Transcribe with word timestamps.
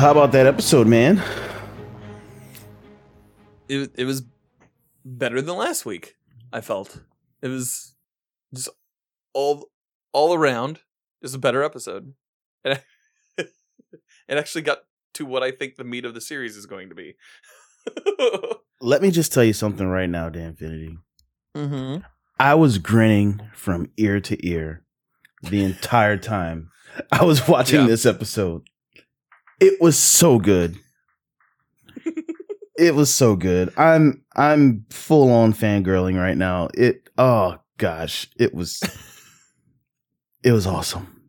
So 0.00 0.04
how 0.06 0.12
about 0.12 0.32
that 0.32 0.46
episode, 0.46 0.86
man? 0.86 1.22
It 3.68 3.90
it 3.98 4.06
was 4.06 4.22
better 5.04 5.42
than 5.42 5.56
last 5.56 5.84
week. 5.84 6.16
I 6.50 6.62
felt 6.62 7.02
it 7.42 7.48
was 7.48 7.94
just 8.54 8.70
all 9.34 9.66
all 10.14 10.32
around 10.32 10.80
just 11.22 11.34
a 11.34 11.38
better 11.38 11.62
episode, 11.62 12.14
and 12.64 12.82
it 13.36 13.50
actually 14.30 14.62
got 14.62 14.78
to 15.16 15.26
what 15.26 15.42
I 15.42 15.50
think 15.50 15.76
the 15.76 15.84
meat 15.84 16.06
of 16.06 16.14
the 16.14 16.22
series 16.22 16.56
is 16.56 16.64
going 16.64 16.88
to 16.88 16.94
be. 16.94 17.16
Let 18.80 19.02
me 19.02 19.10
just 19.10 19.34
tell 19.34 19.44
you 19.44 19.52
something 19.52 19.86
right 19.86 20.08
now, 20.08 20.30
Dan 20.30 20.56
Infinity. 20.58 20.96
mm-hmm. 21.54 22.02
I 22.38 22.54
was 22.54 22.78
grinning 22.78 23.42
from 23.52 23.90
ear 23.98 24.18
to 24.18 24.48
ear 24.48 24.82
the 25.42 25.62
entire 25.62 26.16
time 26.16 26.70
I 27.12 27.24
was 27.24 27.46
watching 27.46 27.80
Yeah. 27.80 27.86
this 27.86 28.06
episode. 28.06 28.69
It 29.60 29.80
was 29.80 29.98
so 29.98 30.38
good. 30.38 30.78
it 32.78 32.94
was 32.94 33.12
so 33.12 33.36
good. 33.36 33.72
I'm 33.76 34.24
I'm 34.34 34.86
full 34.90 35.30
on 35.30 35.52
fangirling 35.52 36.16
right 36.18 36.36
now. 36.36 36.68
It 36.74 37.08
oh 37.18 37.58
gosh, 37.78 38.28
it 38.38 38.54
was 38.54 38.82
it 40.42 40.52
was 40.52 40.66
awesome. 40.66 41.22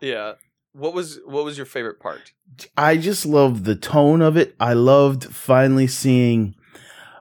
Yeah. 0.00 0.34
What 0.72 0.94
was 0.94 1.20
what 1.26 1.44
was 1.44 1.56
your 1.56 1.66
favorite 1.66 2.00
part? 2.00 2.32
I 2.76 2.96
just 2.96 3.26
loved 3.26 3.64
the 3.64 3.76
tone 3.76 4.22
of 4.22 4.36
it. 4.36 4.56
I 4.58 4.72
loved 4.72 5.24
finally 5.24 5.86
seeing 5.86 6.54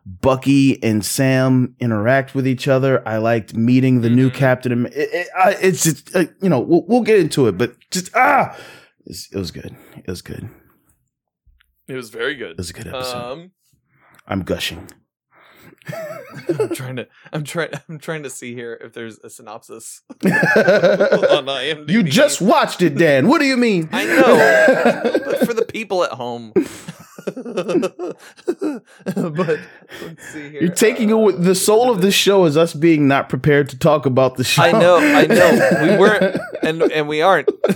Bucky 0.05 0.81
and 0.83 1.05
Sam 1.05 1.75
interact 1.79 2.33
with 2.35 2.47
each 2.47 2.67
other. 2.67 3.07
I 3.07 3.17
liked 3.17 3.53
meeting 3.55 4.01
the 4.01 4.09
new 4.09 4.29
Mhm. 4.29 4.33
Captain. 4.33 4.85
It, 4.87 4.93
it, 4.95 5.27
I, 5.37 5.51
it's 5.61 5.83
just 5.83 6.15
uh, 6.15 6.25
you 6.41 6.49
know 6.49 6.59
we'll, 6.59 6.83
we'll 6.87 7.01
get 7.03 7.19
into 7.19 7.47
it, 7.47 7.57
but 7.57 7.75
just 7.91 8.09
ah, 8.15 8.57
it 9.05 9.35
was 9.37 9.51
good. 9.51 9.75
It 9.97 10.07
was 10.07 10.21
good. 10.21 10.49
It 11.87 11.95
was 11.95 12.09
very 12.09 12.35
good. 12.35 12.51
It 12.51 12.57
was 12.57 12.69
a 12.69 12.73
good 12.73 12.87
episode. 12.87 13.17
Um, 13.17 13.51
I'm 14.27 14.43
gushing. 14.43 14.87
I'm 16.59 16.73
trying 16.73 16.95
to 16.95 17.07
I'm 17.31 17.43
trying 17.43 17.69
I'm 17.89 17.99
trying 17.99 18.23
to 18.23 18.29
see 18.29 18.53
here 18.53 18.79
if 18.81 18.93
there's 18.93 19.19
a 19.19 19.29
synopsis 19.29 20.01
on 20.09 20.15
IMDb. 20.25 21.89
you 21.89 22.03
just 22.03 22.41
watched 22.41 22.81
it, 22.81 22.95
Dan. 22.95 23.27
What 23.27 23.39
do 23.39 23.45
you 23.45 23.57
mean? 23.57 23.89
I 23.91 24.05
know, 24.05 25.21
but 25.25 25.45
for 25.45 25.53
the 25.53 25.65
people 25.65 26.03
at 26.03 26.11
home. 26.11 26.53
but 29.15 29.59
let's 30.01 30.27
see 30.31 30.49
here. 30.49 30.61
You're 30.61 30.71
taking 30.73 31.11
Uh, 31.11 31.15
away 31.15 31.33
the 31.37 31.55
soul 31.55 31.89
of 31.91 32.01
this 32.01 32.13
show 32.15 32.45
is 32.45 32.57
us 32.57 32.73
being 32.73 33.07
not 33.07 33.29
prepared 33.29 33.69
to 33.69 33.77
talk 33.79 34.05
about 34.05 34.35
the 34.35 34.43
show. 34.43 34.63
I 34.63 34.71
know, 34.71 34.97
I 34.97 35.25
know. 35.25 35.69
We 35.83 35.97
weren't, 35.99 36.37
and 36.63 36.81
and 36.83 37.07
we 37.07 37.21
aren't. 37.21 37.49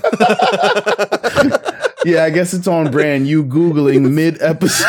yeah, 2.05 2.23
I 2.23 2.29
guess 2.29 2.53
it's 2.53 2.67
on 2.67 2.91
brand. 2.91 3.27
You 3.27 3.43
googling 3.43 4.11
mid 4.13 4.41
episode. 4.41 4.87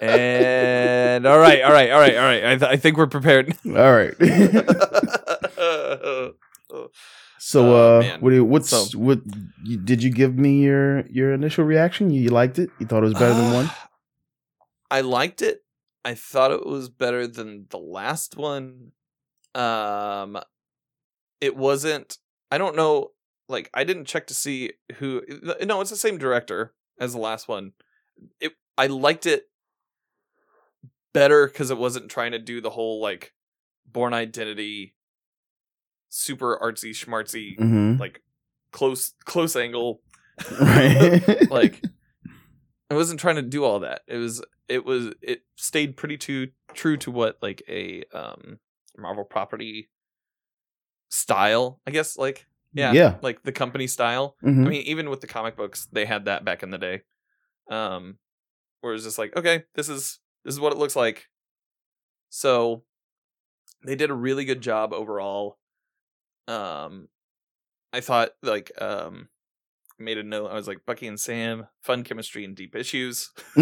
and 0.00 1.26
all 1.26 1.38
right, 1.38 1.62
all 1.62 1.72
right, 1.72 1.90
all 1.90 2.00
right, 2.00 2.16
all 2.16 2.22
right. 2.24 2.44
I, 2.44 2.56
th- 2.56 2.70
I 2.70 2.76
think 2.76 2.96
we're 2.96 3.06
prepared. 3.06 3.54
All 3.66 3.72
right. 3.94 4.14
So, 7.46 7.74
Oh, 7.74 7.98
uh, 8.00 8.18
what? 8.20 8.30
do 8.30 8.36
you- 8.36 8.44
What's 8.44 8.70
So- 8.70 8.98
what? 8.98 9.20
You, 9.62 9.76
did 9.76 10.02
you 10.02 10.10
give 10.10 10.34
me 10.38 10.62
your 10.62 11.06
your 11.08 11.34
initial 11.34 11.64
reaction? 11.64 12.08
You, 12.10 12.22
you 12.22 12.30
liked 12.30 12.58
it? 12.58 12.70
You 12.80 12.86
thought 12.86 13.02
it 13.02 13.06
was 13.06 13.12
better 13.12 13.34
than 13.34 13.52
one? 13.52 13.70
I 14.90 15.02
liked 15.02 15.42
it. 15.42 15.62
I 16.06 16.14
thought 16.14 16.52
it 16.52 16.64
was 16.66 16.88
better 16.88 17.26
than 17.26 17.66
the 17.68 17.76
last 17.78 18.38
one. 18.38 18.92
Um, 19.54 20.38
it 21.42 21.54
wasn't. 21.54 22.16
I 22.50 22.56
don't 22.56 22.76
know. 22.76 23.10
Like, 23.46 23.68
I 23.74 23.84
didn't 23.84 24.06
check 24.06 24.26
to 24.28 24.34
see 24.34 24.72
who. 24.96 25.20
No, 25.62 25.82
it's 25.82 25.90
the 25.90 25.96
same 25.96 26.16
director 26.16 26.72
as 26.98 27.12
the 27.12 27.18
last 27.20 27.46
one. 27.46 27.72
It. 28.40 28.52
I 28.78 28.86
liked 28.86 29.26
it 29.26 29.50
better 31.12 31.46
because 31.46 31.70
it 31.70 31.76
wasn't 31.76 32.10
trying 32.10 32.32
to 32.32 32.38
do 32.38 32.62
the 32.62 32.70
whole 32.70 33.02
like 33.02 33.34
Bourne 33.86 34.14
identity, 34.14 34.94
super 36.16 36.58
artsy 36.62 36.90
schmartsy, 36.90 37.58
Mm-hmm. 37.58 37.98
like 38.00 38.22
close 38.72 39.12
close 39.24 39.54
angle 39.56 40.00
Right. 40.60 41.50
like 41.50 41.82
I 42.90 42.94
wasn't 42.94 43.20
trying 43.20 43.36
to 43.36 43.42
do 43.42 43.64
all 43.64 43.80
that. 43.80 44.02
It 44.06 44.16
was 44.18 44.42
it 44.68 44.84
was 44.84 45.14
it 45.22 45.42
stayed 45.56 45.96
pretty 45.96 46.16
too 46.16 46.48
true 46.72 46.96
to 46.98 47.10
what 47.10 47.38
like 47.42 47.62
a 47.68 48.04
um 48.12 48.58
Marvel 48.96 49.24
property 49.24 49.90
style, 51.08 51.80
I 51.86 51.90
guess 51.90 52.16
like 52.16 52.46
yeah, 52.72 52.92
Yeah. 52.92 53.16
like 53.22 53.42
the 53.44 53.52
company 53.52 53.86
style. 53.86 54.36
Mhm. 54.42 54.66
I 54.66 54.68
mean, 54.68 54.82
even 54.82 55.08
with 55.10 55.20
the 55.20 55.28
comic 55.28 55.56
books, 55.56 55.86
they 55.92 56.04
had 56.06 56.24
that 56.24 56.44
back 56.44 56.62
in 56.62 56.70
the 56.70 56.78
day. 56.78 57.02
Um 57.70 58.18
where 58.80 58.94
it's 58.94 59.04
just 59.04 59.18
like, 59.18 59.36
okay, 59.36 59.64
this 59.74 59.88
is 59.88 60.18
this 60.44 60.54
is 60.54 60.60
what 60.60 60.72
it 60.72 60.78
looks 60.78 60.96
like. 60.96 61.26
So 62.30 62.82
they 63.86 63.94
did 63.94 64.10
a 64.10 64.14
really 64.14 64.44
good 64.44 64.60
job 64.60 64.92
overall. 64.92 65.58
Um 66.48 67.08
I 67.92 68.00
thought 68.00 68.30
like 68.42 68.70
um 68.80 69.28
made 69.98 70.18
a 70.18 70.22
note. 70.22 70.48
I 70.48 70.54
was 70.54 70.66
like 70.66 70.84
Bucky 70.86 71.06
and 71.06 71.20
Sam, 71.20 71.68
fun 71.80 72.02
chemistry 72.02 72.44
and 72.44 72.56
deep 72.56 72.74
issues. 72.74 73.30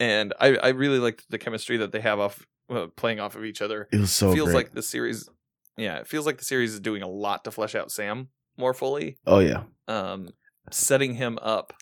and 0.00 0.34
I 0.40 0.56
I 0.56 0.68
really 0.68 0.98
liked 0.98 1.26
the 1.30 1.38
chemistry 1.38 1.76
that 1.78 1.92
they 1.92 2.00
have 2.00 2.18
off 2.18 2.46
uh, 2.70 2.86
playing 2.96 3.20
off 3.20 3.36
of 3.36 3.44
each 3.44 3.62
other 3.62 3.88
it 3.92 3.98
was 3.98 4.12
so 4.12 4.32
feels 4.32 4.48
great. 4.48 4.54
like 4.54 4.72
the 4.72 4.82
series 4.82 5.28
yeah 5.76 5.96
it 5.98 6.06
feels 6.06 6.26
like 6.26 6.38
the 6.38 6.44
series 6.44 6.72
is 6.72 6.80
doing 6.80 7.02
a 7.02 7.08
lot 7.08 7.44
to 7.44 7.50
flesh 7.50 7.74
out 7.74 7.90
sam 7.90 8.28
more 8.56 8.72
fully 8.72 9.18
oh 9.26 9.40
yeah. 9.40 9.64
um 9.88 10.28
setting 10.70 11.14
him 11.14 11.38
up 11.42 11.72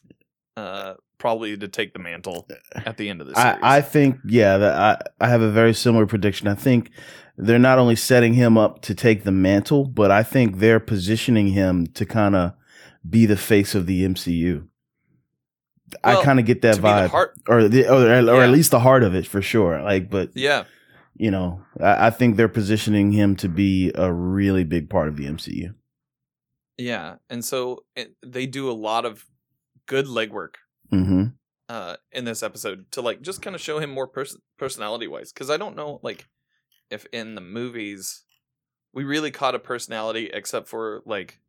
uh 0.59 0.95
probably 1.19 1.57
to 1.57 1.67
take 1.67 1.93
the 1.93 1.99
mantle 1.99 2.47
at 2.87 2.97
the 2.97 3.09
end 3.09 3.21
of 3.21 3.27
this. 3.27 3.37
I, 3.37 3.59
I 3.61 3.81
think 3.81 4.19
yeah 4.25 4.57
that 4.59 4.75
I, 5.21 5.25
I 5.25 5.29
have 5.29 5.41
a 5.43 5.51
very 5.51 5.75
similar 5.75 6.07
prediction. 6.07 6.47
I 6.47 6.55
think 6.55 6.91
they're 7.37 7.59
not 7.59 7.79
only 7.79 7.97
setting 7.97 8.35
him 8.35 8.57
up 8.57 8.83
to 8.83 8.95
take 8.95 9.25
the 9.25 9.33
mantle, 9.33 9.85
but 9.85 10.11
I 10.11 10.23
think 10.23 10.59
they're 10.59 10.81
positioning 10.81 11.49
him 11.49 11.87
to 11.95 12.07
kind 12.07 12.37
of 12.37 12.53
be 13.09 13.27
the 13.27 13.37
face 13.37 13.75
of 13.75 13.87
the 13.87 14.05
MCU. 14.05 14.67
I 16.05 16.23
kind 16.23 16.39
of 16.39 16.45
get 16.47 16.63
that 16.63 16.77
vibe, 16.77 17.09
heart 17.11 17.35
or 17.49 17.67
the, 17.67 17.89
or, 17.89 18.05
or 18.05 18.37
Yeah. 18.39 18.45
at 18.45 18.51
least 18.51 18.71
the 18.71 18.81
heart 18.81 19.03
of 19.03 19.15
it 19.15 19.27
for 19.27 19.41
sure. 19.43 19.83
Like, 19.83 20.11
but 20.11 20.31
yeah 20.35 20.65
you 21.21 21.33
know, 21.33 21.61
I, 21.81 22.07
I 22.07 22.11
think 22.11 22.37
they're 22.37 22.49
positioning 22.49 23.11
him 23.11 23.35
to 23.37 23.49
be 23.49 23.91
a 23.97 24.13
really 24.13 24.63
big 24.63 24.89
part 24.89 25.09
of 25.09 25.17
the 25.17 25.25
MCU. 25.27 25.75
yeah 26.77 27.17
and 27.29 27.45
so 27.45 27.85
it, 27.97 28.15
they 28.25 28.47
do 28.47 28.71
a 28.71 28.73
lot 28.89 29.05
of 29.05 29.25
good 29.89 30.07
legwork 30.07 30.55
hmm 30.91 31.25
uh 31.69 31.97
in 32.13 32.25
this 32.25 32.43
episode 32.43 32.87
to 32.93 33.01
like 33.03 33.21
just 33.21 33.43
kind 33.43 33.55
of 33.57 33.61
show 33.61 33.79
him 33.79 33.91
more 33.91 34.07
pers- 34.07 34.39
personality 34.59 35.07
wise 35.09 35.33
because 35.33 35.51
i 35.51 35.57
don't 35.57 35.77
know 35.77 35.99
like 36.03 36.27
if 36.91 37.05
in 37.13 37.35
the 37.35 37.41
movies 37.43 38.23
we 38.95 39.05
really 39.05 39.31
caught 39.31 39.55
a 39.55 39.59
personality 39.59 40.31
except 40.33 40.69
for 40.69 41.03
like 41.05 41.41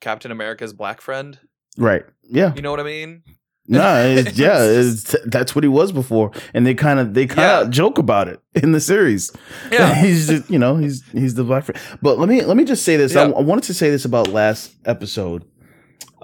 captain 0.00 0.30
america's 0.30 0.72
black 0.72 1.00
friend 1.00 1.38
Right? 1.76 2.04
Yeah. 2.22 2.52
you 2.54 2.62
know 2.62 2.70
what 2.70 2.78
i 2.80 2.84
mean 2.84 3.22
No, 3.66 4.04
it's, 4.06 4.38
yeah, 4.44 4.62
it's, 4.62 5.16
that's 5.24 5.54
what 5.56 5.64
he 5.64 5.68
was 5.68 5.90
before, 5.90 6.30
and 6.52 6.66
they 6.66 6.74
kind 6.74 7.00
of 7.00 7.14
they 7.14 7.26
kind 7.26 7.40
of 7.50 7.66
Yeah. 7.66 7.70
joke 7.70 7.96
about 7.98 8.28
it 8.28 8.38
in 8.54 8.72
the 8.72 8.80
series. 8.80 9.32
yeah 9.72 9.94
he's 10.04 10.28
just 10.28 10.50
you 10.50 10.58
know 10.58 10.76
he's 10.76 11.02
he's 11.12 11.34
the 11.34 11.44
black 11.44 11.64
friend. 11.64 11.80
But 12.02 12.18
let 12.18 12.28
me 12.28 12.42
let 12.42 12.56
me 12.58 12.64
just 12.64 12.84
say 12.84 12.96
this. 12.98 13.16
I, 13.16 13.22
I 13.24 13.40
wanted 13.40 13.64
to 13.64 13.74
say 13.74 13.88
this 13.90 14.04
about 14.04 14.28
last 14.28 14.74
episode, 14.84 15.44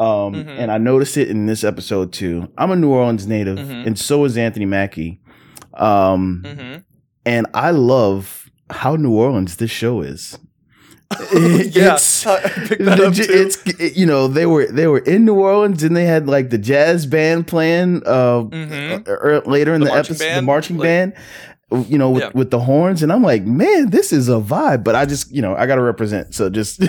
um, 0.00 0.34
Mhm. 0.34 0.48
and 0.58 0.72
I 0.72 0.78
noticed 0.78 1.16
it 1.16 1.28
in 1.28 1.46
this 1.46 1.62
episode 1.62 2.12
too. 2.12 2.48
I'm 2.58 2.70
a 2.70 2.76
New 2.76 2.88
Orleans 2.90 3.26
native, 3.26 3.58
Mhm. 3.58 3.86
and 3.86 3.98
so 3.98 4.24
is 4.24 4.36
Anthony 4.36 4.66
Mackie. 4.66 5.20
Um, 5.74 6.42
hmm 6.46 6.76
and 7.26 7.46
I 7.52 7.70
love 7.70 8.50
how 8.70 8.96
New 8.96 9.12
Orleans 9.12 9.56
this 9.56 9.70
show 9.70 10.00
is. 10.00 10.38
yeah 11.34 11.94
It's- 11.96 12.24
I 12.26 12.40
picked 12.66 12.84
that 12.84 12.98
up 13.00 13.12
too. 13.14 13.26
it's 13.28 13.58
it- 13.66 13.96
you 13.96 14.06
know 14.06 14.26
they 14.28 14.46
were 14.46 14.66
they 14.66 14.86
were 14.86 15.00
in 15.00 15.24
New 15.26 15.34
Orleans 15.34 15.82
and 15.82 15.94
they 15.96 16.06
had 16.06 16.26
like 16.28 16.48
the 16.50 16.56
jazz 16.58 17.04
band 17.04 17.46
playing 17.46 18.02
uh, 18.06 18.44
Mhm. 18.44 19.06
uh, 19.08 19.12
er, 19.12 19.42
later 19.44 19.74
in 19.74 19.80
The 19.82 19.86
the, 19.88 19.94
episode 19.94 20.34
the 20.36 20.42
marching 20.42 20.78
Like- 20.78 20.86
band 20.86 21.12
you 21.88 21.98
know 21.98 22.10
with, 22.10 22.22
Yeah. 22.24 22.30
with 22.34 22.50
the 22.50 22.60
horns 22.60 23.02
and 23.02 23.12
I'm 23.12 23.22
like 23.22 23.44
man 23.44 23.90
this 23.90 24.12
is 24.12 24.28
a 24.28 24.40
vibe 24.40 24.82
but 24.82 24.94
I 24.94 25.04
just 25.04 25.30
you 25.32 25.42
know 25.42 25.54
I 25.56 25.66
got 25.66 25.74
to 25.76 25.82
represent 25.82 26.34
so 26.34 26.48
just 26.48 26.80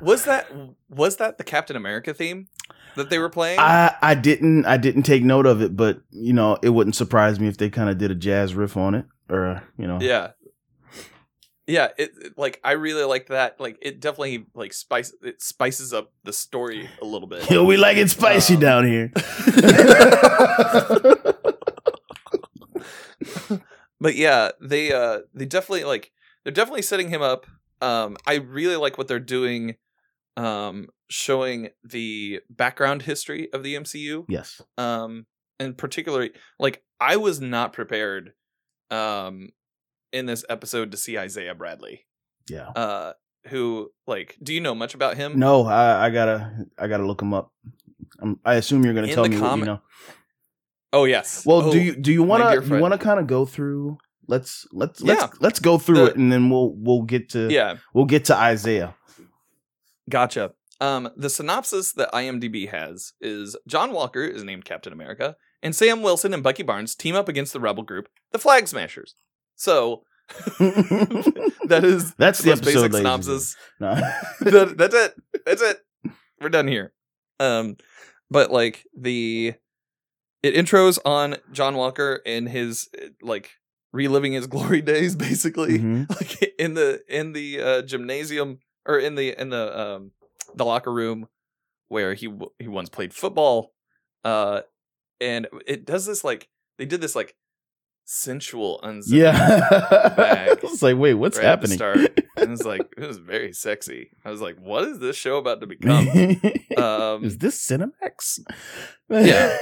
was 0.00 0.24
that 0.24 0.46
was 0.88 1.16
that 1.16 1.38
the 1.38 1.44
captain 1.44 1.76
america 1.76 2.12
theme 2.14 2.46
that 2.96 3.10
they 3.10 3.18
were 3.18 3.28
playing? 3.28 3.58
I 3.60 3.94
I 4.02 4.14
didn't 4.14 4.64
I 4.66 4.76
didn't 4.76 5.02
take 5.04 5.22
note 5.22 5.46
of 5.46 5.62
it 5.62 5.76
but 5.76 6.00
you 6.10 6.32
know 6.32 6.58
it 6.62 6.70
wouldn't 6.70 6.96
surprise 6.96 7.38
me 7.38 7.46
if 7.46 7.56
they 7.58 7.70
kind 7.70 7.88
of 7.90 7.98
did 7.98 8.10
a 8.10 8.14
jazz 8.14 8.54
riff 8.54 8.76
on 8.76 8.94
it 8.94 9.04
or 9.28 9.62
you 9.78 9.86
know. 9.86 9.98
Yeah. 10.00 10.32
Yeah 11.66 11.88
it, 11.98 12.10
it- 12.22 12.32
like 12.38 12.60
i 12.64 12.72
really 12.72 13.04
like 13.04 13.26
that 13.28 13.60
like 13.60 13.76
it 13.82 14.00
definitely 14.00 14.46
like 14.54 14.72
spice 14.72 15.12
it 15.22 15.42
spices 15.42 15.92
up 15.92 16.12
the 16.24 16.32
story 16.32 16.88
a 17.02 17.04
little 17.04 17.28
bit. 17.28 17.48
Yo, 17.50 17.62
we 17.70 17.76
like 17.76 17.98
it 17.98 18.08
spicy 18.10 18.54
Um, 18.54 18.60
down 18.60 18.86
here. 18.86 19.12
but 24.00 24.14
yeah 24.14 24.50
they 24.60 24.92
uh 24.92 25.20
they 25.34 25.44
definitely 25.44 25.84
like 25.84 26.12
they're 26.44 26.52
definitely 26.52 26.82
setting 26.82 27.08
him 27.10 27.22
up. 27.22 27.46
Um 27.80 28.16
i 28.26 28.34
really 28.36 28.76
like 28.76 28.98
what 28.98 29.08
they're 29.08 29.20
doing 29.20 29.76
um, 30.38 30.88
showing 31.10 31.68
the 31.84 32.40
background 32.48 33.02
history 33.02 33.52
of 33.52 33.62
the 33.62 33.74
MCU. 33.74 34.24
Yes. 34.28 34.60
Um, 34.76 35.26
and 35.58 35.76
particularly, 35.76 36.30
like 36.58 36.82
I 37.00 37.16
was 37.16 37.40
not 37.40 37.72
prepared, 37.72 38.32
um, 38.90 39.50
in 40.12 40.26
this 40.26 40.44
episode 40.48 40.90
to 40.92 40.96
see 40.96 41.18
Isaiah 41.18 41.54
Bradley. 41.54 42.06
Yeah. 42.48 42.68
Uh, 42.68 43.12
who 43.48 43.90
like? 44.06 44.36
Do 44.42 44.54
you 44.54 44.60
know 44.60 44.74
much 44.74 44.94
about 44.94 45.16
him? 45.16 45.38
No, 45.38 45.66
I, 45.66 46.06
I 46.06 46.10
gotta 46.10 46.66
I 46.78 46.86
gotta 46.86 47.04
look 47.06 47.20
him 47.22 47.34
up. 47.34 47.52
Um, 48.22 48.40
I 48.44 48.54
assume 48.54 48.84
you're 48.84 48.94
gonna 48.94 49.08
In 49.08 49.14
tell 49.14 49.28
me 49.28 49.38
what 49.40 49.58
you 49.58 49.64
know. 49.64 49.80
Oh 50.92 51.04
yes. 51.04 51.44
Well, 51.44 51.62
Oh, 51.68 51.72
do 51.72 51.78
you 51.80 51.94
do 51.96 52.12
you 52.12 52.22
want 52.22 52.42
to 52.42 52.66
you 52.76 52.80
want 52.80 52.92
to 52.94 52.98
kind 52.98 53.20
of 53.20 53.26
go 53.26 53.44
through? 53.44 53.98
Let's 54.26 54.66
let's 54.72 55.00
Yeah. 55.02 55.14
let's 55.14 55.40
let's 55.40 55.60
go 55.60 55.78
through 55.78 55.96
The- 55.96 56.06
it, 56.06 56.16
and 56.16 56.32
then 56.32 56.50
we'll 56.50 56.72
we'll 56.76 57.02
get 57.02 57.30
to 57.30 57.48
Yeah. 57.50 57.76
we'll 57.94 58.06
get 58.06 58.26
to 58.26 58.36
Isaiah. 58.36 58.94
Gotcha. 60.08 60.52
Um, 60.80 61.10
the 61.16 61.28
synopsis 61.30 61.92
that 61.92 62.12
IMDb 62.12 62.68
has 62.70 63.12
is 63.20 63.56
John 63.66 63.92
Walker 63.92 64.22
is 64.22 64.44
named 64.44 64.64
Captain 64.64 64.92
America, 64.92 65.36
and 65.62 65.74
Sam 65.74 66.02
Wilson 66.02 66.32
and 66.32 66.42
Bucky 66.42 66.62
Barnes 66.62 66.94
team 66.94 67.16
up 67.16 67.28
against 67.28 67.52
the 67.52 67.58
rebel 67.60 67.82
group, 67.82 68.08
the 68.32 68.38
Flag 68.38 68.68
Smashers. 68.68 69.14
So 69.56 70.04
that 70.58 71.80
is 71.84 72.14
That's 72.18 72.40
the 72.42 72.56
basic 72.56 72.92
synopsis. 72.92 73.56
No. 73.80 73.94
that, 74.40 74.74
that's 74.76 74.94
it. 74.94 75.14
That's 75.44 75.62
it. 75.62 75.78
We're 76.40 76.48
done 76.48 76.68
here. 76.68 76.92
Um, 77.40 77.76
but 78.30 78.50
like 78.52 78.84
the 78.96 79.54
it 80.42 80.54
intros 80.54 80.98
on 81.04 81.36
John 81.52 81.74
Walker 81.76 82.20
and 82.24 82.48
his 82.48 82.88
like 83.22 83.50
reliving 83.92 84.32
his 84.32 84.46
glory 84.46 84.80
days, 84.82 85.16
basically 85.16 85.78
Mhm. 85.78 86.10
like 86.10 86.54
in 86.58 86.74
the 86.74 87.02
in 87.08 87.32
the 87.32 87.60
uh, 87.60 87.82
gymnasium 87.82 88.58
or 88.88 88.98
in 88.98 89.14
the 89.14 89.40
in 89.40 89.50
the 89.50 89.78
um 89.80 90.10
the 90.56 90.64
locker 90.64 90.92
room 90.92 91.28
where 91.88 92.14
he 92.14 92.28
he 92.58 92.66
once 92.68 92.88
played 92.88 93.14
football 93.14 93.72
uh 94.24 94.62
and 95.20 95.46
it 95.66 95.84
does 95.86 96.06
this 96.06 96.24
like 96.24 96.48
they 96.78 96.86
did 96.86 97.00
this 97.00 97.14
like 97.14 97.34
sensual 98.04 98.80
unzip 98.82 99.12
Yeah. 99.12 99.32
bag 100.16 100.58
I 100.62 100.66
was 100.66 100.82
like, 100.82 100.96
wait, 100.96 101.14
what's 101.14 101.36
right 101.36 101.44
happening? 101.46 101.76
start. 101.76 101.98
and 102.38 102.52
it's 102.52 102.64
like 102.64 102.80
it 102.96 103.06
was 103.06 103.18
very 103.18 103.52
sexy 103.52 104.10
i 104.24 104.30
was 104.30 104.40
like 104.40 104.56
what 104.58 104.84
is 104.84 104.98
this 104.98 105.14
show 105.16 105.36
about 105.36 105.60
to 105.60 105.66
become 105.74 106.08
um 106.78 107.24
Is 107.24 107.38
this 107.38 107.64
Cinemax? 107.66 108.40
Yeah. 109.10 109.56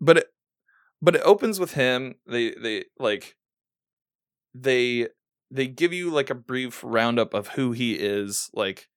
but 0.00 0.18
it 0.18 0.26
but 1.00 1.14
it 1.16 1.22
opens 1.24 1.60
with 1.60 1.74
him 1.74 2.16
they 2.26 2.50
they 2.54 2.84
like 2.98 3.36
they 4.54 5.08
they 5.54 5.66
give 5.66 5.92
you 5.92 6.10
like 6.10 6.30
a 6.30 6.34
brief 6.34 6.80
roundup 6.82 7.34
of 7.34 7.48
who 7.48 7.72
he 7.72 7.94
is 7.94 8.48
like 8.54 8.88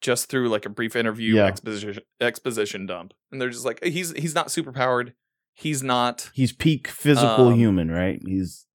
just 0.00 0.28
through 0.28 0.48
like 0.48 0.64
a 0.64 0.70
brief 0.70 0.94
interview 0.96 1.34
Yeah. 1.34 1.44
exposition 1.46 1.98
exposition 2.20 2.86
dump 2.86 3.12
and 3.32 3.40
they're 3.40 3.50
just 3.50 3.64
like 3.64 3.82
he's 3.84 4.12
he's 4.12 4.34
not 4.34 4.50
super 4.50 4.72
powered 4.72 5.12
he's 5.54 5.82
not 5.82 6.30
He's 6.34 6.52
peak 6.52 6.86
physical 6.88 7.48
Um, 7.48 7.54
human, 7.54 7.90
right? 7.90 8.20
He's 8.24 8.66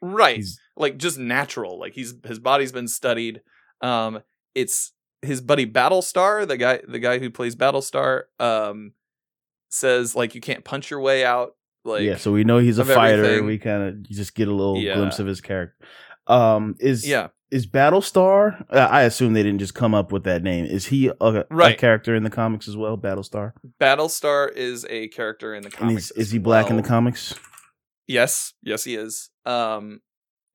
right 0.00 0.36
he's 0.36 0.58
like 0.76 0.96
just 0.96 1.18
natural 1.18 1.78
like 1.78 1.92
he's 1.92 2.14
his 2.24 2.38
body's 2.38 2.70
been 2.72 2.86
studied 2.88 3.40
um 3.82 4.20
it's 4.54 4.92
his 5.22 5.40
buddy 5.40 5.66
battlestar 5.66 6.46
the 6.46 6.56
guy 6.56 6.80
the 6.88 7.00
guy 7.00 7.18
who 7.18 7.30
plays 7.30 7.56
battlestar 7.56 8.22
um 8.38 8.92
says 9.70 10.14
like 10.14 10.34
you 10.34 10.40
can't 10.40 10.64
punch 10.64 10.90
your 10.90 11.00
way 11.00 11.24
out 11.24 11.54
like 11.84 12.02
yeah. 12.02 12.16
So 12.16 12.32
we 12.32 12.44
know 12.44 12.58
he's 12.58 12.78
a 12.78 12.84
fighter. 12.84 13.24
everything. 13.24 13.46
We 13.46 13.58
kind 13.58 13.82
of 13.82 14.02
just 14.10 14.34
get 14.34 14.48
a 14.48 14.54
little 14.54 14.78
Yeah. 14.80 14.94
glimpse 14.96 15.18
of 15.20 15.26
his 15.26 15.40
character. 15.40 15.74
Um, 16.28 16.76
is 16.78 17.06
yeah 17.08 17.28
is 17.50 17.66
Battlestar? 17.66 18.62
Uh, 18.70 18.76
I 18.90 19.02
assume 19.04 19.32
they 19.32 19.42
didn't 19.42 19.60
just 19.60 19.74
come 19.74 19.94
up 19.94 20.12
with 20.12 20.24
that 20.24 20.42
name. 20.42 20.66
Is 20.66 20.86
he 20.86 21.08
a, 21.08 21.14
a 21.20 21.44
Right. 21.50 21.78
character 21.78 22.14
in 22.14 22.22
the 22.22 22.28
comics 22.30 22.68
as 22.68 22.76
well? 22.76 22.98
Battlestar. 22.98 23.52
Battlestar 23.80 24.52
is 24.54 24.84
a 24.90 25.08
character 25.08 25.54
in 25.54 25.62
the 25.62 25.70
comics. 25.70 26.10
is, 26.10 26.26
is 26.26 26.30
he 26.30 26.38
black 26.38 26.68
in 26.68 26.76
the 26.76 26.82
comics? 26.82 27.34
Yes, 28.06 28.52
yes, 28.62 28.84
he 28.84 28.96
is. 28.96 29.30
Um, 29.46 30.00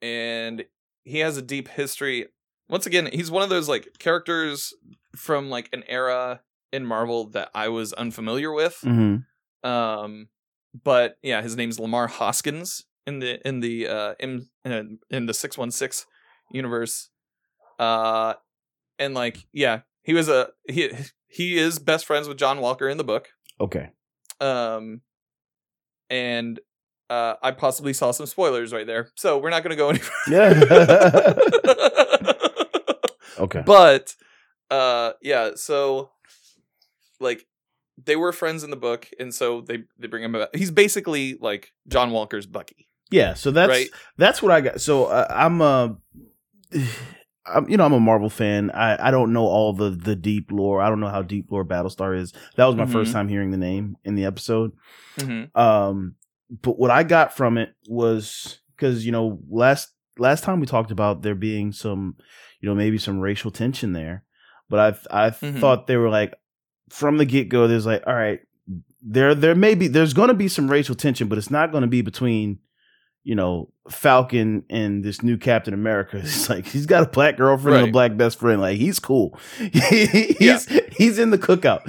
and 0.04 0.66
he 1.04 1.20
has 1.20 1.36
a 1.38 1.42
deep 1.42 1.68
history. 1.68 2.28
Once 2.70 2.86
again, 2.86 3.10
he's 3.12 3.31
one 3.31 3.42
of 3.44 3.50
those 3.50 3.68
like 3.68 3.88
characters 4.00 4.72
from 5.16 5.50
like 5.50 5.70
an 5.74 5.84
era 5.88 6.42
in 6.72 6.86
Marvel 6.86 7.30
that 7.31 7.50
I 7.56 7.70
was 7.70 7.94
unfamiliar 7.94 8.52
with. 8.52 8.78
hmm 8.84 9.18
Um, 9.64 10.28
but 10.84 11.18
yeah, 11.24 11.42
his 11.42 11.56
name's 11.56 11.78
Lemar 11.80 12.08
Hoskins 12.10 12.84
in 13.06 13.20
the 13.20 13.46
in 13.48 13.60
the 13.60 13.88
uh 13.88 14.16
in 14.20 14.48
in, 14.64 15.26
the 15.26 15.34
six 15.34 15.58
one 15.58 15.72
six 15.72 16.06
universe. 16.52 17.10
Uh, 17.80 18.36
and 19.00 19.14
like 19.14 19.46
yeah, 19.52 19.82
he 20.04 20.14
was 20.14 20.30
a 20.30 20.50
he 20.70 20.92
he 21.28 21.58
is 21.58 21.80
best 21.80 22.06
friends 22.06 22.28
with 22.28 22.38
John 22.38 22.60
Walker 22.60 22.88
in 22.88 22.98
the 22.98 23.04
book. 23.04 23.30
Okay. 23.60 23.90
Um, 24.40 25.02
and 26.10 26.60
uh, 27.10 27.36
I 27.42 27.52
possibly 27.52 27.94
saw 27.94 28.12
some 28.12 28.26
spoilers 28.26 28.74
right 28.74 28.88
there, 28.88 29.10
so 29.16 29.38
we're 29.38 29.50
not 29.50 29.64
going 29.64 29.72
to 29.72 29.76
go 29.76 29.90
any. 29.90 30.00
Yeah. 30.28 31.34
okay. 33.40 33.64
but 33.66 34.16
uh, 34.70 35.14
yeah, 35.22 35.52
so 35.56 36.12
like 37.20 37.46
they 38.04 38.16
were 38.16 38.32
friends 38.32 38.64
in 38.64 38.70
the 38.70 38.76
book, 38.76 39.10
and 39.20 39.34
so 39.34 39.62
they 39.62 39.84
they 39.98 40.08
bring 40.08 40.24
him 40.24 40.36
about. 40.36 40.56
He's 40.56 40.72
basically 40.72 41.38
like 41.40 41.72
John 41.88 42.12
Walker's 42.12 42.46
Bucky, 42.46 42.88
Yeah. 43.13 43.33
So 43.36 43.51
that's 43.51 43.69
right? 43.69 43.89
that's 44.18 44.42
what 44.42 44.51
I 44.51 44.62
got. 44.62 44.81
So 44.81 45.06
uh, 45.06 45.27
I'm 45.30 45.62
a, 45.62 45.95
I'm, 47.45 47.69
you 47.69 47.77
know, 47.77 47.86
I'm 47.86 47.94
a 47.94 48.00
Marvel 48.00 48.30
fan. 48.30 48.71
I, 48.71 49.07
I 49.07 49.12
don't 49.12 49.33
know 49.33 49.45
all 49.45 49.74
the 49.74 49.89
the 49.89 50.15
deep 50.15 50.51
lore. 50.51 50.81
I 50.81 50.89
don't 50.89 51.00
know 51.00 51.10
how 51.10 51.21
deep 51.21 51.51
lore 51.51 51.65
Battlestar 51.65 52.18
is. 52.18 52.33
That 52.56 52.65
was 52.65 52.75
my 52.75 52.86
first 52.86 53.12
Mhm. 53.12 53.13
time 53.13 53.27
hearing 53.30 53.51
the 53.51 53.57
name 53.57 53.98
in 54.04 54.15
the 54.15 54.25
episode. 54.25 54.71
Mhm. 55.18 55.56
Um, 55.56 56.15
but 56.62 56.77
what 56.80 56.89
I 56.92 57.04
got 57.04 57.36
from 57.36 57.57
it 57.57 57.74
was 57.88 58.60
because 58.75 59.06
you 59.06 59.12
know 59.12 59.39
last 59.50 59.94
last 60.18 60.44
time 60.44 60.60
we 60.60 60.65
talked 60.68 60.92
about 60.92 61.21
there 61.21 61.36
being 61.36 61.71
some, 61.71 62.15
you 62.62 62.69
know, 62.69 62.75
maybe 62.75 62.98
some 62.98 63.19
racial 63.19 63.51
tension 63.51 63.93
there. 63.93 64.24
But 64.70 64.79
I 65.12 65.25
I 65.27 65.29
Mhm. 65.32 65.60
thought 65.60 65.88
they 65.88 65.98
were 65.98 66.10
like 66.10 66.34
from 66.89 67.17
the 67.17 67.25
get 67.25 67.50
go. 67.50 67.67
There's 67.67 67.86
like, 67.86 68.03
all 68.08 68.13
right, 68.15 68.39
there 69.01 69.36
there 69.36 69.55
may 69.55 69.75
be 69.75 69.88
there's 69.88 70.13
going 70.13 70.29
to 70.29 70.34
be 70.34 70.48
some 70.48 70.72
racial 70.72 70.96
tension, 70.96 71.27
but 71.27 71.38
it's 71.38 71.51
not 71.51 71.72
going 71.72 71.82
to 71.82 71.88
be 71.88 72.01
between 72.01 72.60
you 73.24 73.36
know 73.36 73.70
Falcon 73.89 74.63
and 74.70 75.03
this 75.03 75.22
new 75.24 75.38
Captain 75.38 75.74
America. 75.74 76.18
It's 76.24 76.50
like 76.50 76.65
he's 76.65 76.86
got 76.86 77.03
a 77.03 77.10
black 77.10 77.38
girlfriend 77.38 77.77
and 77.80 77.89
a 77.89 77.92
black 77.92 78.15
best 78.18 78.39
friend. 78.39 78.60
Like 78.62 78.77
he's 78.77 79.00
cool. 79.00 79.38
he's 79.60 80.65
he's 80.98 81.20
in 81.20 81.30
the 81.32 81.38
cookout. 81.38 81.84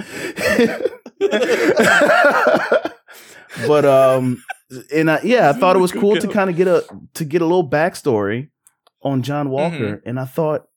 but 3.67 3.85
um, 3.85 4.43
and 4.93 5.11
I, 5.11 5.19
yeah, 5.23 5.49
I 5.49 5.53
thought 5.53 5.75
it 5.75 5.79
was 5.79 5.91
cool 5.91 6.15
to 6.17 6.27
kind 6.27 6.49
of 6.49 6.55
get 6.55 6.67
a 6.67 6.83
to 7.15 7.25
get 7.25 7.41
a 7.41 7.45
little 7.45 7.67
backstory 7.69 8.49
on 9.01 9.21
John 9.21 9.49
Walker, 9.49 9.97
Mm-hmm. 9.97 10.09
and 10.09 10.19
I 10.19 10.25
thought 10.25 10.67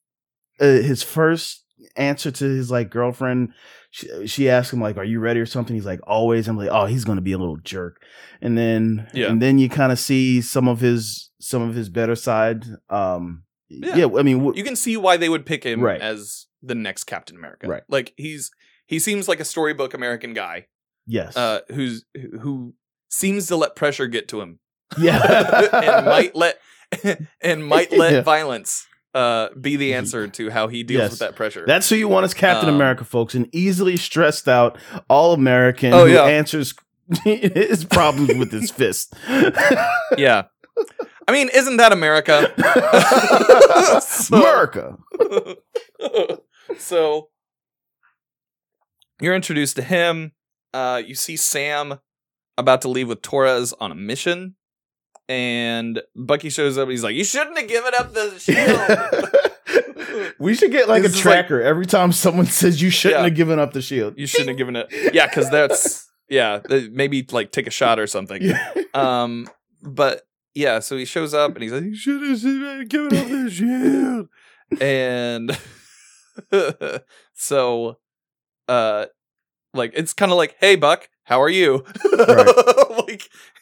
uh, 0.61 0.65
his 0.67 1.03
first 1.03 1.65
answer 1.97 2.31
to 2.31 2.45
his 2.45 2.71
like 2.71 2.91
girlfriend 2.91 3.53
she, 3.91 4.27
she 4.27 4.51
asked 4.51 4.73
him 4.73 4.81
like 4.81 4.97
are 4.97 5.05
you 5.05 5.19
ready 5.21 5.41
or 5.41 5.47
something 5.47 5.75
he's 5.75 5.87
like 5.87 6.01
always 6.07 6.47
i'm 6.49 6.57
like 6.57 6.69
oh 6.71 6.87
he's 6.87 7.05
gonna 7.05 7.21
be 7.21 7.33
a 7.33 7.39
little 7.39 7.57
jerk 7.59 8.03
and 8.43 8.57
then 8.59 9.09
Yeah. 9.15 9.29
and 9.31 9.41
then 9.41 9.59
you 9.59 9.69
kind 9.69 9.93
of 9.93 9.99
see 9.99 10.41
some 10.43 10.69
of 10.69 10.81
his 10.81 11.31
some 11.41 11.63
of 11.63 11.75
his 11.75 11.89
better 11.89 12.15
side 12.17 12.65
um 12.91 13.45
yeah, 13.69 13.97
Yeah. 13.97 14.07
i 14.19 14.23
mean 14.23 14.53
You 14.55 14.65
can 14.65 14.77
see 14.77 14.97
why 14.97 15.17
they 15.17 15.29
would 15.29 15.47
pick 15.47 15.65
him 15.65 15.81
Right. 15.81 16.01
as 16.01 16.47
the 16.63 16.75
next 16.75 17.05
Captain 17.05 17.37
America. 17.37 17.69
Right. 17.69 17.83
Like 17.89 18.13
he's 18.17 18.51
he 18.87 18.99
seems 18.99 19.29
like 19.29 19.39
a 19.41 19.45
storybook 19.45 19.95
American 19.95 20.35
guy 20.35 20.67
yes 21.07 21.37
uh, 21.37 21.61
who's 21.69 22.05
who 22.41 22.75
seems 23.09 23.47
to 23.47 23.57
let 23.57 23.77
pressure 23.77 24.07
get 24.09 24.27
to 24.29 24.41
him 24.41 24.59
yeah 24.99 25.69
and 25.73 26.07
might 26.07 26.35
let 26.35 26.59
and 27.43 27.65
might 27.67 27.93
let 27.97 28.13
Yeah. 28.13 28.21
violence 28.23 28.87
uh, 29.19 29.49
be 29.61 29.77
the 29.77 29.95
answer 29.95 30.29
to 30.29 30.51
how 30.51 30.69
he 30.69 30.83
deals 30.83 31.01
Yes. 31.03 31.11
with 31.11 31.19
that 31.21 31.35
pressure. 31.37 31.65
That's 31.67 31.89
who 31.91 31.97
you 31.97 32.07
want 32.09 32.25
as 32.25 32.35
Captain 32.35 32.69
Um, 32.69 32.75
America, 32.77 33.05
folks. 33.05 33.35
An 33.35 33.49
easily 33.53 33.97
stressed 33.97 34.47
out, 34.49 34.79
all 35.09 35.33
American 35.33 35.93
Oh, 35.93 36.07
who 36.07 36.13
yeah. 36.13 36.25
answers 36.25 36.75
his 37.25 37.85
problems 37.85 38.35
with 38.39 38.53
his 38.53 38.71
fist. 38.71 39.15
yeah. 40.17 40.45
I 41.27 41.33
mean, 41.33 41.49
isn't 41.53 41.77
that 41.79 41.93
America? 41.93 42.53
So- 44.01 44.37
America. 44.37 44.97
so 46.79 47.31
you're 49.21 49.35
introduced 49.35 49.77
to 49.77 49.83
him. 49.83 50.33
Uh, 50.73 51.03
you 51.05 51.15
see 51.15 51.37
Sam 51.37 51.99
about 52.57 52.83
to 52.83 52.89
leave 52.89 53.09
with 53.09 53.23
Torres 53.23 53.73
on 53.81 53.91
a 53.91 53.95
mission, 53.95 54.55
and 55.29 56.01
Bucky 56.17 56.49
shows 56.51 56.79
up. 56.79 56.89
He's 56.89 57.05
like, 57.05 57.15
"You 57.15 57.25
shouldn't 57.25 57.59
have 57.59 57.69
given 57.69 57.93
up 57.99 58.13
the 58.15 58.39
shield. 58.39 60.35
we 60.39 60.55
should 60.55 60.71
get 60.73 60.89
like 60.89 61.03
This 61.03 61.13
a 61.15 61.19
is 61.19 61.25
like- 61.25 61.47
tracker 61.47 61.61
every 61.63 61.87
time 61.87 62.13
someone 62.13 62.47
says 62.47 62.81
you 62.81 62.91
shouldn't 62.91 63.21
Yeah. 63.21 63.25
have 63.29 63.35
given 63.37 63.59
up 63.59 63.73
the 63.73 63.83
shield. 63.83 64.15
you 64.17 64.27
shouldn't 64.27 64.49
have 64.49 64.59
given 64.59 64.77
it." 64.77 64.89
Yeah, 65.13 65.27
because 65.27 65.51
that's 65.51 66.09
yeah. 66.29 66.61
Maybe 66.91 67.27
like 67.31 67.53
take 67.53 67.67
a 67.67 67.71
shot 67.71 67.99
or 67.99 68.07
something. 68.07 68.43
Yeah. 68.43 68.73
Um, 68.95 69.49
but 69.83 70.23
yeah, 70.55 70.79
so 70.81 70.97
he 70.97 71.05
shows 71.05 71.35
up 71.35 71.55
and 71.55 71.63
he's 71.63 71.73
like, 71.73 71.85
"You 71.85 71.95
should 71.95 72.23
have 72.23 72.89
given 72.89 73.17
up 73.17 73.29
the 73.29 73.51
shield," 73.51 74.29
and 74.81 75.57
so, 77.35 77.99
uh, 78.69 79.07
like 79.75 79.93
it's 79.95 80.13
kind 80.15 80.33
of 80.33 80.39
like, 80.39 80.57
hey, 80.61 80.77
Buck, 80.77 81.09
how 81.25 81.41
are 81.43 81.49
you? 81.49 81.85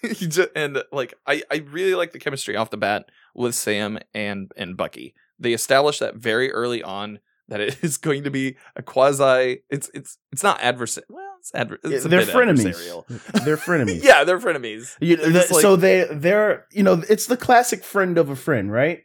Like, 0.02 0.16
he 0.16 0.26
just, 0.26 0.48
and 0.54 0.82
like, 0.92 1.14
I 1.26 1.42
I 1.50 1.56
really 1.70 1.94
like 1.94 2.12
the 2.12 2.18
chemistry 2.18 2.56
off 2.56 2.70
the 2.70 2.76
bat 2.76 3.06
with 3.34 3.54
Sam 3.54 3.98
and 4.14 4.50
and 4.56 4.76
Bucky. 4.76 5.14
They 5.38 5.52
established 5.52 6.00
that 6.00 6.16
very 6.16 6.50
early 6.52 6.82
on 6.82 7.18
that 7.48 7.60
it 7.60 7.78
is 7.84 7.96
going 7.96 8.24
to 8.24 8.30
be 8.30 8.56
a 8.74 8.82
quasi. 8.82 9.62
It's 9.70 9.90
it's 9.94 10.18
it's 10.32 10.42
not 10.42 10.60
adversary. 10.62 11.06
Well, 11.08 11.22
it's, 11.40 11.54
adver- 11.54 11.78
it's 11.84 12.04
they're 12.04 12.22
frenemies. 12.22 13.04
They're 13.44 13.56
frenemies. 13.56 14.02
yeah, 14.04 14.24
they're 14.24 14.38
frenemies. 14.40 14.96
You- 15.00 15.16
They're 15.16 15.30
the- 15.30 15.38
like- 15.54 15.62
so 15.62 15.76
they 15.76 16.06
they're 16.10 16.66
you 16.72 16.82
know 16.82 17.02
it's 17.08 17.26
the 17.26 17.36
classic 17.36 17.84
friend 17.84 18.18
of 18.18 18.30
a 18.30 18.36
friend, 18.36 18.72
right? 18.72 19.00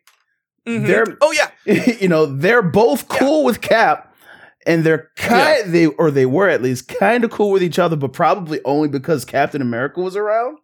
Mhm. 0.67 0.85
They're 0.87 1.17
oh 1.21 1.31
yeah, 1.31 1.49
you 1.99 2.07
know 2.07 2.25
they're 2.27 2.61
both 2.61 3.07
cool 3.07 3.43
with 3.43 3.61
Cap, 3.61 4.10
and 4.65 4.83
they're 4.83 5.09
kind 5.15 5.73
they 5.73 5.87
or 5.87 6.11
they 6.11 6.25
were 6.25 6.49
at 6.49 6.61
least 6.61 6.87
kind 6.87 7.23
of 7.23 7.31
cool 7.31 7.51
with 7.51 7.63
each 7.63 7.79
other, 7.79 7.95
but 7.95 8.13
probably 8.13 8.59
only 8.65 8.87
because 8.89 9.25
Captain 9.25 9.61
America 9.61 9.99
was 10.01 10.15
around. 10.15 10.57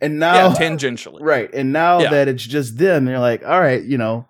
And 0.00 0.18
now, 0.20 0.50
yeah, 0.50 0.54
tangentially. 0.54 1.18
right? 1.20 1.52
And 1.52 1.72
now 1.72 2.02
Yeah. 2.02 2.10
that 2.10 2.28
it's 2.28 2.44
just 2.44 2.78
them, 2.78 3.04
they're 3.04 3.18
like, 3.18 3.44
all 3.44 3.60
right, 3.60 3.82
you 3.82 3.98
know, 3.98 4.28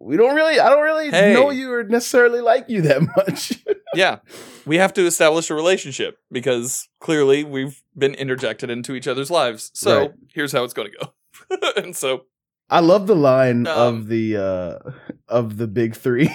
we 0.00 0.16
don't 0.16 0.34
really, 0.34 0.58
I 0.60 0.68
don't 0.68 0.82
really 0.82 1.10
Hey. 1.10 1.32
know 1.34 1.50
you 1.50 1.72
or 1.72 1.84
necessarily 1.84 2.40
like 2.40 2.68
you 2.68 2.82
that 2.82 3.02
much. 3.16 3.52
yeah, 3.94 4.18
we 4.64 4.76
have 4.76 4.92
to 4.94 5.06
establish 5.06 5.50
a 5.50 5.54
relationship 5.54 6.18
because 6.30 6.88
clearly 7.00 7.42
we've 7.44 7.82
been 7.96 8.14
interjected 8.14 8.70
into 8.70 8.94
each 8.94 9.08
other's 9.08 9.30
lives. 9.30 9.70
So 9.74 9.98
Right. 9.98 10.10
here's 10.34 10.52
how 10.52 10.62
it's 10.64 10.74
going 10.74 10.90
to 10.92 10.98
go. 10.98 11.72
and 11.82 11.96
so, 11.96 12.26
I 12.70 12.80
love 12.80 13.06
the 13.06 13.16
line 13.16 13.66
Um, 13.66 13.98
of 13.98 14.06
the 14.08 14.36
uh 14.36 14.90
of 15.28 15.56
the 15.58 15.66
big 15.66 15.94
three. 15.96 16.30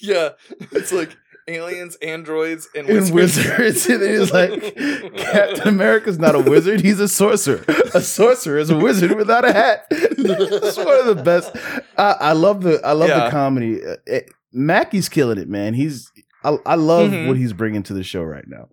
Yeah, 0.00 0.30
it's 0.72 0.92
like 0.92 1.16
aliens, 1.48 1.96
androids, 2.02 2.68
and 2.74 2.88
and 2.88 3.12
wizards. 3.12 3.58
wizards. 3.58 3.86
And 3.86 4.02
it's 4.02 4.32
like 4.32 4.76
Captain 5.16 5.68
America's 5.68 6.18
not 6.18 6.34
a 6.34 6.40
wizard; 6.40 6.80
he's 6.80 7.00
a 7.00 7.08
sorcerer. 7.08 7.64
A 7.94 8.00
sorcerer 8.00 8.58
is 8.58 8.70
a 8.70 8.76
wizard 8.76 9.16
without 9.16 9.44
a 9.44 9.52
hat. 9.52 9.86
it's 9.90 10.76
one 10.76 10.98
of 11.00 11.16
the 11.16 11.22
best. 11.22 11.50
I, 11.98 12.12
I 12.20 12.32
love 12.32 12.62
the 12.62 12.80
I 12.84 12.92
love 12.92 13.08
Yeah. 13.08 13.24
the 13.24 13.30
comedy. 13.30 13.84
Uh, 13.84 13.96
it- 14.06 14.30
Mackie's 14.52 15.08
killing 15.08 15.38
it, 15.38 15.48
man. 15.48 15.74
He's 15.74 16.10
I, 16.42 16.56
I 16.66 16.74
love 16.74 17.10
Mhm. 17.12 17.28
what 17.28 17.36
he's 17.36 17.52
bringing 17.52 17.82
to 17.84 17.94
the 17.94 18.02
show 18.02 18.22
right 18.22 18.44
now. 18.48 18.68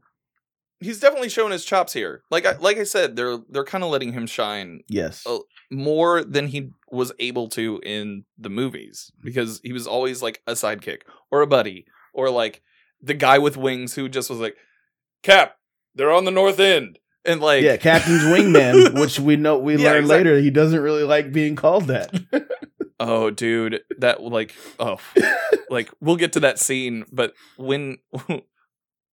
He's 0.80 1.00
definitely 1.00 1.30
showing 1.30 1.52
his 1.52 1.66
chops 1.66 1.94
here. 1.94 2.22
Like 2.32 2.46
I, 2.46 2.54
like 2.58 2.78
I 2.78 2.84
said, 2.84 3.16
they're 3.16 3.38
they're 3.50 3.64
kind 3.64 3.84
of 3.84 3.90
letting 3.92 4.14
him 4.14 4.26
shine 4.28 4.82
Yes, 4.88 5.24
Oh. 5.26 5.44
More 5.70 6.24
than 6.24 6.48
he 6.48 6.70
was 6.92 7.12
able 7.20 7.50
to 7.50 7.80
in 7.84 8.24
the 8.38 8.50
movies 8.50 9.12
because 9.22 9.60
he 9.64 9.74
was 9.74 9.86
always 9.88 10.22
like 10.22 10.42
a 10.48 10.54
sidekick 10.54 11.02
or 11.32 11.42
a 11.42 11.48
buddy 11.48 11.86
or 12.14 12.30
like 12.30 12.62
the 13.02 13.14
guy 13.14 13.38
with 13.38 13.58
wings 13.58 13.94
who 13.96 14.08
just 14.10 14.30
was 14.30 14.40
like, 14.40 14.56
Cap, 15.24 15.58
they're 15.96 16.12
on 16.12 16.26
the 16.26 16.32
north 16.32 16.60
end. 16.60 17.00
And 17.26 17.42
like, 17.42 17.64
yeah, 17.64 17.76
Captain's 17.76 18.24
wingman, 18.24 18.98
which 19.00 19.20
we 19.20 19.36
know 19.36 19.58
we 19.58 19.76
Yeah, 19.76 19.92
learn 19.92 20.04
exactly. 20.04 20.18
later 20.18 20.40
he 20.40 20.50
doesn't 20.50 20.80
really 20.80 21.04
like 21.04 21.34
being 21.34 21.56
called 21.58 21.88
that. 21.88 22.14
oh, 23.00 23.30
dude, 23.30 23.82
that 23.98 24.24
like, 24.24 24.56
oh, 24.80 24.98
like 25.70 25.92
we'll 26.00 26.16
get 26.16 26.34
to 26.34 26.40
that 26.42 26.60
scene, 26.60 27.06
but 27.12 27.34
when. 27.58 27.98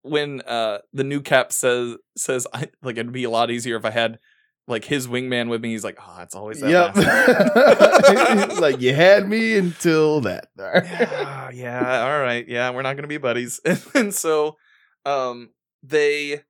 When 0.06 0.42
uh 0.42 0.80
the 0.92 1.02
new 1.02 1.22
cap 1.22 1.50
says 1.50 1.96
says 2.14 2.46
I 2.52 2.68
like 2.82 2.98
it'd 2.98 3.10
be 3.10 3.24
a 3.24 3.30
lot 3.30 3.50
easier 3.50 3.76
if 3.76 3.86
I 3.86 3.90
had 3.90 4.18
like 4.66 4.84
his 4.84 5.06
wingman 5.06 5.48
with 5.48 5.62
me. 5.62 5.70
He's 5.70 5.84
like, 5.84 5.98
oh, 6.00 6.22
it's 6.22 6.34
always 6.34 6.60
that. 6.60 6.70
yep. 6.70 8.48
He's 8.50 8.60
like 8.60 8.80
you 8.80 8.94
had 8.94 9.28
me 9.28 9.56
until 9.56 10.22
that. 10.22 10.48
yeah, 10.58 11.50
yeah, 11.50 12.02
all 12.04 12.20
right. 12.20 12.46
Yeah, 12.46 12.70
we're 12.70 12.82
not 12.82 12.96
gonna 12.96 13.08
be 13.08 13.18
buddies. 13.18 13.60
and 13.94 14.14
so 14.14 14.56
um 15.04 15.50
they 15.82 16.42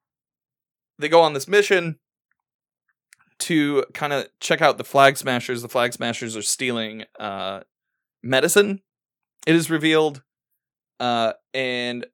they 0.98 1.08
go 1.08 1.22
on 1.22 1.32
this 1.32 1.48
mission 1.48 1.98
to 3.40 3.84
kind 3.94 4.12
of 4.12 4.26
check 4.40 4.62
out 4.62 4.78
the 4.78 4.84
flag 4.84 5.16
smashers. 5.16 5.62
The 5.62 5.68
flag 5.68 5.92
smashers 5.92 6.36
are 6.36 6.42
stealing 6.42 7.04
uh 7.18 7.60
medicine, 8.22 8.80
it 9.46 9.56
is 9.56 9.70
revealed. 9.70 10.22
Uh 11.00 11.32
and 11.52 12.06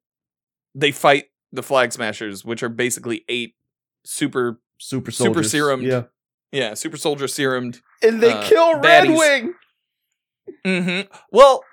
they 0.74 0.92
fight 0.92 1.26
the 1.52 1.62
flag 1.62 1.92
smashers, 1.92 2.44
which 2.44 2.62
are 2.62 2.68
basically 2.70 3.24
eight 3.28 3.54
super 4.04 4.60
Super 4.80 5.10
Super 5.10 5.42
soldiers. 5.42 5.52
serumed. 5.52 5.82
Yeah. 5.86 6.02
yeah, 6.52 6.74
super 6.74 6.96
soldier 6.96 7.26
serumed. 7.26 7.80
And 8.02 8.20
they 8.22 8.32
Uh, 8.32 8.42
kill 8.48 8.74
Red 8.80 9.06
baddies. 9.08 9.18
Wing. 9.18 9.54
Mm-hmm. 10.66 11.12
Well, 11.30 11.64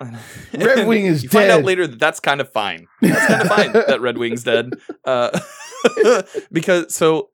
Red 0.56 0.86
Wing 0.86 1.06
is 1.06 1.22
you 1.24 1.28
find 1.28 1.50
out 1.50 1.64
later 1.64 1.86
that 1.86 1.98
that's 1.98 2.20
kind 2.20 2.40
of 2.40 2.50
fine. 2.52 2.86
That's 3.02 3.26
kind 3.26 3.42
of 3.42 3.48
fine 3.48 3.72
that 3.88 4.00
Red 4.00 4.18
Wing's 4.18 4.44
dead. 4.44 4.74
Uh, 5.04 5.38
because 6.52 6.94
so 6.94 7.30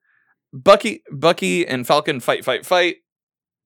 Bucky, 0.53 1.03
Bucky 1.13 1.67
and 1.67 1.87
Falcon 1.87 2.21
fight, 2.21 2.45
fight, 2.45 2.65
fight 2.65 2.97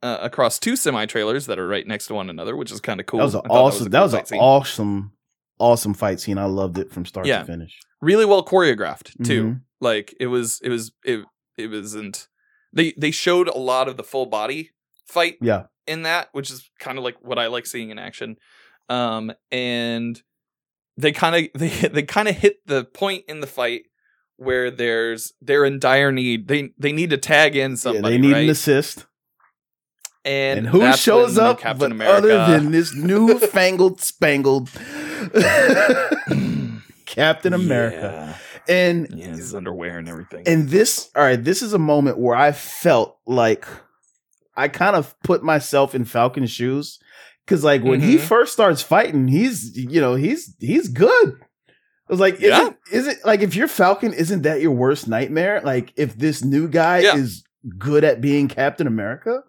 uh, 0.03 0.19
across 0.21 0.59
two 0.59 0.75
semi 0.77 1.07
trailers 1.07 1.47
that 1.47 1.59
are 1.59 1.69
right 1.69 1.87
next 1.87 2.07
to 2.09 2.15
one 2.15 2.31
another, 2.31 2.57
which 2.57 2.73
is 2.73 2.81
kind 2.81 2.99
of 3.01 3.07
cool. 3.07 3.19
That 3.19 3.25
was 3.27 3.35
an 3.35 3.43
I 3.45 3.49
thought 3.49 3.65
awesome. 3.67 3.87
a 3.87 3.91
That 3.91 4.03
was, 4.03 4.15
an 4.15 4.39
awesome, 4.39 5.13
awesome 5.59 5.95
fight 5.95 6.21
scene. 6.21 6.39
I 6.39 6.47
loved 6.47 6.79
it 6.79 6.91
from 6.93 7.05
start 7.05 7.27
Yeah. 7.27 7.41
to 7.41 7.45
finish. 7.45 7.79
really 8.01 8.25
well 8.25 8.45
choreographed 8.45 9.13
too. 9.25 9.45
Mhm. 9.45 9.61
Like 9.81 10.15
it 10.19 10.27
was, 10.27 10.61
it 10.63 10.69
was, 10.71 10.93
it 11.05 11.25
it 11.59 11.69
wasn't. 11.71 12.29
They 12.73 12.93
they 12.97 13.11
showed 13.11 13.49
a 13.49 13.59
lot 13.59 13.89
of 13.89 13.97
the 13.97 14.05
full 14.05 14.27
body 14.27 14.71
fight 15.07 15.37
Yeah, 15.41 15.65
in 15.87 16.03
that, 16.03 16.29
which 16.33 16.51
is 16.51 16.71
kind 16.79 16.99
of 16.99 17.05
like 17.05 17.17
what 17.23 17.39
I 17.39 17.47
like 17.49 17.67
seeing 17.67 17.91
in 17.91 17.99
action. 17.99 18.37
Um, 18.89 19.33
and 19.51 20.21
they 20.97 21.13
kind 21.13 21.37
of 21.37 21.51
they 21.61 21.69
they 21.69 22.03
kind 22.03 22.29
of 22.29 22.37
hit 22.37 22.59
the 22.67 22.85
point 22.85 23.25
in 23.29 23.41
the 23.41 23.47
fight 23.47 23.83
where 24.37 24.71
there's 24.71 25.33
they're 25.41 25.65
in 25.65 25.79
dire 25.79 26.13
need. 26.13 26.49
They 26.49 26.71
they 26.79 26.93
need 26.93 27.11
to 27.11 27.19
tag 27.19 27.57
in 27.57 27.73
yeah. 27.73 27.77
somebody, 27.77 28.17
They 28.17 28.19
need 28.21 28.33
right? 28.33 28.45
an 28.45 28.51
assist, 28.51 29.07
and, 30.25 30.59
and, 30.61 30.69
who 30.69 30.93
shows 30.93 31.39
up 31.39 31.61
Captain 31.61 31.91
but 31.91 31.93
America. 31.93 32.17
other 32.43 32.53
than 32.53 32.71
this 32.71 32.95
newfangled 32.95 34.01
spangled 34.01 34.71
Captain 37.07 37.53
America? 37.55 38.37
And 38.69 39.09
yeah, 39.11 39.29
his 39.29 39.55
underwear 39.55 39.99
and 39.99 40.09
everything. 40.09 40.45
And 40.47 40.69
this, 40.69 41.11
all 41.17 41.23
right, 41.23 41.43
this 41.43 41.63
is 41.63 41.73
a 41.73 41.79
moment 41.79 42.19
where 42.19 42.37
I 42.37 42.53
felt 42.53 43.19
like 43.27 43.67
I 44.57 44.69
kind 44.69 44.95
of 44.97 45.15
put 45.23 45.43
myself 45.43 45.95
in 45.95 46.05
Falcon's 46.05 46.51
shoes 46.51 46.99
because, 47.47 47.65
like, 47.65 47.83
when 47.83 48.01
he 48.01 48.17
Mhm. 48.17 48.21
first 48.21 48.53
starts 48.53 48.83
fighting, 48.83 49.29
he's, 49.29 49.77
you 49.77 50.01
know, 50.01 50.15
he's 50.17 50.55
he's 50.61 50.89
good. 50.89 51.35
I 51.71 52.13
was 52.13 52.21
like, 52.21 52.41
Yeah. 52.41 52.71
is 52.93 53.07
it 53.07 53.19
like 53.25 53.41
if 53.41 53.55
you're 53.55 53.69
Falcon, 53.69 54.13
isn't 54.13 54.43
that 54.43 54.61
your 54.61 54.73
worst 54.73 55.09
nightmare? 55.09 55.61
Like, 55.65 55.93
if 55.97 56.17
this 56.17 56.43
new 56.45 56.69
guy 56.69 56.99
Yeah. 57.01 57.17
is 57.17 57.45
good 57.79 58.05
at 58.05 58.21
being 58.21 58.49
Captain 58.49 58.87
America 58.87 59.43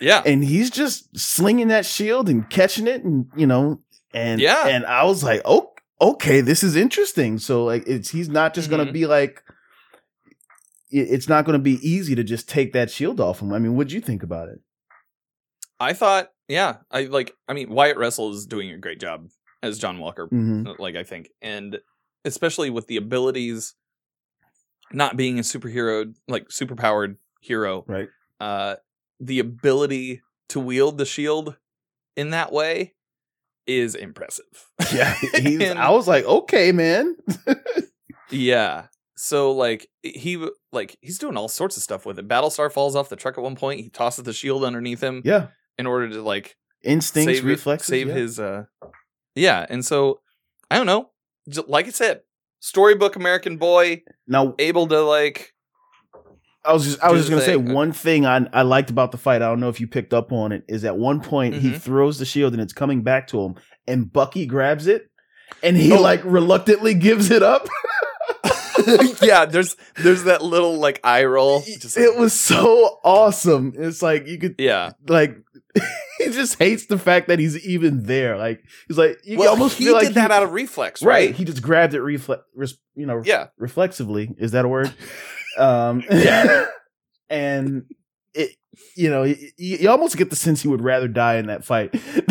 yeah, 0.00 0.22
and 0.26 0.42
he's 0.44 0.70
just 0.70 1.16
slinging 1.18 1.68
that 1.68 1.86
shield 1.86 2.28
and 2.28 2.48
catching 2.50 2.86
it, 2.86 3.04
and 3.04 3.26
you 3.36 3.46
know, 3.46 3.80
and 4.12 4.40
Yeah. 4.40 4.66
and 4.66 4.84
I 4.86 5.04
was 5.04 5.22
like, 5.22 5.42
oh, 5.44 5.70
okay, 6.10 6.40
this 6.40 6.62
is 6.62 6.76
interesting. 6.76 7.38
So 7.38 7.64
like, 7.64 7.84
it's 7.86 8.10
he's 8.10 8.28
not 8.28 8.54
just 8.54 8.70
gonna 8.70 8.86
Mhm. 8.86 8.92
be 8.92 9.06
like, 9.06 9.42
it's 10.90 11.28
not 11.28 11.44
gonna 11.44 11.58
be 11.58 11.78
easy 11.88 12.14
to 12.14 12.22
just 12.24 12.48
take 12.48 12.72
that 12.72 12.90
shield 12.90 13.20
off 13.20 13.40
him. 13.42 13.52
I 13.52 13.58
mean, 13.58 13.74
what'd 13.76 13.92
you 13.92 14.00
think 14.00 14.22
about 14.22 14.48
it? 14.48 14.60
I 15.80 15.92
thought, 15.92 16.30
yeah, 16.48 16.76
I 16.90 17.04
like. 17.04 17.34
I 17.48 17.52
mean, 17.52 17.70
Wyatt 17.70 17.96
Russell 17.96 18.32
is 18.32 18.46
doing 18.46 18.70
a 18.70 18.78
great 18.78 19.00
job 19.00 19.28
as 19.62 19.78
John 19.78 19.98
Walker. 19.98 20.26
Mm-hmm. 20.28 20.80
like 20.80 20.94
I 20.94 21.02
think, 21.02 21.30
and 21.42 21.78
especially 22.24 22.70
with 22.70 22.86
the 22.86 22.96
abilities, 22.96 23.74
not 24.92 25.16
being 25.16 25.38
a 25.38 25.42
superhero, 25.42 26.14
like 26.28 26.48
superpowered 26.48 27.16
hero, 27.40 27.84
Right. 27.88 28.08
uh, 28.40 28.76
the 29.20 29.38
ability 29.40 30.22
to 30.50 30.60
wield 30.60 30.98
the 30.98 31.04
shield 31.06 31.56
in 32.16 32.30
that 32.30 32.52
way 32.52 32.94
is 33.66 33.94
impressive. 33.94 34.44
Yeah, 34.92 35.14
he's, 35.36 35.60
And- 35.60 35.78
I 35.78 35.90
was 35.90 36.06
like, 36.08 36.24
okay, 36.24 36.72
man. 36.72 37.16
yeah. 38.30 38.86
So 39.16 39.52
like 39.52 39.88
he 40.02 40.44
like 40.72 40.98
he's 41.00 41.18
doing 41.18 41.36
all 41.36 41.48
sorts 41.48 41.76
of 41.76 41.82
stuff 41.82 42.04
with 42.04 42.18
it. 42.18 42.28
Battlestar 42.28 42.70
falls 42.70 42.96
off 42.96 43.08
the 43.08 43.16
truck 43.16 43.38
at 43.38 43.44
one 43.44 43.56
point. 43.56 43.80
He 43.80 43.88
tosses 43.88 44.24
the 44.24 44.32
shield 44.32 44.64
underneath 44.64 45.02
him 45.02 45.22
yeah, 45.24 45.48
in 45.78 45.86
order 45.86 46.08
to 46.10 46.20
like 46.22 46.56
instincts, 46.82 47.38
save 47.38 47.44
it- 47.46 47.48
reflexes, 47.48 47.86
save 47.88 48.08
yeah. 48.08 48.14
his 48.14 48.40
uh 48.40 48.64
yeah. 49.34 49.64
And 49.68 49.84
so 49.84 50.20
I 50.70 50.76
don't 50.76 50.86
know. 50.86 51.10
Like 51.68 51.86
I 51.86 51.90
said, 51.90 52.22
storybook 52.60 53.16
American 53.16 53.56
boy 53.56 54.02
Now, 54.26 54.54
able 54.58 54.88
to 54.88 55.00
like 55.02 55.53
I 56.64 56.72
was 56.72 56.84
just 56.84 57.00
I 57.02 57.10
was 57.10 57.20
just 57.22 57.30
gonna 57.30 57.42
say 57.42 57.56
one 57.56 57.92
thing 57.92 58.24
I 58.26 58.46
I 58.52 58.62
liked 58.62 58.90
about 58.90 59.12
the 59.12 59.18
fight. 59.18 59.42
I 59.42 59.46
don't 59.48 59.60
know 59.60 59.68
if 59.68 59.80
you 59.80 59.86
picked 59.86 60.14
up 60.14 60.32
on 60.32 60.52
it. 60.52 60.64
Is 60.68 60.84
at 60.84 60.96
one 60.96 61.20
point 61.20 61.54
he 61.56 61.70
Mhm. 61.72 61.80
throws 61.80 62.18
the 62.18 62.24
shield 62.24 62.52
and 62.54 62.62
it's 62.62 62.72
coming 62.72 63.02
back 63.02 63.26
to 63.28 63.40
him, 63.42 63.56
and 63.86 64.10
Bucky 64.12 64.46
grabs 64.46 64.86
it, 64.86 65.10
and 65.62 65.76
he 65.76 65.92
Oh. 65.92 66.00
like 66.00 66.22
reluctantly 66.24 66.94
gives 66.94 67.30
it 67.30 67.42
up. 67.42 67.68
yeah, 69.22 69.44
there's 69.44 69.76
there's 69.96 70.24
that 70.24 70.42
little 70.42 70.76
like 70.78 71.00
eye 71.04 71.24
roll. 71.24 71.58
Like- 71.60 71.96
it 71.96 72.16
was 72.16 72.32
so 72.32 72.98
awesome. 73.04 73.72
It's 73.76 74.02
like 74.02 74.26
you 74.26 74.38
could 74.38 74.56
yeah. 74.58 74.92
like 75.06 75.36
he 76.18 76.24
just 76.26 76.58
hates 76.58 76.86
the 76.86 76.98
fact 76.98 77.28
that 77.28 77.38
he's 77.38 77.58
even 77.66 78.02
there. 78.04 78.36
Like 78.36 78.62
he's 78.88 78.98
like 78.98 79.18
you 79.24 79.38
well, 79.38 79.50
almost 79.50 79.78
he 79.78 79.84
did 79.84 79.92
like 79.92 80.14
that 80.14 80.30
he- 80.30 80.34
out 80.36 80.42
of 80.42 80.52
reflex, 80.52 81.02
right. 81.02 81.28
right? 81.28 81.34
He 81.34 81.44
just 81.44 81.62
grabbed 81.62 81.94
it 81.94 82.00
reflex, 82.00 82.42
you 82.94 83.06
know, 83.06 83.22
Yeah, 83.24 83.46
reflexively. 83.58 84.34
Is 84.38 84.52
that 84.52 84.64
a 84.64 84.68
word? 84.68 84.92
Um, 85.58 86.02
Yeah. 86.10 86.66
and 87.30 87.84
it, 88.34 88.50
you 88.96 89.08
know, 89.10 89.22
you, 89.22 89.36
you 89.56 89.88
almost 89.90 90.16
get 90.16 90.30
the 90.30 90.36
sense 90.36 90.62
he 90.62 90.68
would 90.68 90.82
rather 90.82 91.08
die 91.08 91.36
in 91.36 91.46
that 91.46 91.64
fight 91.64 91.92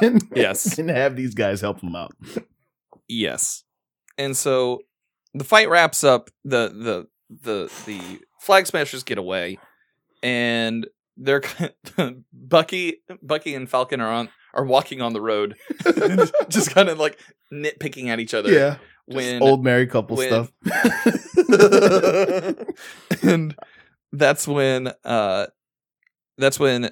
than, 0.00 0.18
Yes. 0.34 0.76
than 0.76 0.88
have 0.88 1.16
these 1.16 1.34
guys 1.34 1.60
help 1.60 1.80
him 1.80 1.94
out. 1.96 2.12
yes. 3.08 3.64
And 4.18 4.36
so 4.36 4.80
the 5.34 5.44
fight 5.44 5.70
wraps 5.70 6.04
up. 6.04 6.30
The 6.44 6.68
the 6.68 7.06
the 7.30 7.72
the 7.86 8.20
flag 8.40 8.66
smashers 8.66 9.02
get 9.02 9.16
away, 9.16 9.58
and 10.22 10.86
they're 11.16 11.42
Bucky 12.32 12.98
Bucky 13.22 13.54
and 13.54 13.70
Falcon 13.70 14.02
are 14.02 14.12
on 14.12 14.28
are 14.52 14.64
walking 14.66 15.00
on 15.00 15.14
the 15.14 15.20
road, 15.22 15.56
just 16.50 16.72
kind 16.72 16.90
of 16.90 16.98
like 16.98 17.18
nitpicking 17.50 18.08
at 18.08 18.20
each 18.20 18.34
other. 18.34 18.52
Yeah, 18.52 18.76
when 19.06 19.42
old 19.42 19.64
married 19.64 19.90
couple 19.90 20.16
when- 20.16 20.28
stuff. 20.28 20.52
and 23.22 23.54
that's 24.12 24.46
when 24.46 24.92
uh 25.04 25.46
that's 26.38 26.58
when 26.58 26.90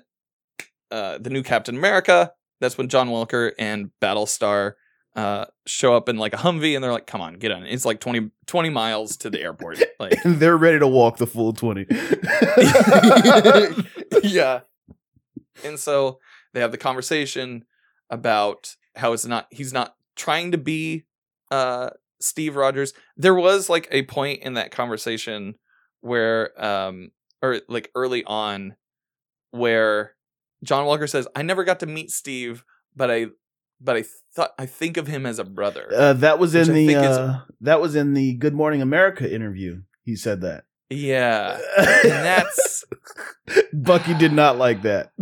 uh 0.90 1.19
the 1.19 1.31
new 1.31 1.43
Captain 1.43 1.76
America, 1.76 2.33
that's 2.61 2.76
when 2.79 2.88
John 2.88 3.11
Walker 3.11 3.52
and 3.59 3.90
Battlestar 4.00 4.75
uh 5.17 5.47
show 5.67 5.95
up 5.95 6.09
in 6.09 6.17
like 6.19 6.35
a 6.35 6.38
Humvee 6.38 6.75
and 6.75 6.85
they're 6.85 6.93
like, 6.93 7.07
come 7.07 7.21
on, 7.21 7.35
get 7.35 7.52
on. 7.52 7.64
It's 7.64 7.85
like 7.85 8.00
20, 8.00 8.31
20 8.47 8.71
miles 8.71 9.17
to 9.19 9.31
the 9.31 9.40
airport. 9.40 9.83
Like 10.00 10.25
and 10.25 10.40
they're 10.40 10.57
ready 10.57 10.79
to 10.79 10.88
walk 10.88 11.19
the 11.19 11.26
full 11.26 11.52
20. 11.52 11.85
yeah. 14.23 14.61
And 15.62 15.79
so 15.79 16.21
they 16.55 16.61
have 16.61 16.73
the 16.73 16.79
conversation 16.79 17.67
about 18.09 18.76
how 18.97 19.12
it's 19.12 19.26
not 19.26 19.47
he's 19.50 19.75
not 19.75 19.95
trying 20.17 20.52
to 20.52 20.59
be 20.59 21.05
uh 21.50 21.90
Steve 22.21 22.57
Rogers. 22.57 22.92
There 23.16 23.35
was 23.35 23.69
like 23.71 23.88
a 23.90 24.02
point 24.04 24.42
in 24.42 24.54
that 24.54 24.71
conversation 24.71 25.54
where 26.00 26.50
um 26.62 27.11
or 27.42 27.61
like 27.69 27.90
early 27.95 28.25
on 28.25 28.76
where 29.50 30.14
John 30.62 30.85
Walker 30.87 31.07
says, 31.07 31.26
"I 31.35 31.42
never 31.42 31.64
got 31.64 31.80
to 31.80 31.87
meet 31.87 32.11
Steve, 32.11 32.64
but 32.95 33.11
I 33.11 33.26
but 33.80 33.97
I 33.97 34.04
thought 34.35 34.50
I 34.59 34.66
think 34.66 34.97
of 34.99 35.07
him 35.07 35.25
as 35.26 35.38
a 35.38 35.45
brother." 35.45 35.90
Uh, 35.95 36.12
that 36.14 36.38
was 36.38 36.54
in 36.54 36.69
the 36.69 36.87
think 36.87 36.99
is- 36.99 37.16
uh, 37.16 37.40
that 37.62 37.80
was 37.80 37.95
in 37.95 38.12
the 38.14 38.35
Good 38.35 38.54
Morning 38.54 38.83
America 38.83 39.33
interview. 39.33 39.83
He 40.04 40.16
said 40.16 40.40
that. 40.42 40.64
yeah. 40.90 41.59
And 41.78 42.11
that's 42.11 42.85
Bucky 43.73 44.14
did 44.14 44.33
not 44.33 44.59
like 44.59 44.83
that. 44.83 45.12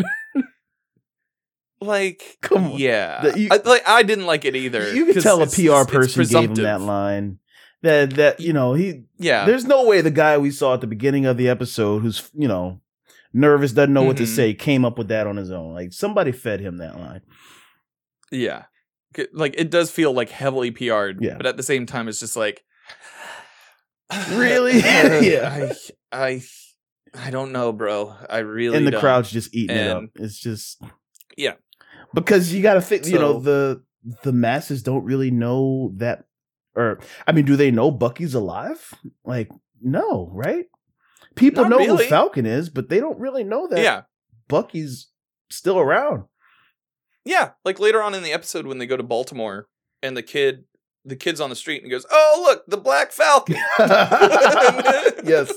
Like 1.80 2.38
Come 2.42 2.72
on. 2.72 2.78
yeah. 2.78 3.22
The- 3.22 3.38
you- 3.40 3.48
I, 3.50 3.56
like 3.64 3.82
I 3.88 4.02
didn't 4.02 4.26
like 4.26 4.44
it 4.44 4.56
either. 4.56 4.92
You 4.94 5.06
can 5.12 5.22
tell 5.22 5.42
a 5.42 5.46
PR 5.46 5.50
it's- 5.60 5.80
it's 5.82 5.90
person 6.14 6.24
gave 6.26 6.50
him 6.50 6.54
that 6.64 6.80
line. 6.80 7.38
That 7.82 8.14
that 8.14 8.40
you 8.40 8.52
know 8.52 8.74
he 8.74 9.04
Yeah. 9.18 9.44
There's 9.44 9.64
no 9.64 9.84
way 9.86 10.00
the 10.00 10.10
guy 10.10 10.36
we 10.38 10.50
saw 10.50 10.74
at 10.74 10.80
the 10.80 10.86
beginning 10.88 11.26
of 11.26 11.36
the 11.36 11.48
episode, 11.48 12.00
who's 12.02 12.28
you 12.34 12.48
know 12.48 12.80
nervous, 13.32 13.72
doesn't 13.72 13.92
know 13.92 14.02
what 14.02 14.16
to 14.16 14.24
Mhm. 14.24 14.34
say, 14.34 14.54
came 14.54 14.84
up 14.84 14.98
with 14.98 15.08
that 15.08 15.26
on 15.28 15.36
his 15.36 15.52
own. 15.52 15.74
Like 15.74 15.92
somebody 15.92 16.32
fed 16.32 16.58
him 16.60 16.78
that 16.78 16.98
line. 16.98 17.20
Yeah. 18.32 18.64
Like 19.32 19.54
it 19.56 19.70
does 19.70 19.90
feel 19.90 20.12
like 20.12 20.30
heavily 20.30 20.70
PR'd, 20.70 21.18
Yeah. 21.20 21.36
but 21.36 21.46
at 21.46 21.56
the 21.56 21.62
same 21.62 21.86
time 21.86 22.08
it's 22.08 22.18
just 22.20 22.36
like 22.36 22.62
Really? 24.32 24.72
Yeah. 24.80 25.70
I 26.12 26.16
I 26.16 26.42
I 27.14 27.30
don't 27.30 27.52
know, 27.52 27.72
bro. 27.72 28.14
I 28.28 28.38
really 28.38 28.76
and 28.76 28.86
the 28.86 28.90
don't. 28.92 29.00
crowd's 29.00 29.30
just 29.30 29.54
eating 29.54 29.76
it 29.76 29.88
up. 29.88 30.04
It's 30.16 30.38
just 30.38 30.82
Yeah. 31.36 31.54
Because 32.14 32.52
you 32.52 32.62
got 32.62 32.74
to 32.74 32.80
think. 32.80 33.06
you 33.06 33.18
know 33.18 33.40
the 33.40 33.82
the 34.22 34.32
masses 34.32 34.82
don't 34.82 35.04
really 35.04 35.30
know 35.30 35.92
that, 35.96 36.24
or 36.74 37.00
I 37.26 37.32
mean, 37.32 37.44
do 37.44 37.56
they 37.56 37.70
know 37.70 37.90
Bucky's 37.90 38.34
alive? 38.34 38.94
Like, 39.24 39.50
no, 39.82 40.30
right? 40.32 40.66
People 41.34 41.68
know 41.68 41.78
really. 41.78 42.04
who 42.04 42.10
Falcon 42.10 42.46
is, 42.46 42.68
but 42.68 42.88
they 42.88 43.00
don't 43.00 43.18
really 43.18 43.44
know 43.44 43.68
that 43.68 43.80
Yeah. 43.80 44.02
Bucky's 44.48 45.08
still 45.50 45.78
around. 45.78 46.24
Yeah. 47.24 47.50
Like 47.64 47.78
later 47.78 48.02
on 48.02 48.14
in 48.14 48.22
the 48.22 48.32
episode 48.32 48.66
when 48.66 48.78
they 48.78 48.86
go 48.86 48.96
to 48.96 49.02
Baltimore 49.02 49.68
and 50.02 50.16
the 50.16 50.22
kid 50.22 50.64
the 51.08 51.16
kid's 51.16 51.40
on 51.40 51.50
the 51.50 51.56
street 51.56 51.76
and 51.82 51.86
he 51.86 51.90
goes, 51.90 52.06
Oh 52.10 52.42
look, 52.46 52.64
the 52.66 52.76
Black 52.76 53.12
Falcon 53.12 53.56
yes, 55.24 55.52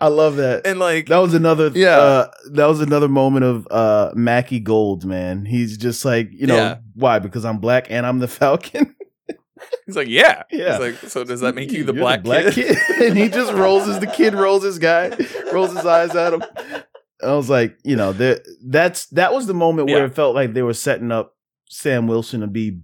I 0.00 0.08
love 0.08 0.36
that. 0.36 0.62
and 0.64 0.78
like 0.78 1.06
That 1.06 1.18
was 1.18 1.34
another 1.34 1.70
Yeah. 1.74 1.96
uh 1.98 2.30
that 2.52 2.66
was 2.66 2.80
another 2.80 3.08
moment 3.08 3.44
of 3.44 3.66
uh 3.70 4.12
Mackie 4.14 4.60
Gold, 4.60 5.04
man. 5.04 5.44
He's 5.44 5.76
just 5.76 6.04
like, 6.04 6.30
you 6.32 6.46
know, 6.46 6.56
Yeah. 6.56 6.76
why? 6.94 7.18
Because 7.18 7.44
I'm 7.44 7.58
black 7.58 7.90
and 7.90 8.06
I'm 8.06 8.18
the 8.18 8.28
Falcon. 8.28 8.94
he's 9.86 9.96
like, 9.96 10.08
Yeah. 10.08 10.42
Yeah. 10.50 10.78
He's 10.78 10.80
like, 11.02 11.10
so 11.10 11.24
does 11.24 11.40
that 11.40 11.54
make 11.54 11.72
you 11.72 11.84
the 11.84 11.92
You're 11.94 12.18
black, 12.18 12.52
kid? 12.52 12.76
and 13.02 13.16
he 13.18 13.28
just 13.28 13.52
rolls 13.52 13.86
his 13.86 13.98
the 14.00 14.06
kid 14.06 14.34
rolls 14.34 14.62
his 14.64 14.78
guy, 14.78 15.10
rolls 15.52 15.74
his 15.74 15.84
eyes 15.86 16.14
at 16.14 16.32
him. 16.34 16.42
I 17.22 17.32
was 17.34 17.50
like, 17.50 17.76
you 17.84 17.96
know, 17.96 18.12
there 18.12 18.40
that's 18.64 19.06
that 19.06 19.32
was 19.34 19.46
the 19.46 19.54
moment 19.54 19.88
where 19.88 19.98
Yeah. 19.98 20.04
it 20.04 20.14
felt 20.14 20.34
like 20.34 20.52
they 20.54 20.62
were 20.62 20.74
setting 20.74 21.10
up 21.10 21.34
Sam 21.68 22.06
Wilson 22.06 22.40
to 22.42 22.46
be 22.46 22.78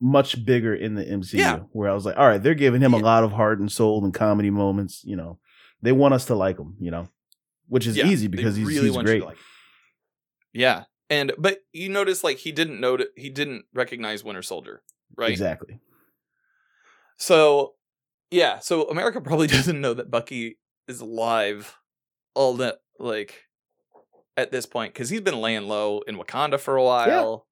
much 0.00 0.44
bigger 0.44 0.74
in 0.74 0.94
the 0.94 1.04
MCU. 1.04 1.34
Yeah. 1.34 1.58
Where 1.72 1.90
I 1.90 1.94
was 1.94 2.04
like, 2.06 2.16
all 2.16 2.26
right, 2.26 2.42
they're 2.42 2.54
giving 2.54 2.80
him 2.80 2.94
a 2.94 2.98
lot 2.98 3.22
of 3.24 3.32
heart 3.32 3.60
and 3.60 3.70
soul 3.70 4.04
and 4.04 4.14
comedy 4.14 4.50
moments. 4.50 5.02
You 5.04 5.16
know, 5.16 5.38
they 5.82 5.92
want 5.92 6.14
us 6.14 6.24
to 6.26 6.34
like 6.34 6.58
him. 6.58 6.76
You 6.80 6.90
know, 6.90 7.08
which 7.68 7.86
is 7.86 7.96
Yeah, 7.96 8.06
easy 8.06 8.26
because 8.28 8.56
he's, 8.56 8.66
really 8.66 8.86
he's 8.88 8.92
want 8.96 9.06
you 9.08 9.14
to 9.14 9.18
great. 9.20 9.28
like. 9.28 9.38
Yeah. 10.52 10.84
And 11.10 11.32
but 11.38 11.58
you 11.72 11.88
notice 11.88 12.22
like 12.24 12.38
he 12.38 12.52
didn't 12.52 12.80
know 12.80 12.96
he 13.16 13.30
didn't 13.30 13.64
recognize 13.74 14.22
Winter 14.24 14.42
Soldier, 14.42 14.82
right? 15.16 15.30
Exactly. 15.30 15.80
So 17.16 17.74
yeah, 18.30 18.58
so 18.60 18.84
America 18.88 19.20
probably 19.22 19.46
doesn't 19.48 19.80
know 19.80 19.94
that 19.94 20.10
Bucky 20.10 20.58
is 20.88 21.00
alive 21.00 21.76
all 22.34 22.54
that 22.54 22.78
like 22.98 23.44
at 24.36 24.52
this 24.52 24.66
point 24.66 24.92
because 24.94 25.10
he's 25.10 25.20
been 25.20 25.40
laying 25.40 25.66
low 25.68 26.00
in 26.06 26.16
Wakanda 26.16 26.58
for 26.60 26.76
a 26.76 26.82
while. 26.84 27.46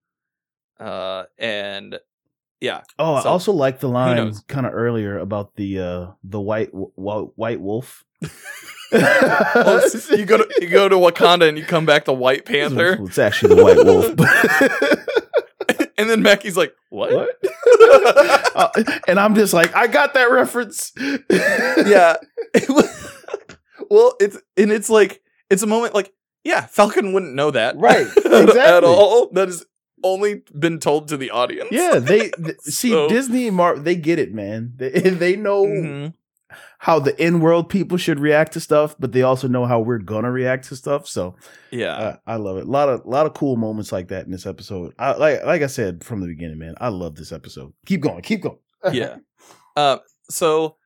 Uh 0.79 1.25
and 1.37 1.99
yeah. 2.61 2.83
Oh, 2.99 3.14
I 3.14 3.23
also 3.25 3.53
like 3.53 3.81
the 3.81 3.88
line 3.88 4.33
kind 4.49 4.66
of 4.66 4.73
earlier 4.75 5.18
about 5.18 5.55
the 5.57 5.79
uh 5.81 6.07
the 6.25 6.40
white 6.40 6.73
w- 6.73 6.92
w- 6.97 7.33
white 7.37 7.61
wolf. 7.61 8.05
Oh, 8.90 9.83
s- 9.85 10.09
you 10.11 10.25
go 10.25 10.38
to 10.38 10.49
you 10.62 10.68
go 10.71 10.88
to 10.88 10.97
Wakanda 10.97 11.47
and 11.47 11.59
you 11.59 11.64
come 11.64 11.85
back 11.85 12.07
to 12.07 12.12
White 12.14 12.47
Panther. 12.47 12.97
Well, 12.97 13.07
it's 13.09 13.18
actually 13.18 13.55
the 13.55 13.62
white 13.62 13.77
wolf. 13.85 14.07
and 15.99 16.09
then 16.09 16.23
Mackie's 16.23 16.57
like, 16.57 16.73
What? 16.88 17.12
what? 17.12 17.29
Uh, 18.57 18.71
and 19.07 19.21
I'm 19.21 19.35
just 19.35 19.53
like, 19.53 19.75
I 19.77 19.88
got 19.88 20.14
that 20.14 20.31
reference. 20.31 20.92
yeah. 21.87 22.16
Well, 23.90 24.16
it's 24.21 24.38
and 24.57 24.71
it's 24.73 24.90
like 24.90 25.23
it's 25.51 25.62
a 25.62 25.66
moment 25.66 25.94
like 25.94 26.12
yeah, 26.44 26.66
Falcon 26.66 27.12
wouldn't 27.12 27.35
know 27.35 27.51
that 27.51 27.77
Right, 27.77 28.07
Exactly. 28.07 28.59
at 28.61 28.85
all. 28.85 29.29
That 29.33 29.49
has 29.49 29.64
only 30.03 30.43
been 30.59 30.79
told 30.79 31.09
to 31.09 31.17
the 31.17 31.31
audience. 31.31 31.69
Yeah, 31.73 31.99
they 31.99 32.31
th- 32.45 32.59
see 32.61 32.91
So- 32.91 33.09
Disney 33.09 33.49
and 33.49 33.57
Marvel. 33.57 33.83
They 33.83 33.97
get 33.97 34.19
it, 34.19 34.33
man. 34.33 34.73
They, 34.77 34.91
they 35.01 35.37
know 35.37 35.65
Mhm. 35.65 36.15
how 36.79 36.99
the 36.99 37.21
in 37.23 37.41
world 37.41 37.69
people 37.69 37.99
should 37.99 38.21
react 38.21 38.53
to 38.53 38.61
stuff, 38.61 38.95
but 38.99 39.13
they 39.13 39.23
also 39.23 39.49
know 39.49 39.67
how 39.67 39.81
we're 39.81 39.99
gonna 39.99 40.31
react 40.31 40.69
to 40.69 40.77
stuff. 40.77 41.07
So 41.09 41.37
yeah, 41.71 41.93
uh, 41.95 42.17
I 42.27 42.37
love 42.37 42.57
it. 42.59 42.67
A 42.67 42.71
lot 42.71 42.89
of 42.89 43.05
lot 43.05 43.27
of 43.27 43.35
cool 43.35 43.57
moments 43.57 43.93
like 43.93 44.09
that 44.09 44.25
in 44.27 44.33
this 44.33 44.47
episode. 44.47 44.95
I, 44.99 45.13
like 45.13 45.45
like 45.45 45.63
I 45.63 45.67
said 45.67 46.05
from 46.05 46.21
the 46.21 46.27
beginning, 46.27 46.59
man. 46.59 46.75
I 46.81 46.89
love 46.89 47.17
this 47.17 47.33
episode. 47.33 47.73
Keep 47.87 48.01
going, 48.03 48.23
keep 48.23 48.43
going. 48.43 48.59
yeah. 48.93 49.17
Uh, 49.77 49.99
so 50.31 50.77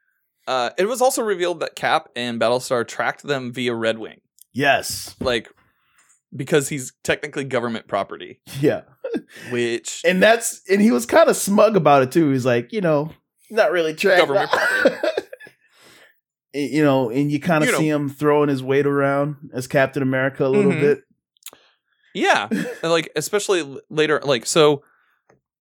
uh, 0.48 0.70
it 0.78 0.86
was 0.86 1.00
also 1.00 1.22
revealed 1.22 1.60
that 1.60 1.76
Cap 1.76 2.08
and 2.16 2.40
Battlestar 2.40 2.86
tracked 2.86 3.22
them 3.22 3.52
via 3.52 3.74
Red 3.74 3.98
Wing, 3.98 4.20
yes, 4.52 5.14
like 5.20 5.48
because 6.34 6.68
he's 6.68 6.92
technically 7.04 7.44
government 7.44 7.86
property, 7.86 8.40
yeah. 8.60 8.82
Which 9.50 10.02
and 10.04 10.22
that's 10.22 10.62
and 10.70 10.80
he 10.80 10.90
was 10.90 11.06
kind 11.06 11.28
of 11.28 11.36
smug 11.36 11.76
about 11.76 12.02
it 12.02 12.12
too. 12.12 12.30
He's 12.30 12.46
like, 12.46 12.72
you 12.72 12.80
know, 12.80 13.10
not 13.50 13.72
really. 13.72 13.92
Government 13.94 14.50
you 16.54 16.84
know, 16.84 17.10
and 17.10 17.30
you 17.32 17.40
kind 17.40 17.64
of 17.64 17.68
You 17.68 17.72
know. 17.72 17.78
see 17.78 17.88
him 17.88 18.08
throwing 18.08 18.48
his 18.48 18.62
weight 18.62 18.86
around 18.86 19.36
as 19.54 19.66
Captain 19.66 20.02
America 20.02 20.46
a 20.46 20.48
little 20.48 20.72
Mhm. 20.72 20.80
bit. 20.80 21.02
Yeah, 22.14 22.48
and, 22.50 22.68
like 22.92 23.10
especially 23.16 23.78
later, 23.88 24.20
like 24.22 24.44
so 24.44 24.82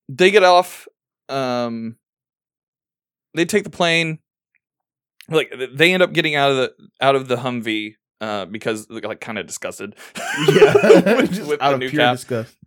they 0.09 0.31
get 0.31 0.43
off. 0.43 0.85
Um, 1.29 1.95
they 3.33 3.45
take 3.45 3.63
the 3.63 3.69
plane. 3.69 4.19
Like 5.29 5.53
they 5.73 5.93
end 5.93 6.03
up 6.03 6.11
getting 6.11 6.35
out 6.35 6.51
of 6.51 6.57
the 6.57 6.73
out 6.99 7.15
of 7.15 7.29
the 7.29 7.37
Humvee 7.37 7.93
uh, 8.19 8.43
because 8.47 8.85
they're 8.87 8.99
like 8.99 9.21
kind 9.21 9.37
of 9.37 9.47
disgusted. 9.47 9.95
Yeah, 10.49 10.73
with, 11.15 11.31
Just 11.33 11.47
with 11.49 11.61
out 11.61 11.69
the 11.69 11.73
of 11.75 11.79
new 11.79 11.89
pure 11.89 12.01
cap. 12.01 12.15
disgust. 12.17 12.57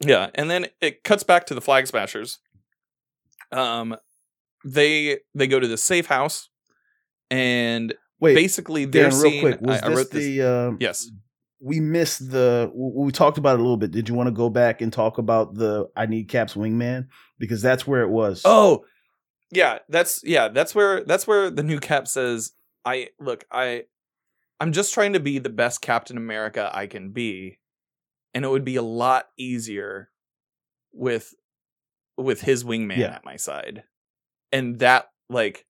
Yeah, 0.00 0.30
and 0.34 0.50
then 0.50 0.66
it 0.80 1.04
cuts 1.04 1.22
back 1.22 1.46
to 1.46 1.54
the 1.54 1.60
Flag 1.60 1.86
Smashers. 1.86 2.38
Um, 3.52 3.96
they 4.64 5.18
they 5.34 5.46
go 5.46 5.60
to 5.60 5.68
the 5.68 5.78
safe 5.78 6.06
house, 6.06 6.48
and 7.30 7.94
Wait, 8.20 8.34
basically 8.34 8.84
they're 8.84 9.10
Dan, 9.10 9.20
real 9.20 9.30
seeing. 9.30 9.40
quick, 9.40 9.60
was 9.60 9.82
I, 9.82 9.86
I 9.86 9.88
this 9.88 9.96
wrote 9.98 10.10
this. 10.10 10.24
the 10.24 10.42
uh, 10.42 10.70
yes, 10.80 11.10
we 11.60 11.80
missed 11.80 12.30
the 12.30 12.70
we 12.74 13.10
talked 13.12 13.38
about 13.38 13.54
it 13.54 13.60
a 13.60 13.62
little 13.62 13.76
bit. 13.76 13.90
Did 13.90 14.08
you 14.08 14.14
want 14.14 14.26
to 14.26 14.32
go 14.32 14.50
back 14.50 14.82
and 14.82 14.92
talk 14.92 15.18
about 15.18 15.54
the 15.54 15.88
I 15.96 16.06
need 16.06 16.28
Cap's 16.28 16.54
wingman 16.54 17.06
because 17.38 17.62
that's 17.62 17.86
where 17.86 18.02
it 18.02 18.10
was. 18.10 18.42
Oh, 18.44 18.84
yeah, 19.50 19.78
that's 19.88 20.20
yeah, 20.24 20.48
that's 20.48 20.74
where 20.74 21.04
that's 21.04 21.26
where 21.26 21.50
the 21.50 21.62
new 21.62 21.80
Cap 21.80 22.08
says, 22.08 22.52
"I 22.84 23.08
look, 23.20 23.44
I, 23.50 23.84
I'm 24.60 24.72
just 24.72 24.92
trying 24.92 25.12
to 25.14 25.20
be 25.20 25.38
the 25.38 25.48
best 25.50 25.80
Captain 25.80 26.16
America 26.16 26.70
I 26.74 26.86
can 26.86 27.10
be, 27.10 27.58
and 28.36 28.44
it 28.44 28.48
would 28.48 28.64
be 28.64 28.76
a 28.76 28.82
lot 28.82 29.28
easier 29.38 30.10
with 30.92 31.34
with 32.18 32.42
his 32.42 32.62
wingman 32.62 32.98
Yeah. 32.98 33.14
at 33.14 33.24
my 33.24 33.36
side." 33.36 33.84
And 34.52 34.78
that 34.80 35.08
like 35.30 35.64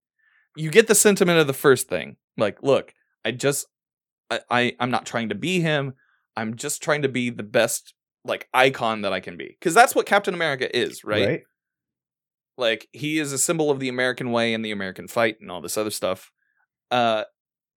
you 0.57 0.70
get 0.70 0.88
the 0.88 0.94
sentiment 0.96 1.38
of 1.38 1.46
the 1.46 1.52
first 1.52 1.88
thing. 1.88 2.16
Like, 2.37 2.62
look, 2.62 2.92
I 3.24 3.31
just 3.31 3.66
I, 4.31 4.40
I 4.50 4.76
I'm 4.81 4.90
not 4.90 5.07
trying 5.07 5.29
to 5.29 5.35
be 5.37 5.61
him. 5.61 5.94
I'm 6.37 6.57
just 6.57 6.83
trying 6.83 7.02
to 7.02 7.09
be 7.09 7.31
the 7.31 7.42
best 7.44 7.94
like 8.24 8.48
icon 8.52 9.02
that 9.02 9.12
I 9.12 9.20
can 9.20 9.37
be. 9.37 9.57
Cuz 9.61 9.72
that's 9.74 9.94
what 9.94 10.05
Captain 10.07 10.35
America 10.35 10.74
is, 10.76 11.05
right? 11.05 11.42
like 12.59 12.88
he 12.92 13.18
is 13.18 13.33
a 13.35 13.38
symbol 13.38 13.70
of 13.70 13.81
the 13.81 13.88
American 13.90 14.31
way 14.33 14.55
and 14.55 14.64
the 14.64 14.70
American 14.70 15.07
fight 15.07 15.37
and 15.42 15.50
all 15.50 15.61
this 15.61 15.76
other 15.76 15.90
stuff. 15.90 16.33
Uh, 16.90 17.24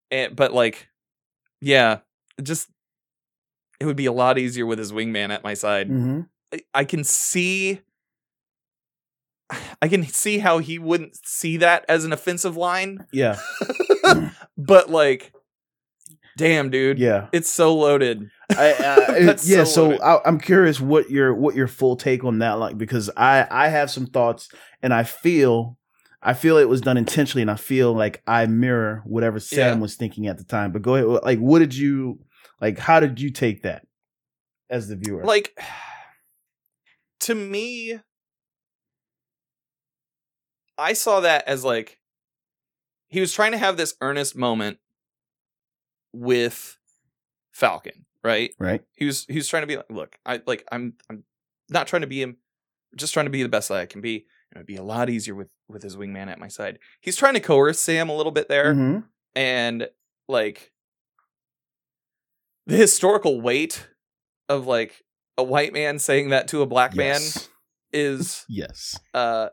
and, 0.10 0.36
but 0.38 0.54
like, 0.54 0.88
yeah, 1.60 1.99
just 2.41 2.69
it 3.79 3.85
would 3.85 3.95
be 3.95 4.05
a 4.07 4.11
lot 4.11 4.37
easier 4.37 4.65
with 4.65 4.79
his 4.79 4.91
wingman 4.91 5.29
at 5.29 5.43
my 5.43 5.53
side. 5.53 5.87
hmm 5.87 6.21
I, 6.53 6.59
I 6.73 6.83
can 6.83 7.03
see, 7.03 7.81
I 9.81 9.87
can 9.87 10.05
see 10.05 10.39
how 10.39 10.57
he 10.59 10.79
wouldn't 10.79 11.15
see 11.25 11.57
that 11.57 11.85
as 11.87 12.05
an 12.05 12.13
offensive 12.13 12.57
line, 12.57 13.05
Yeah. 13.11 13.37
but 14.57 14.89
like, 14.89 15.33
damn, 16.37 16.69
dude, 16.69 16.99
Yeah. 16.99 17.27
it's 17.31 17.49
so 17.49 17.75
loaded. 17.75 18.29
I, 18.51 19.35
yeah, 19.43 19.63
so 19.63 19.83
loaded. 19.89 20.01
I, 20.01 20.19
I'm 20.25 20.39
curious 20.39 20.79
what 20.79 21.09
your 21.09 21.33
what 21.35 21.55
your 21.55 21.67
full 21.67 21.95
take 21.95 22.23
on 22.23 22.39
that 22.39 22.53
like 22.53 22.77
because 22.77 23.09
I 23.15 23.45
I 23.49 23.67
have 23.69 23.91
some 23.91 24.07
thoughts 24.07 24.49
and 24.81 24.91
I 24.93 25.03
feel 25.03 25.77
I 26.21 26.33
feel 26.33 26.57
it 26.57 26.67
was 26.67 26.81
done 26.81 26.97
intentionally 26.97 27.43
and 27.43 27.51
I 27.51 27.55
feel 27.55 27.93
like 27.93 28.23
I 28.25 28.45
mirror 28.47 29.03
whatever 29.05 29.39
Sam 29.39 29.77
Yeah. 29.77 29.81
was 29.81 29.95
thinking 29.95 30.25
at 30.27 30.37
the 30.39 30.43
time. 30.43 30.71
But 30.71 30.81
go 30.81 30.95
ahead, 30.95 31.23
like 31.23 31.37
what 31.39 31.59
did 31.59 31.75
you 31.75 32.19
like? 32.62 32.78
How 32.80 33.00
did 33.00 33.19
you 33.19 33.30
take 33.32 33.63
that 33.63 33.86
as 34.69 34.88
the 34.88 34.95
viewer? 34.95 35.24
like 35.24 35.58
to 37.22 37.36
me 37.36 38.00
i 40.78 40.93
saw 40.93 41.19
that 41.19 41.45
as 41.48 41.63
like 41.65 41.98
he 43.10 43.19
was 43.19 43.34
trying 43.34 43.52
to 43.52 43.58
have 43.58 43.76
this 43.78 43.95
earnest 44.02 44.36
moment 44.38 44.78
with 46.13 46.78
falcon 47.52 48.06
right 48.24 48.52
right? 48.60 48.84
he 48.95 49.06
was 49.06 49.26
he 49.26 49.36
was 49.36 49.48
trying 49.48 49.63
to 49.63 49.67
be 49.67 49.76
like 49.78 49.89
look 49.89 50.17
i 50.26 50.41
like 50.48 50.65
i'm 50.72 50.93
i'm 51.10 51.24
not 51.69 51.88
trying 51.88 52.02
to 52.02 52.08
be 52.08 52.22
him 52.22 52.38
just 52.95 53.13
trying 53.13 53.26
to 53.26 53.30
be 53.32 53.43
the 53.43 53.50
best 53.50 53.69
that 53.69 53.78
i 53.78 53.86
can 53.86 54.02
be 54.02 54.26
and 54.52 54.58
it'd 54.58 54.65
be 54.67 54.76
a 54.78 54.84
lot 54.84 55.10
easier 55.10 55.36
with 55.36 55.52
with 55.67 55.84
his 55.84 55.95
wingman 55.98 56.28
at 56.28 56.39
my 56.39 56.48
side 56.48 56.80
he's 57.02 57.15
trying 57.17 57.34
to 57.34 57.39
coerce 57.39 57.80
sam 57.80 58.10
a 58.10 58.15
little 58.15 58.32
bit 58.32 58.48
there 58.48 58.74
Mhm. 58.74 59.04
and 59.36 59.88
like 60.28 60.72
the 62.69 62.77
historical 62.77 63.41
weight 63.41 63.88
of 64.47 64.67
like 64.67 65.03
a 65.38 65.43
white 65.43 65.73
man 65.73 65.99
saying 65.99 66.29
that 66.29 66.47
to 66.49 66.62
a 66.62 66.65
black 66.65 66.95
man 66.95 67.21
is 67.91 68.45
Yes. 68.49 68.99
uh 69.13 69.49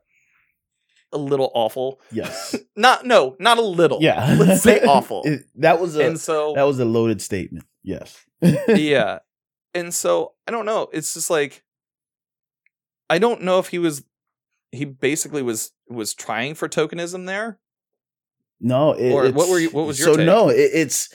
a 1.12 1.18
little 1.18 1.50
awful. 1.54 2.00
Yes. 2.10 2.56
Not 2.76 3.06
no, 3.06 3.36
not 3.38 3.58
a 3.58 3.62
little. 3.62 3.98
Yeah. 4.02 4.36
Let's 4.38 4.62
say 4.62 4.80
awful. 4.80 5.22
It- 5.24 5.44
that 5.56 5.80
was 5.80 5.96
a 5.96 6.04
and 6.06 6.20
so 6.20 6.52
that 6.54 6.64
was 6.64 6.78
a 6.80 6.84
loaded 6.84 7.22
statement. 7.22 7.64
Yes. 7.82 8.16
yeah. 8.68 9.20
And 9.72 9.94
so 9.94 10.32
I 10.46 10.50
don't 10.50 10.66
know. 10.66 10.88
It's 10.92 11.14
just 11.14 11.30
like 11.30 11.62
I 13.08 13.18
don't 13.18 13.42
know 13.42 13.58
if 13.60 13.68
he 13.68 13.78
was 13.78 14.02
he 14.72 14.84
basically 14.84 15.42
was 15.42 15.72
was 15.88 16.12
trying 16.12 16.54
for 16.54 16.68
tokenism 16.68 17.26
there. 17.26 17.58
No, 18.60 18.92
it, 18.92 19.12
Or 19.12 19.30
what 19.30 19.48
were 19.48 19.60
you- 19.60 19.70
what 19.70 19.86
was 19.86 19.98
your 19.98 20.08
so 20.08 20.16
take? 20.16 20.26
no? 20.26 20.48
It, 20.48 20.70
it's 20.74 21.08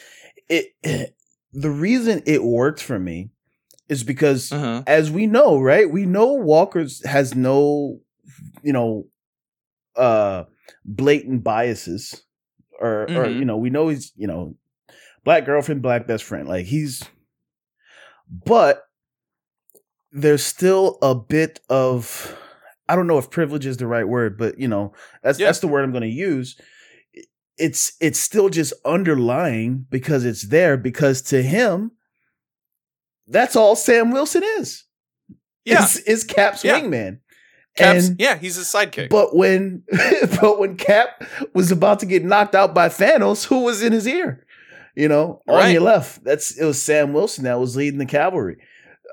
it. 0.50 0.68
The 1.54 1.70
reason 1.70 2.24
it 2.26 2.44
worked 2.44 2.82
for 2.82 2.98
me 3.00 3.32
is 3.90 4.04
because, 4.04 4.52
Uh-huh. 4.52 4.84
as 4.88 5.12
we 5.12 5.28
know, 5.28 5.60
right? 5.60 5.90
We 5.90 6.06
know 6.06 6.34
Walker's 6.34 7.06
has 7.06 7.36
no, 7.36 8.00
you 8.64 8.72
know, 8.74 9.08
uh, 9.96 10.46
blatant 10.86 11.44
biases, 11.44 12.24
or 12.80 13.04
or 13.04 13.26
Mhm. 13.26 13.40
you 13.40 13.46
know, 13.46 13.58
we 13.58 13.70
know 13.70 13.90
he's 13.90 14.14
you 14.16 14.28
know, 14.28 14.56
black 15.26 15.46
girlfriend, 15.46 15.82
black 15.82 16.08
best 16.08 16.24
friend. 16.24 16.48
Like 16.48 16.66
he's, 16.66 17.04
but 18.30 18.84
there's 20.12 20.44
still 20.44 20.98
a 21.02 21.16
bit 21.16 21.60
of 21.70 22.38
I 22.90 22.96
don't 22.96 23.08
know 23.08 23.18
if 23.18 23.30
privilege 23.30 23.66
is 23.66 23.78
the 23.78 23.88
right 23.88 24.08
word, 24.08 24.38
but 24.38 24.60
you 24.60 24.68
know, 24.68 24.94
that's 25.24 25.40
Yeah. 25.40 25.48
that's 25.48 25.60
the 25.60 25.68
word 25.68 25.84
I'm 25.84 25.92
going 25.92 26.02
to 26.02 26.08
use. 26.10 26.60
It's 27.58 27.94
it's 28.00 28.20
still 28.20 28.50
just 28.50 28.74
underlying 28.86 29.86
because 29.90 30.26
it's 30.26 30.48
there 30.48 30.78
because 30.78 31.22
to 31.24 31.44
him, 31.44 31.92
that's 33.28 33.56
all 33.56 33.76
Sam 33.76 34.12
Wilson 34.12 34.44
is. 34.60 34.86
Yeah. 35.66 35.84
is, 35.84 35.98
is 36.00 36.24
Cap's 36.24 36.64
Yeah. 36.64 36.80
wingman. 36.80 37.20
Caps, 37.78 38.08
And- 38.10 38.20
yeah, 38.20 38.38
he's 38.38 38.56
his 38.56 38.68
sidekick. 38.68 39.10
but 39.10 39.36
when 39.36 39.84
but 40.42 40.60
when 40.60 40.76
Cap 40.76 41.24
was 41.54 41.72
about 41.72 42.00
to 42.00 42.06
get 42.06 42.24
knocked 42.26 42.56
out 42.56 42.74
by 42.74 42.90
Thanos, 42.90 43.46
who 43.46 43.60
was 43.64 43.82
in 43.84 43.94
his 43.94 44.08
ear? 44.08 44.46
You 44.96 45.08
know, 45.08 45.42
on 45.48 45.56
Right. 45.56 45.72
your 45.72 45.82
left. 45.84 46.24
That's 46.24 46.58
it 46.58 46.66
was 46.66 46.82
Sam 46.82 47.14
Wilson 47.14 47.44
that 47.46 47.60
was 47.60 47.76
leading 47.76 48.00
the 48.00 48.06
cavalry. 48.06 48.58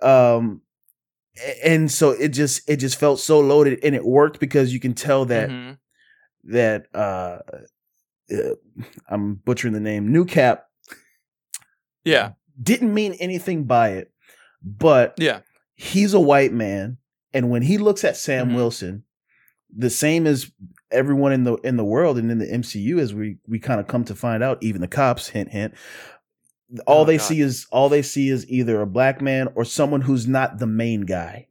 Um 0.02 0.62
and 1.62 1.90
so 1.90 2.10
it 2.10 2.28
just 2.30 2.68
it 2.68 2.76
just 2.78 2.98
felt 2.98 3.20
so 3.20 3.38
loaded 3.40 3.78
and 3.84 3.94
it 3.94 4.04
worked 4.04 4.40
because 4.40 4.72
you 4.72 4.80
can 4.80 4.94
tell 4.94 5.24
that 5.26 5.50
Mhm. 5.50 5.78
that 6.44 6.86
uh, 6.94 7.38
uh 8.32 8.54
I'm 9.08 9.34
butchering 9.36 9.72
the 9.74 9.80
name, 9.80 10.10
New 10.12 10.24
Cap 10.24 10.66
Yeah. 12.04 12.32
didn't 12.60 12.92
mean 12.94 13.14
anything 13.14 13.64
by 13.64 13.90
it, 13.90 14.10
but 14.62 15.14
Yeah. 15.18 15.40
he's 15.74 16.14
a 16.14 16.20
white 16.20 16.52
man, 16.52 16.98
and 17.32 17.50
when 17.50 17.62
he 17.62 17.78
looks 17.78 18.04
at 18.04 18.16
Sam 18.16 18.50
Mhm. 18.50 18.54
Wilson, 18.54 19.04
the 19.74 19.90
same 19.90 20.26
as 20.26 20.50
everyone 20.90 21.32
in 21.32 21.44
the 21.44 21.54
in 21.56 21.76
the 21.76 21.84
world 21.84 22.18
and 22.18 22.30
in 22.30 22.38
the 22.38 22.50
MCU, 22.50 22.98
as 22.98 23.14
we 23.14 23.36
we 23.46 23.58
kind 23.58 23.80
of 23.80 23.86
come 23.86 24.04
to 24.04 24.14
find 24.14 24.42
out, 24.42 24.62
even 24.62 24.80
the 24.80 24.88
cops, 24.88 25.28
hint 25.28 25.50
hint, 25.50 25.74
all 26.86 27.02
Oh, 27.02 27.04
they 27.04 27.18
God. 27.18 27.24
see 27.24 27.40
is 27.40 27.66
all 27.70 27.88
they 27.88 28.02
see 28.02 28.28
is 28.30 28.48
either 28.50 28.80
a 28.80 28.86
black 28.86 29.20
man 29.20 29.48
or 29.54 29.64
someone 29.64 30.00
who's 30.02 30.26
not 30.26 30.58
the 30.58 30.66
main 30.66 31.02
guy, 31.02 31.46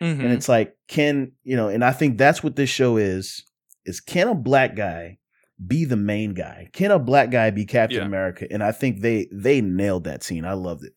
Mhm. 0.00 0.20
and 0.20 0.32
it's 0.32 0.48
like 0.48 0.76
can 0.88 1.32
you 1.44 1.56
know, 1.56 1.68
and 1.68 1.82
I 1.84 1.92
think 1.92 2.18
that's 2.18 2.42
what 2.42 2.56
this 2.56 2.68
show 2.70 2.96
is: 2.98 3.44
is 3.86 4.00
can 4.00 4.28
a 4.28 4.34
black 4.34 4.76
guy 4.76 5.18
be 5.66 5.84
the 5.84 5.96
main 5.96 6.34
guy? 6.34 6.68
Can 6.72 6.90
a 6.90 6.98
black 6.98 7.30
guy 7.30 7.50
be 7.50 7.64
Captain 7.64 7.98
Yeah. 8.00 8.04
America? 8.06 8.46
And 8.50 8.62
I 8.62 8.72
think 8.72 9.00
they 9.00 9.28
they 9.32 9.60
nailed 9.60 10.04
that 10.04 10.22
scene. 10.22 10.44
I 10.44 10.54
loved 10.54 10.84
it. 10.84 10.92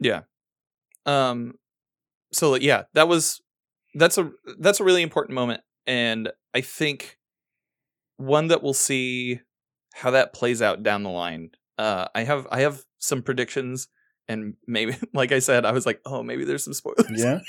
Yeah. 0.00 0.22
Um 1.06 1.54
so 2.32 2.54
yeah 2.54 2.84
that 2.94 3.08
was 3.08 3.40
that's 3.94 4.16
a 4.16 4.30
that's 4.58 4.80
a 4.80 4.84
really 4.84 5.02
important 5.02 5.34
moment 5.34 5.60
and 5.86 6.30
i 6.54 6.62
think 6.62 7.18
one 8.16 8.46
that 8.48 8.62
we'll 8.62 8.72
see 8.72 9.38
how 9.92 10.10
that 10.12 10.32
plays 10.32 10.62
out 10.62 10.82
down 10.82 11.02
the 11.02 11.10
line 11.10 11.50
uh 11.76 12.06
i 12.14 12.22
have 12.22 12.46
i 12.50 12.60
have 12.60 12.82
some 12.98 13.20
predictions 13.20 13.88
and 14.28 14.54
maybe 14.66 14.96
like 15.12 15.30
i 15.30 15.38
said 15.40 15.66
i 15.66 15.72
was 15.72 15.84
like 15.84 16.00
oh 16.06 16.22
maybe 16.22 16.44
there's 16.44 16.64
some 16.64 16.72
spoilers 16.72 17.04
Yeah. 17.10 17.40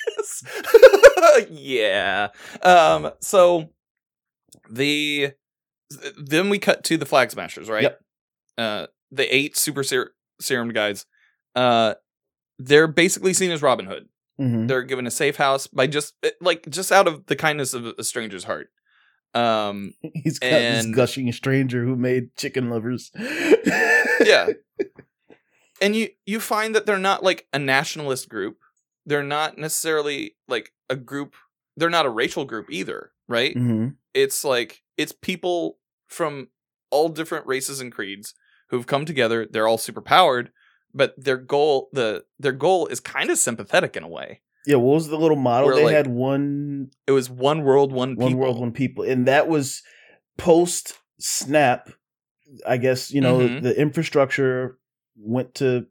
yeah 1.49 2.27
um 2.61 3.11
so 3.21 3.69
the 4.69 5.31
then 6.17 6.49
we 6.49 6.60
cut 6.60 6.84
to 6.86 6.97
the 6.97 7.06
flag 7.06 7.32
smashers 7.32 7.69
right? 7.69 7.84
Yep. 7.84 7.99
uh 8.58 8.88
the 9.12 9.36
eight 9.36 9.56
super 9.58 9.84
ser- 9.84 10.13
serum 10.41 10.69
guys 10.73 11.06
uh 11.56 11.93
they're 12.60 12.88
basically 12.88 13.34
seen 13.34 13.51
as 13.51 13.62
robin 13.62 13.86
hood. 13.86 14.08
Mhm. 14.39 14.67
they're 14.67 14.84
given 14.84 15.06
a 15.08 15.12
safe 15.12 15.36
house 15.38 15.67
by 15.67 15.86
just 15.88 16.13
eh, 16.23 16.32
like 16.41 16.67
just 16.69 16.91
out 16.91 17.08
of 17.08 17.25
the 17.27 17.36
kindness 17.36 17.73
of 17.73 17.86
a 17.86 18.03
stranger's 18.03 18.43
heart. 18.45 18.69
Um 19.36 19.93
He's 20.13 20.39
got 20.39 20.49
this 20.49 20.86
gushing 20.88 21.32
stranger 21.32 21.84
who 21.84 21.95
made 21.95 22.36
chicken 22.36 22.69
lovers. 22.69 23.12
yeah. 24.23 24.47
And 25.82 25.95
you 25.95 26.10
you 26.25 26.39
find 26.39 26.73
that 26.75 26.86
they're 26.86 26.97
not 26.97 27.23
like 27.23 27.45
a 27.51 27.60
nationalist 27.60 28.29
group. 28.29 28.58
They're 29.06 29.23
not 29.23 29.58
necessarily 29.58 30.36
like 30.47 30.71
a 30.89 30.95
group 30.95 31.36
they're 31.75 31.89
not 31.89 32.06
a 32.06 32.10
racial 32.10 32.45
group 32.45 32.67
either 32.69 33.12
right? 33.27 33.53
Hmm 33.58 33.89
it's 34.13 34.43
like 34.43 34.82
it's 34.97 35.12
people 35.12 35.77
from 36.13 36.47
all 36.91 37.10
different 37.10 37.45
races 37.47 37.82
and 37.82 37.91
creeds 37.91 38.34
who've 38.69 38.88
come 38.88 39.06
together 39.06 39.47
they're 39.49 39.67
all 39.67 39.78
super 39.80 40.02
powered 40.02 40.52
but 40.93 41.13
their 41.17 41.38
goal 41.38 41.89
the 41.91 42.23
their 42.39 42.52
goal 42.52 42.86
is 42.88 42.99
kind 42.99 43.30
of 43.32 43.38
sympathetic 43.38 43.97
in 43.97 44.04
a 44.04 44.08
way 44.08 44.41
Yeah, 44.65 44.78
what 44.78 44.93
was 44.93 45.08
the 45.10 45.17
little 45.17 45.36
model? 45.52 45.67
Where, 45.67 45.76
they 45.76 45.84
like, 45.86 45.95
had 45.95 46.08
one 46.08 46.91
it 47.08 47.12
was 47.12 47.30
one 47.30 47.63
world 47.63 47.91
one 47.91 48.15
one 48.15 48.30
people. 48.30 48.39
world, 48.41 48.60
one 48.60 48.71
people. 48.71 49.04
And 49.04 49.28
that 49.28 49.47
was 49.47 49.82
post 50.38 50.93
snap. 51.19 51.89
I 52.65 52.78
guess, 52.78 53.12
you 53.12 53.19
know, 53.21 53.39
Mhm. 53.39 53.62
the 53.63 53.73
infrastructure 53.86 54.78
went 55.17 55.56
to 55.56 55.88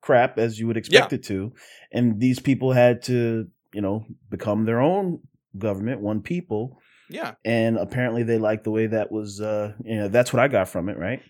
crap 0.00 0.38
as 0.38 0.58
you 0.58 0.66
would 0.66 0.76
expect 0.76 1.12
it 1.12 1.22
to, 1.24 1.52
and 1.92 2.18
these 2.20 2.40
people 2.40 2.72
had 2.72 3.02
to, 3.02 3.46
you 3.74 3.80
know, 3.82 4.06
become 4.30 4.64
their 4.64 4.80
own 4.80 5.20
government, 5.58 6.00
one 6.00 6.20
people, 6.22 6.80
Yeah. 7.08 7.34
and 7.44 7.76
apparently 7.78 8.22
they 8.24 8.38
liked 8.38 8.64
the 8.64 8.70
way 8.70 8.86
that 8.88 9.10
was. 9.12 9.40
Uh, 9.40 9.74
you 9.84 9.96
know, 9.96 10.08
that's 10.08 10.32
what 10.32 10.42
I 10.42 10.48
got 10.48 10.68
from 10.68 10.88
it, 10.88 10.98
right? 10.98 11.22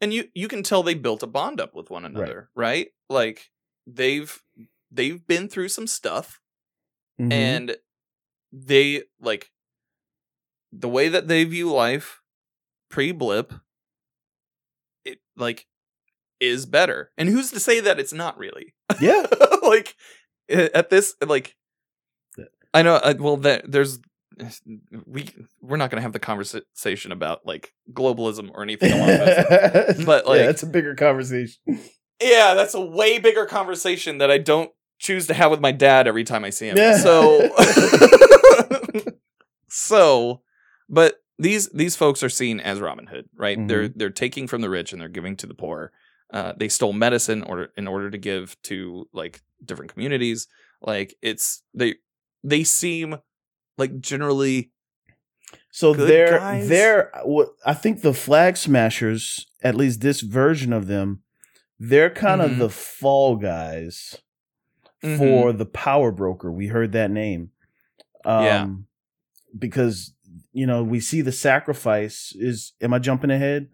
and 0.00 0.12
you 0.12 0.24
you 0.34 0.48
can 0.48 0.62
tell 0.62 0.82
they 0.82 0.94
built 0.94 1.22
a 1.22 1.26
bond 1.26 1.60
up 1.60 1.74
with 1.74 1.88
one 1.90 2.04
another 2.04 2.50
right, 2.54 2.88
like 3.08 3.50
they've 3.86 4.42
they've 4.90 5.26
been 5.26 5.48
through 5.48 5.68
some 5.68 5.86
stuff 5.86 6.40
Mhm. 7.20 7.32
and 7.32 7.76
they 8.52 9.04
like 9.20 9.50
the 10.72 10.88
way 10.88 11.08
that 11.08 11.28
they 11.28 11.44
view 11.44 11.72
life 11.72 12.20
pre 12.90 13.12
blip 13.12 13.54
it 15.04 15.20
like 15.36 15.66
is 16.40 16.66
better 16.66 17.12
and 17.16 17.28
who's 17.28 17.50
to 17.52 17.60
say 17.60 17.80
that 17.80 17.98
it's 18.00 18.12
not 18.12 18.36
really 18.36 18.74
yeah, 19.00 19.24
like 19.62 19.94
at 20.48 20.90
this 20.90 21.14
like 21.24 21.56
i 22.74 22.82
know 22.82 22.96
uh, 22.96 23.14
well 23.18 23.36
there, 23.36 23.62
there's 23.64 23.98
we 25.06 25.28
we're 25.60 25.76
not 25.76 25.90
going 25.90 25.98
to 25.98 26.02
have 26.02 26.12
the 26.12 26.18
conversation 26.18 27.12
about 27.12 27.46
like 27.46 27.72
globalism 27.92 28.50
or 28.52 28.62
anything 28.62 28.92
along 28.92 29.06
those 29.08 30.04
But, 30.04 30.26
like- 30.26 30.40
yeah, 30.40 30.50
it's 30.50 30.62
a 30.62 30.66
bigger 30.66 30.94
conversation. 30.94 31.60
Yeah, 32.20 32.54
that's 32.54 32.74
a 32.74 32.80
way 32.80 33.18
bigger 33.18 33.46
conversation 33.46 34.18
that 34.18 34.30
I 34.30 34.38
don't 34.38 34.70
choose 34.98 35.26
to 35.26 35.34
have 35.34 35.50
with 35.50 35.60
my 35.60 35.72
dad 35.72 36.06
every 36.06 36.24
time 36.24 36.44
I 36.44 36.50
see 36.50 36.68
him. 36.68 36.76
Yeah. 36.76 36.96
So 36.98 37.50
So 39.68 40.42
but 40.88 41.16
these 41.38 41.68
these 41.70 41.96
folks 41.96 42.22
are 42.22 42.28
seen 42.28 42.60
as 42.60 42.80
Robin 42.80 43.06
Hood, 43.06 43.28
right? 43.36 43.58
They're 43.66 43.88
they're 43.88 44.10
taking 44.10 44.46
from 44.46 44.60
the 44.60 44.70
rich 44.70 44.92
and 44.92 45.00
they're 45.00 45.08
giving 45.08 45.36
to 45.36 45.46
the 45.46 45.54
poor. 45.54 45.90
Uh, 46.32 46.52
they 46.56 46.68
stole 46.68 46.92
medicine 46.92 47.42
order 47.42 47.70
in 47.76 47.86
order 47.88 48.10
to 48.10 48.18
give 48.18 48.60
to 48.62 49.08
like 49.12 49.42
different 49.64 49.92
communities. 49.92 50.46
Like 50.80 51.14
it's 51.22 51.62
they 51.74 51.96
they 52.44 52.62
seem 52.64 53.16
like 53.78 54.00
generally 54.00 54.70
So 55.70 55.92
Good 55.94 56.08
they're 56.08 56.38
guys. 56.38 56.68
they're 56.68 57.10
what 57.24 57.48
I 57.66 57.74
think 57.74 58.02
the 58.02 58.14
flag 58.14 58.56
smashers, 58.56 59.46
at 59.62 59.74
least 59.74 60.00
this 60.00 60.20
version 60.20 60.72
of 60.72 60.86
them, 60.86 61.22
they're 61.78 62.10
kind 62.10 62.40
Mhm. 62.40 62.44
of 62.52 62.58
the 62.58 62.70
fall 62.70 63.36
guys 63.36 64.16
Mhm. 65.02 65.18
for 65.18 65.52
the 65.52 65.66
power 65.66 66.12
broker. 66.12 66.50
We 66.52 66.68
heard 66.68 66.92
that 66.92 67.10
name. 67.10 67.50
Um 68.24 68.44
Yeah. 68.44 68.68
because 69.58 70.12
you 70.52 70.66
know, 70.66 70.82
we 70.84 71.00
see 71.00 71.20
the 71.20 71.32
sacrifice 71.32 72.32
is 72.36 72.72
am 72.80 72.94
I 72.94 72.98
jumping 73.00 73.30
ahead? 73.30 73.68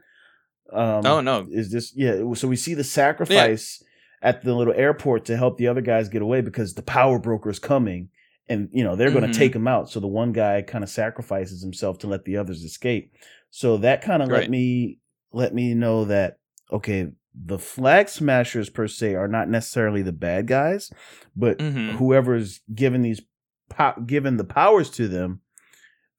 Um 0.73 1.05
Oh 1.05 1.21
no. 1.21 1.47
is 1.51 1.71
this 1.71 1.93
yeah, 1.95 2.23
so 2.35 2.49
we 2.49 2.57
see 2.57 2.75
the 2.75 2.85
sacrifice 2.85 3.83
at 4.23 4.43
the 4.45 4.55
little 4.55 4.75
airport 4.75 5.25
to 5.27 5.37
help 5.37 5.57
the 5.59 5.67
other 5.69 5.81
guys 5.81 6.09
get 6.09 6.23
away 6.23 6.41
because 6.41 6.75
the 6.75 6.83
power 6.83 7.19
broker 7.19 7.51
is 7.51 7.59
coming 7.59 8.09
and 8.51 8.69
you 8.73 8.85
know 8.85 8.97
they're 8.97 9.11
going 9.11 9.25
to 9.33 9.39
take 9.39 9.55
him 9.55 9.67
out. 9.67 9.89
So 9.89 10.01
the 10.01 10.07
one 10.07 10.33
guy 10.33 10.61
kind 10.61 10.85
of 10.85 10.91
sacrifices 10.91 11.63
himself 11.63 11.99
to 12.01 12.07
let 12.07 12.25
the 12.27 12.37
others 12.37 12.63
escape. 12.65 13.15
So 13.51 13.79
that 13.79 14.03
kind 14.03 14.23
of 14.23 14.29
let 14.29 14.51
me 14.51 14.99
let 15.33 15.55
me 15.55 15.73
know 15.75 16.05
that 16.07 16.39
okay 16.71 17.09
the 17.35 17.59
flag 17.59 18.09
smashers 18.09 18.69
per 18.69 18.87
se 18.89 19.15
are 19.15 19.29
not 19.29 19.49
necessarily 19.49 20.03
the 20.03 20.13
bad 20.13 20.47
guys 20.49 20.91
but 21.37 21.59
Mhm. 21.59 21.93
whoever's 21.93 22.61
given 22.75 23.03
these 23.03 23.23
po- 23.69 24.01
given 24.05 24.37
the 24.37 24.45
powers 24.45 24.91
to 24.91 25.07
them 25.07 25.41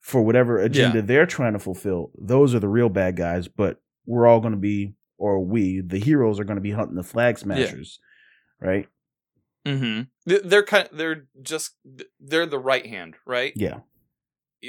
for 0.00 0.22
whatever 0.22 0.58
agenda 0.58 1.00
they're 1.02 1.26
trying 1.26 1.52
to 1.52 1.58
fulfill 1.58 2.10
those 2.18 2.54
are 2.54 2.58
the 2.60 2.68
real 2.68 2.88
bad 2.88 3.14
guys 3.16 3.46
but 3.48 3.76
we're 4.06 4.26
all 4.26 4.40
going 4.40 4.54
to 4.54 4.58
be 4.58 4.94
or 5.18 5.38
we 5.44 5.80
the 5.80 5.98
heroes 5.98 6.40
are 6.40 6.44
going 6.44 6.56
to 6.56 6.62
be 6.62 6.70
hunting 6.72 6.96
the 6.96 7.02
flag 7.02 7.38
smashers 7.38 7.98
right 8.60 8.88
Mhm. 9.66 10.08
They're 10.26 10.62
kind 10.64 10.88
they're 10.92 11.26
just 11.42 11.76
they're 12.20 12.46
the 12.46 12.58
right 12.58 12.86
hand, 12.86 13.14
right? 13.26 13.52
yeah. 13.56 13.80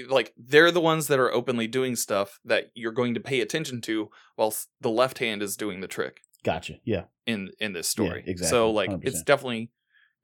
Like 0.08 0.34
they're 0.38 0.72
the 0.72 0.82
ones 0.82 1.08
that 1.08 1.20
are 1.20 1.32
openly 1.32 1.68
doing 1.68 1.96
stuff 1.96 2.40
that 2.46 2.72
you're 2.74 2.92
going 2.92 3.14
to 3.14 3.20
pay 3.20 3.42
attention 3.42 3.80
to 3.82 4.10
while 4.36 4.48
s- 4.48 4.68
the 4.82 4.90
left 4.90 5.20
hand 5.20 5.44
is 5.44 5.56
doing 5.56 5.82
the 5.82 5.88
trick 5.88 6.22
gotcha 6.44 6.76
yeah. 6.84 7.04
in 7.28 7.52
in 7.60 7.74
this 7.74 7.88
story. 7.88 8.24
Yeah, 8.26 8.32
exactly, 8.32 8.50
so 8.50 8.72
like 8.72 8.90
it's 9.04 9.22
100%. 9.22 9.26
definitely 9.26 9.72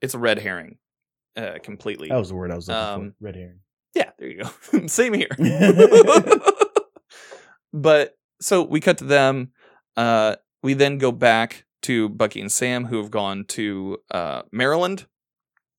it's 0.00 0.14
a 0.14 0.18
red 0.18 0.38
herring 0.40 0.78
uh 1.36 1.58
completely. 1.62 2.08
That 2.08 2.16
was 2.18 2.30
the 2.30 2.34
word 2.34 2.50
i 2.50 2.56
was 2.56 2.66
looking 2.68 2.82
Um, 2.82 3.14
for 3.18 3.24
red 3.26 3.36
herring. 3.36 3.60
yeah 3.94 4.10
there 4.18 4.28
you 4.28 4.42
go. 4.44 4.86
Same 4.88 5.14
here. 5.14 5.28
But 7.72 8.16
so 8.40 8.62
we 8.62 8.80
cut 8.80 8.98
to 8.98 9.04
them 9.04 9.52
uh 9.96 10.36
we 10.62 10.74
then 10.74 10.98
go 10.98 11.12
back 11.12 11.64
to 11.82 12.08
bucky 12.08 12.40
and 12.40 12.52
sam 12.52 12.86
who 12.86 12.98
have 12.98 13.10
gone 13.10 13.44
to 13.44 13.98
uh 14.10 14.42
maryland 14.52 15.06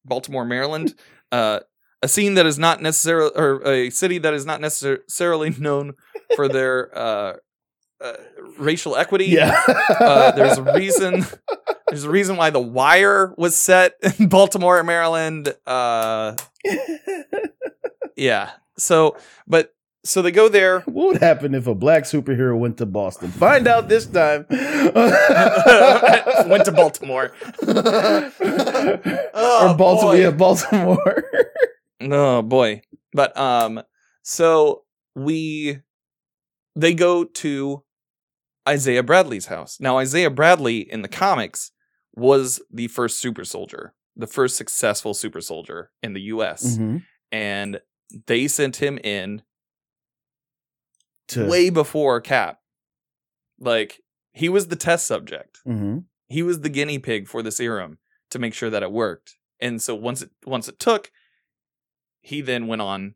baltimore 0.06 0.46
maryland 0.46 0.96
uh 1.32 1.60
a 2.02 2.08
scene 2.08 2.34
that 2.34 2.46
is 2.46 2.58
not 2.58 2.82
necessarily 2.82 3.32
or 3.36 3.66
a 3.66 3.90
city 3.90 4.18
that 4.18 4.34
is 4.34 4.46
not 4.46 4.62
necessarily 4.62 5.50
known 5.60 5.94
for 6.36 6.48
their 6.48 6.98
uh, 6.98 7.34
uh 8.00 8.14
racial 8.58 8.96
equity. 8.96 9.26
Yeah. 9.26 9.62
Uh, 9.68 10.32
there's 10.32 10.58
a 10.58 10.64
reason 10.64 11.26
there's 11.88 12.04
a 12.04 12.10
reason 12.10 12.38
why 12.38 12.50
the 12.50 12.60
wire 12.60 13.34
was 13.38 13.56
set 13.56 13.96
in 14.20 14.28
baltimore 14.28 14.84
maryland 14.84 15.54
uh 15.68 16.36
yeah. 18.16 18.52
So 18.78 19.18
but 19.48 19.74
so 20.04 20.22
they 20.22 20.32
go 20.32 20.48
there. 20.50 20.80
What 20.86 21.08
would 21.14 21.22
happen 21.22 21.54
if 21.56 21.68
a 21.68 21.76
black 21.76 22.04
superhero 22.04 22.58
went 22.58 22.78
to 22.78 22.86
boston? 22.86 23.32
Find 23.32 23.68
out 23.68 23.88
this 23.90 24.06
time. 24.06 24.46
Went 24.50 24.96
to 26.66 26.74
baltimore. 26.76 27.32
Oh, 29.34 29.72
or 29.72 29.78
baltimore 29.78 30.14
boy. 30.14 30.20
yeah 30.20 30.32
baltimore. 30.32 31.24
Oh 32.02 32.42
boy. 32.42 32.82
But 33.14 33.38
um 33.38 33.82
so 34.24 34.84
we 35.16 35.80
they 36.76 36.94
go 36.94 37.24
to 37.26 37.84
isaiah 38.68 39.04
bradley's 39.04 39.46
house. 39.48 39.80
Now 39.80 39.98
isaiah 40.00 40.30
bradley 40.32 40.80
in 40.80 41.02
the 41.04 41.08
comics 41.08 41.72
was 42.16 42.60
the 42.72 42.88
first 42.88 43.20
super 43.20 43.46
soldier 43.46 43.94
the 44.16 44.28
first 44.28 44.58
successful 44.58 45.14
super 45.14 45.42
soldier 45.42 45.92
in 46.04 46.14
the 46.14 46.22
us 46.22 46.78
Mhm. 46.78 47.04
and 47.32 47.80
they 48.28 48.48
sent 48.48 48.78
him 48.78 48.98
in 49.04 49.42
to 51.32 51.48
way 51.48 51.70
before 51.70 52.20
cap 52.22 52.60
like 53.60 54.02
he 54.34 54.48
was 54.50 54.68
the 54.68 54.76
test 54.76 55.06
subject 55.06 55.60
Mhm. 55.68 56.06
he 56.28 56.42
was 56.44 56.62
the 56.62 56.70
guinea 56.70 57.00
pig 57.00 57.28
for 57.28 57.42
the 57.44 57.52
serum 57.52 57.98
to 58.30 58.40
make 58.40 58.54
sure 58.54 58.70
that 58.70 58.84
it 58.84 58.92
worked. 58.92 59.36
And 59.60 59.82
so 59.82 59.94
once 59.94 60.22
it 60.22 60.32
once 60.46 60.68
it 60.70 60.80
took, 60.80 61.12
he 62.22 62.42
then 62.42 62.68
went 62.68 62.82
on 62.82 63.16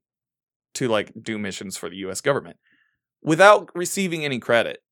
to 0.76 0.88
like 0.88 1.12
do 1.22 1.38
missions 1.38 1.78
for 1.78 1.90
the 1.90 1.96
US 2.08 2.22
government 2.22 2.58
without 3.22 3.70
receiving 3.76 4.24
any 4.26 4.40
credit. 4.40 4.84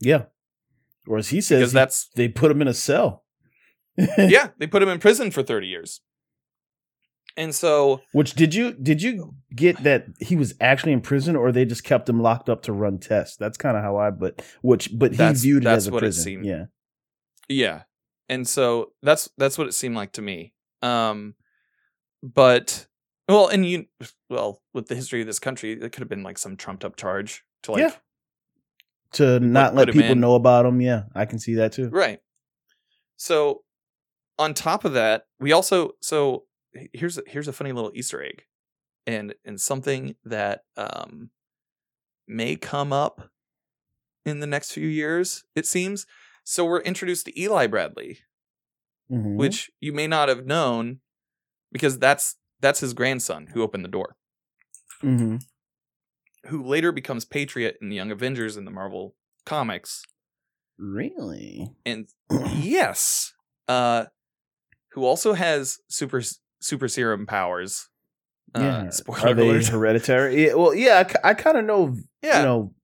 yeah 0.00 0.24
or 1.06 1.16
as 1.18 1.28
he 1.28 1.40
says 1.40 1.58
Because 1.60 1.72
he- 1.72 1.74
that's 1.78 2.08
they 2.14 2.28
put 2.28 2.50
him 2.50 2.60
in 2.62 2.68
a 2.68 2.74
cell 2.74 3.24
yeah, 3.96 4.48
they 4.58 4.66
put 4.66 4.82
him 4.82 4.88
in 4.88 4.98
prison 4.98 5.30
for 5.30 5.42
30 5.42 5.66
years. 5.66 6.00
And 7.36 7.54
so 7.54 8.00
Which 8.12 8.34
did 8.34 8.54
you 8.54 8.72
did 8.72 9.02
you 9.02 9.34
get 9.54 9.82
that 9.84 10.06
he 10.20 10.36
was 10.36 10.54
actually 10.60 10.92
in 10.92 11.00
prison 11.00 11.36
or 11.36 11.52
they 11.52 11.64
just 11.64 11.84
kept 11.84 12.08
him 12.08 12.20
locked 12.20 12.48
up 12.48 12.62
to 12.62 12.72
run 12.72 12.98
tests? 12.98 13.36
That's 13.36 13.56
kind 13.56 13.76
of 13.76 13.82
how 13.82 13.96
I 13.96 14.10
but 14.10 14.42
which 14.62 14.90
but 14.92 15.12
he 15.14 15.32
viewed 15.32 15.62
it 15.62 15.64
that's 15.64 15.84
as 15.84 15.88
a 15.88 15.90
what 15.90 16.02
it 16.02 16.06
prison. 16.06 16.24
seemed. 16.24 16.44
Yeah. 16.46 16.64
yeah. 17.48 17.82
And 18.28 18.46
so 18.46 18.92
that's 19.02 19.28
that's 19.38 19.56
what 19.58 19.66
it 19.68 19.74
seemed 19.74 19.96
like 19.96 20.12
to 20.12 20.22
me. 20.22 20.52
Um 20.82 21.34
but 22.22 22.86
well, 23.28 23.48
and 23.48 23.64
you 23.64 23.86
well, 24.28 24.60
with 24.74 24.88
the 24.88 24.94
history 24.96 25.20
of 25.20 25.26
this 25.26 25.38
country, 25.38 25.72
it 25.72 25.92
could 25.92 26.00
have 26.00 26.08
been 26.08 26.24
like 26.24 26.36
some 26.36 26.56
trumped 26.56 26.84
up 26.84 26.96
charge 26.96 27.44
to 27.62 27.72
like 27.72 27.80
Yeah. 27.80 27.94
To 29.14 29.40
not 29.40 29.74
let 29.74 29.88
him 29.88 29.94
people 29.94 30.14
know 30.14 30.34
about 30.34 30.66
him. 30.66 30.80
Yeah, 30.80 31.04
I 31.14 31.24
can 31.26 31.38
see 31.38 31.54
that 31.54 31.72
too. 31.72 31.88
Right. 31.88 32.20
So, 33.16 33.62
on 34.38 34.54
top 34.54 34.84
of 34.84 34.92
that, 34.94 35.24
we 35.38 35.52
also 35.52 35.92
so 36.00 36.44
here's 36.92 37.18
a, 37.18 37.22
here's 37.26 37.48
a 37.48 37.52
funny 37.52 37.72
little 37.72 37.92
Easter 37.94 38.22
egg, 38.22 38.44
and 39.06 39.34
and 39.44 39.60
something 39.60 40.16
that 40.24 40.62
um 40.76 41.30
may 42.28 42.56
come 42.56 42.92
up 42.92 43.30
in 44.24 44.40
the 44.40 44.46
next 44.46 44.72
few 44.72 44.86
years. 44.88 45.44
It 45.56 45.66
seems. 45.66 46.06
So 46.44 46.64
we're 46.64 46.80
introduced 46.80 47.26
to 47.26 47.40
Eli 47.40 47.66
Bradley, 47.66 48.20
Mhm. 49.10 49.36
which 49.36 49.70
you 49.80 49.92
may 49.92 50.06
not 50.06 50.28
have 50.28 50.46
known, 50.46 51.00
because 51.72 51.98
that's 51.98 52.36
that's 52.60 52.80
his 52.80 52.94
grandson 52.94 53.48
who 53.48 53.62
opened 53.62 53.84
the 53.84 53.88
door, 53.88 54.16
Mhm. 55.02 55.42
who 56.46 56.62
later 56.64 56.92
becomes 56.92 57.24
Patriot 57.24 57.76
in 57.80 57.88
the 57.88 57.96
Young 57.96 58.10
Avengers 58.10 58.56
in 58.56 58.64
the 58.64 58.70
Marvel 58.70 59.16
comics. 59.46 60.04
really 60.78 61.68
and 61.84 62.08
yes, 62.54 63.34
uh, 63.68 64.06
who 64.92 65.04
also 65.04 65.34
has 65.34 65.78
super 65.88 66.22
super 66.60 66.88
serum 66.88 67.26
powers. 67.26 67.88
Uh, 68.54 68.60
yeah. 68.60 68.90
spoiler 68.90 69.28
Are 69.28 69.34
they 69.34 69.64
hereditary? 69.64 70.46
Yeah, 70.46 70.54
well, 70.54 70.74
yeah, 70.74 71.08
I, 71.22 71.34
kind 71.34 71.56
of 71.58 71.64
know. 71.64 71.96
Yeah, 72.22 72.38
You 72.40 72.44
know, 72.44 72.74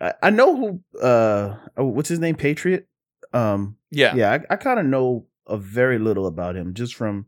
I, 0.00 0.14
I 0.22 0.30
know 0.30 0.56
who. 0.56 0.98
Uh, 0.98 1.56
oh, 1.76 1.84
what's 1.86 2.08
his 2.08 2.18
name? 2.18 2.34
Patriot. 2.36 2.88
Um, 3.32 3.76
Yeah. 3.90 4.14
yeah, 4.14 4.32
I, 4.32 4.54
I 4.54 4.56
kind 4.56 4.80
of 4.80 4.86
know 4.86 5.26
a 5.46 5.58
very 5.58 5.98
little 5.98 6.26
about 6.26 6.56
him 6.56 6.74
just 6.74 6.94
from, 6.94 7.26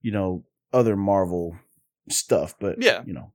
you 0.00 0.12
know, 0.12 0.44
other 0.72 0.96
Marvel 0.96 1.56
stuff. 2.10 2.54
But 2.58 2.82
Yeah. 2.82 3.02
you 3.06 3.12
know, 3.12 3.32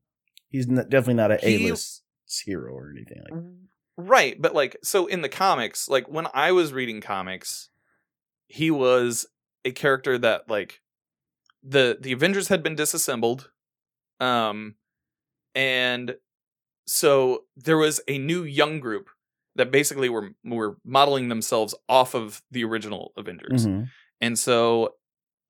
he's 0.50 0.66
definitely 0.66 1.16
not 1.16 1.32
an 1.32 1.40
A-list 1.44 2.04
hero 2.44 2.74
or 2.74 2.92
anything 2.92 3.22
like. 3.24 3.34
that. 3.34 3.54
Right, 3.96 4.42
but 4.42 4.56
like 4.56 4.78
so 4.82 5.06
in 5.06 5.22
the 5.22 5.30
comics, 5.30 5.88
like 5.88 6.08
when 6.10 6.26
I 6.34 6.52
was 6.52 6.74
reading 6.74 7.00
comics, 7.00 7.70
he 8.48 8.72
was 8.72 9.28
a 9.66 9.72
character 9.72 10.18
that 10.18 10.50
like 10.50 10.82
the 11.64 11.98
the 12.00 12.12
Avengers 12.12 12.50
had 12.50 12.62
been 12.64 12.76
disassembled. 12.76 13.50
Um 14.20 14.76
and 15.56 16.16
so 16.86 17.44
there 17.56 17.78
was 17.78 18.02
a 18.08 18.18
new 18.18 18.44
young 18.44 18.80
group 18.80 19.10
that 19.56 19.72
basically 19.72 20.10
were 20.10 20.32
were 20.44 20.78
modeling 20.84 21.30
themselves 21.30 21.74
off 21.88 22.14
of 22.14 22.42
the 22.52 22.64
original 22.64 23.14
Avengers. 23.18 23.66
Mhm. 23.68 23.90
And 24.20 24.38
so 24.40 24.96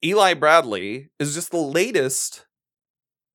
Eli 0.03 0.33
Bradley 0.33 1.09
is 1.19 1.33
just 1.33 1.51
the 1.51 1.57
latest 1.57 2.45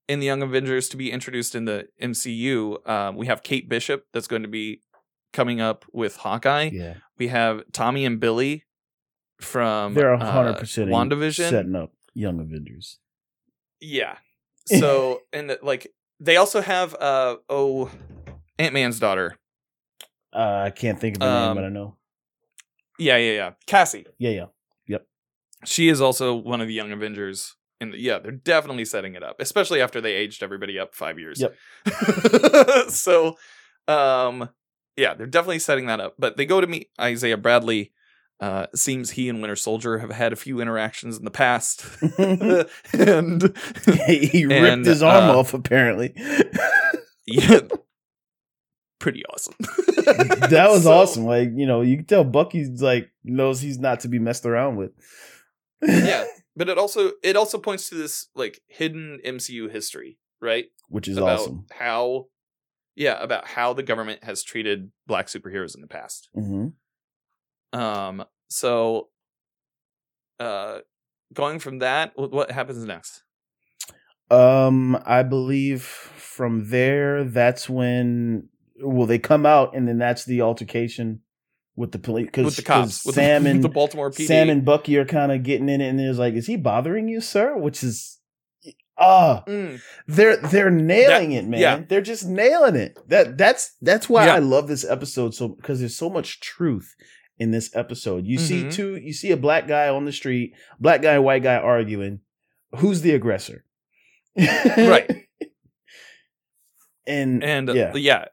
in 0.06 0.20
the 0.20 0.26
Young 0.26 0.42
Avengers 0.42 0.88
to 0.90 0.96
be 0.96 1.10
introduced 1.10 1.54
in 1.54 1.64
the 1.64 1.88
MCU. 2.00 2.78
Um, 2.88 3.16
we 3.16 3.26
have 3.26 3.42
Kate 3.42 3.68
Bishop 3.68 4.06
that's 4.12 4.26
going 4.26 4.42
to 4.42 4.48
be 4.48 4.80
coming 5.32 5.60
up 5.60 5.84
with 5.92 6.16
Hawkeye. 6.16 6.70
Yeah, 6.72 6.94
We 7.18 7.28
have 7.28 7.62
Tommy 7.72 8.04
and 8.04 8.18
Billy 8.20 8.64
from 9.40 9.94
they're 9.94 10.12
a 10.12 10.18
uh, 10.18 10.32
hundred 10.32 10.58
percent 10.58 10.88
in 10.90 10.94
WandaVision. 10.94 11.50
setting 11.50 11.76
up 11.76 11.92
Young 12.18 12.40
Avengers. 12.40 12.98
Yeah. 13.80 14.16
So 14.80 15.22
and 15.32 15.48
the- 15.48 15.58
like 15.62 15.86
they 16.20 16.36
also 16.36 16.60
have 16.60 16.94
uh 16.94 17.36
oh 17.48 17.90
Ant 18.58 18.74
Man's 18.74 18.98
daughter. 19.00 19.38
Uh, 20.30 20.64
I 20.66 20.70
can't 20.70 21.00
think 21.00 21.16
of 21.16 21.22
her 21.22 21.26
name, 21.28 21.48
Um, 21.50 21.54
but 21.56 21.64
I 21.64 21.68
know. 21.70 21.96
Yeah, 22.98 23.16
yeah, 23.16 23.32
yeah. 23.32 23.50
Cassie. 23.66 24.04
Yeah, 24.18 24.30
yeah. 24.30 24.46
Yep. 24.88 25.06
She 25.64 25.88
is 25.88 26.02
also 26.02 26.34
one 26.34 26.60
of 26.60 26.68
the 26.68 26.74
Young 26.74 26.92
Avengers. 26.92 27.54
And 27.80 27.94
yeah, 27.94 28.18
they're 28.18 28.32
definitely 28.32 28.84
setting 28.84 29.14
it 29.14 29.22
up, 29.22 29.36
especially 29.40 29.80
after 29.80 30.02
they 30.02 30.12
aged 30.14 30.42
everybody 30.42 30.78
up 30.78 30.94
five 30.94 31.18
years. 31.18 31.40
Yep. 31.40 31.54
so, 32.90 33.36
um, 33.86 34.50
yeah, 34.96 35.14
they're 35.14 35.26
definitely 35.26 35.60
setting 35.60 35.86
that 35.86 36.00
up. 36.00 36.14
But 36.18 36.36
they 36.36 36.44
go 36.44 36.60
to 36.60 36.66
meet 36.66 36.90
Isaiah 37.00 37.38
Bradley. 37.38 37.92
Uh, 38.40 38.66
seems 38.74 39.10
he 39.10 39.28
and 39.28 39.40
Winter 39.40 39.56
Soldier 39.56 39.98
have 39.98 40.10
had 40.10 40.32
a 40.32 40.36
few 40.36 40.60
interactions 40.60 41.18
in 41.18 41.24
the 41.24 41.30
past, 41.30 41.84
and 42.18 43.42
he 44.06 44.46
ripped 44.46 44.64
And, 44.72 44.86
his 44.86 45.02
arm 45.02 45.24
uh, 45.30 45.38
off. 45.40 45.54
Apparently, 45.54 46.14
yeah, 47.26 47.60
pretty 49.00 49.24
awesome. 49.26 49.54
that 49.58 50.68
was 50.70 50.84
So- 50.84 50.92
awesome. 50.92 51.24
Like 51.24 51.50
you 51.54 51.66
know, 51.66 51.80
you 51.80 51.96
can 51.96 52.06
tell 52.06 52.24
Bucky's 52.24 52.80
like 52.82 53.10
knows 53.24 53.60
he's 53.60 53.78
not 53.78 54.00
to 54.00 54.08
be 54.08 54.18
messed 54.18 54.46
around 54.46 54.76
with. 54.76 54.92
yeah, 55.82 56.24
but 56.56 56.68
it 56.68 56.78
also 56.78 57.12
it 57.22 57.36
also 57.36 57.58
points 57.58 57.88
to 57.88 57.94
this 57.96 58.28
like 58.34 58.60
hidden 58.68 59.18
MCU 59.24 59.70
history, 59.70 60.18
right? 60.40 60.66
which 60.88 61.06
is 61.08 61.16
about 61.18 61.40
awesome. 61.40 61.66
how 61.72 62.26
yeah 62.96 63.22
about 63.22 63.46
how 63.46 63.72
the 63.74 63.82
government 63.82 64.24
has 64.24 64.42
treated 64.42 64.90
black 65.06 65.26
superheroes 65.26 65.74
in 65.74 65.82
the 65.82 65.86
past 65.86 66.28
hmm 66.34 66.68
um 67.72 68.24
so 68.48 69.08
uh 70.40 70.78
going 71.34 71.58
from 71.58 71.80
that 71.80 72.12
what 72.16 72.50
happens 72.50 72.84
next 72.84 73.22
Um, 74.30 74.98
I 75.06 75.22
believe 75.22 75.82
from 75.82 76.68
there, 76.70 77.24
that's 77.24 77.68
when 77.68 78.48
well 78.82 79.06
they 79.06 79.18
come 79.18 79.46
out, 79.46 79.74
and 79.74 79.88
then 79.88 79.98
that's 79.98 80.24
the 80.24 80.42
altercation 80.42 81.20
with 81.76 81.92
the 81.92 81.98
police 81.98 82.26
because 82.26 82.56
the 82.56 82.62
cops 82.62 83.04
with 83.06 83.14
Sam 83.14 83.44
the, 83.44 83.50
and 83.50 83.64
the 83.64 83.68
baltimore 83.68 84.10
pd 84.10 84.26
Sam 84.26 84.50
and 84.50 84.64
Bucky 84.64 84.96
are 84.98 85.04
kind 85.06 85.32
of 85.32 85.42
getting 85.44 85.68
in 85.68 85.80
it, 85.80 85.88
and 85.88 85.98
there's 85.98 86.18
like, 86.18 86.34
is 86.34 86.46
he 86.46 86.56
bothering 86.56 87.08
you, 87.08 87.20
sir? 87.20 87.56
Which 87.56 87.82
is 87.82 88.18
ah, 88.98 89.44
Mm, 89.46 89.80
they're 90.06 90.36
they're 90.36 90.70
nailing 90.70 91.32
it, 91.32 91.46
man. 91.46 91.60
yeah. 91.60 91.80
They're 91.88 92.02
just 92.02 92.26
nailing 92.26 92.76
it. 92.76 92.98
That 93.08 93.38
that's 93.38 93.74
that's 93.80 94.08
why 94.08 94.26
Yeah. 94.26 94.34
I 94.34 94.38
love 94.40 94.68
this 94.68 94.84
episode 94.84 95.34
so 95.34 95.48
because 95.48 95.78
there's 95.80 95.96
so 95.96 96.10
much 96.10 96.40
truth 96.40 96.94
in 97.38 97.50
this 97.50 97.74
episode. 97.74 98.26
You 98.26 98.38
see 98.38 98.64
Mhm. 98.64 98.72
two, 98.72 98.96
you 98.96 99.12
see 99.12 99.30
a 99.30 99.36
black 99.36 99.66
guy 99.68 99.88
on 99.88 100.04
the 100.04 100.12
street, 100.12 100.54
black 100.80 101.02
guy, 101.02 101.18
white 101.18 101.42
guy 101.42 101.56
arguing. 101.56 102.20
Who's 102.76 103.00
the 103.02 103.12
aggressor? 103.14 103.64
right 104.36 105.26
and 107.06 107.42
and 107.42 107.70
uh, 107.70 107.72
yeah. 107.72 107.92
yeah 107.96 108.24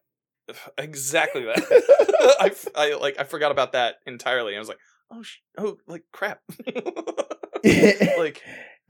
exactly 0.77 1.43
that 1.45 2.35
I, 2.39 2.51
I 2.75 2.93
like 2.95 3.15
i 3.19 3.23
forgot 3.23 3.51
about 3.51 3.71
that 3.71 3.95
entirely 4.05 4.55
i 4.55 4.59
was 4.59 4.67
like 4.67 4.77
oh 5.09 5.23
sh- 5.23 5.37
oh 5.57 5.77
like 5.87 6.03
crap 6.11 6.41
like 8.17 8.41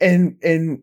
and 0.02 0.38
and 0.44 0.82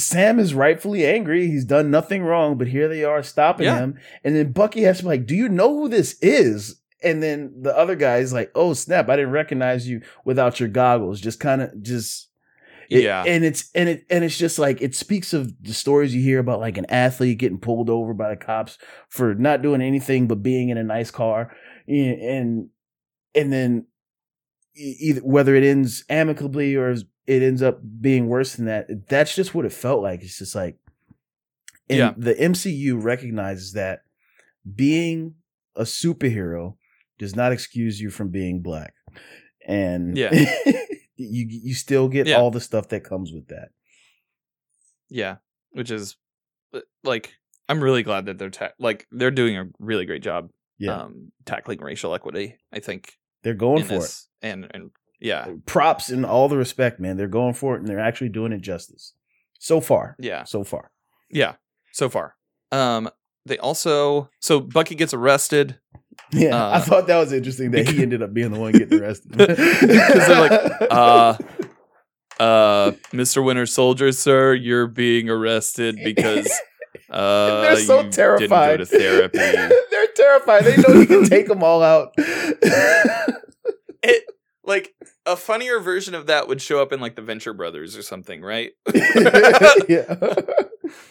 Sam 0.00 0.38
is 0.38 0.54
rightfully 0.54 1.04
angry. 1.04 1.48
He's 1.48 1.66
done 1.66 1.90
nothing 1.90 2.22
wrong, 2.22 2.56
but 2.56 2.66
here 2.66 2.88
they 2.88 3.04
are 3.04 3.22
stopping 3.22 3.66
Yeah. 3.66 3.76
him. 3.78 3.98
And 4.24 4.34
then 4.34 4.52
Bucky 4.52 4.80
has 4.84 4.96
to 4.98 5.02
be 5.02 5.08
like, 5.10 5.26
"Do 5.26 5.34
you 5.34 5.50
know 5.50 5.68
who 5.82 5.88
this 5.90 6.16
is?" 6.22 6.80
And 7.04 7.22
then 7.22 7.54
the 7.62 7.76
other 7.76 7.94
guy's 7.96 8.32
like, 8.32 8.50
"Oh 8.54 8.72
snap! 8.74 9.08
I 9.08 9.16
didn't 9.16 9.32
recognize 9.32 9.86
you 9.88 10.00
without 10.24 10.58
your 10.58 10.68
goggles." 10.70 11.20
Just 11.20 11.38
kind 11.40 11.62
of 11.62 11.82
just 11.82 12.28
it- 12.90 13.02
yeah 13.02 13.24
and 13.26 13.44
it's 13.44 13.70
and 13.74 13.88
it 13.88 14.04
and 14.10 14.24
it's 14.24 14.36
just 14.36 14.58
like 14.58 14.82
it 14.82 14.94
speaks 14.94 15.32
of 15.32 15.52
the 15.62 15.72
stories 15.72 16.14
you 16.14 16.22
hear 16.22 16.38
about 16.38 16.60
like 16.60 16.76
an 16.76 16.84
athlete 16.90 17.38
getting 17.38 17.58
pulled 17.58 17.88
over 17.88 18.12
by 18.12 18.28
the 18.30 18.36
cops 18.36 18.76
for 19.08 19.34
not 19.34 19.62
doing 19.62 19.80
anything 19.80 20.26
but 20.28 20.42
being 20.42 20.68
in 20.68 20.76
a 20.78 20.84
nice 20.84 21.10
car, 21.10 21.54
and 21.88 22.20
and, 22.20 22.68
and 23.34 23.52
then 23.52 23.86
either 24.76 25.20
whether 25.20 25.54
it 25.54 25.64
ends 25.64 26.04
amicably 26.08 26.74
or 26.74 26.90
it 26.90 27.42
ends 27.42 27.62
up 27.62 27.80
being 28.00 28.28
worse 28.28 28.54
than 28.56 28.66
that. 28.66 28.86
That's 29.08 29.34
just 29.34 29.54
what 29.54 29.64
it 29.64 29.72
felt 29.72 30.02
like. 30.02 30.22
It's 30.22 30.38
just 30.38 30.54
like, 30.54 30.76
and 31.88 31.98
Yeah. 31.98 32.14
the 32.16 32.34
MCU 32.34 33.02
recognizes 33.02 33.72
that 33.74 34.00
being 34.74 35.34
a 35.76 35.82
superhero 35.84 36.76
does 37.18 37.34
not 37.36 37.52
excuse 37.52 38.00
you 38.00 38.10
from 38.10 38.30
being 38.30 38.60
black, 38.62 38.94
and 39.66 40.16
Yeah. 40.16 40.30
you 41.16 41.46
you 41.48 41.74
still 41.74 42.08
get 42.08 42.26
Yeah. 42.26 42.36
all 42.36 42.50
the 42.50 42.60
stuff 42.60 42.88
that 42.88 43.04
comes 43.04 43.32
with 43.32 43.48
that. 43.48 43.68
Yeah, 45.08 45.36
which 45.72 45.90
is 45.90 46.16
uh, 46.72 46.80
like 47.02 47.32
I'm 47.68 47.82
really 47.82 48.02
glad 48.02 48.26
that 48.26 48.38
they're 48.38 48.50
ta- 48.50 48.72
like 48.78 49.06
they're 49.10 49.30
doing 49.30 49.56
a 49.56 49.66
really 49.78 50.06
great 50.06 50.22
job 50.22 50.50
Yeah, 50.78 51.02
um 51.02 51.32
tackling 51.44 51.80
racial 51.80 52.14
equity. 52.14 52.56
I 52.72 52.80
think 52.80 53.12
they're 53.42 53.54
going 53.54 53.84
for 53.84 53.94
this. 54.00 54.28
and 54.42 54.68
and 54.74 54.90
yeah. 55.20 55.46
Props 55.66 56.10
in 56.10 56.24
all 56.24 56.48
the 56.48 56.56
respect, 56.56 57.00
man. 57.00 57.16
They're 57.16 57.28
going 57.28 57.54
for 57.54 57.76
it, 57.76 57.80
and 57.80 57.88
they're 57.88 58.00
actually 58.00 58.28
doing 58.30 58.52
it 58.52 58.60
justice. 58.60 59.14
So 59.58 59.80
far, 59.80 60.16
yeah, 60.18 60.44
so 60.44 60.64
far. 60.64 60.90
yeah. 61.30 61.54
So 61.92 62.08
far, 62.08 62.34
um, 62.72 63.08
they 63.46 63.56
also 63.58 64.28
so 64.40 64.60
Bucky 64.60 64.94
gets 64.96 65.14
arrested 65.14 65.78
Yeah, 66.32 66.56
I 66.56 66.76
Uh, 66.76 66.80
thought 66.80 67.06
that 67.06 67.18
was 67.18 67.32
interesting 67.32 67.70
that 67.72 67.88
he 67.88 68.02
ended 68.02 68.22
up 68.22 68.32
being 68.34 68.50
the 68.50 68.58
one 68.58 68.72
getting 68.72 69.00
arrested. 69.00 69.32
'Cause 69.38 69.56
they're 69.56 70.40
like, 70.40 70.72
uh, 70.90 71.36
uh, 72.40 72.90
Mr. 73.12 73.44
Winter 73.44 73.66
Soldier, 73.66 74.10
sir, 74.12 74.54
you're 74.54 74.86
being 74.88 75.28
arrested 75.30 75.96
because 76.02 76.50
uh, 77.10 77.60
they're 77.62 77.76
so 77.76 78.00
you 78.00 78.10
terrified. 78.10 78.78
Didn't 78.78 78.90
go 78.92 78.98
to 78.98 79.30
therapy. 79.30 79.38
they're 79.90 80.06
terrified. 80.16 80.64
They 80.64 80.76
know 80.76 81.00
you 81.00 81.06
can 81.06 81.24
take 81.24 81.46
them 81.46 81.62
all 81.62 81.82
out. 81.82 82.12
it 84.02 84.24
like 84.64 84.92
a 85.26 85.36
funnier 85.36 85.80
version 85.80 86.14
of 86.14 86.26
that 86.26 86.48
would 86.48 86.60
show 86.60 86.80
up 86.82 86.92
in 86.92 87.00
like 87.00 87.16
the 87.16 87.22
Venture 87.22 87.52
Brothers 87.54 87.96
or 87.96 88.02
something, 88.02 88.42
right? 88.42 88.72
yeah. 89.88 90.16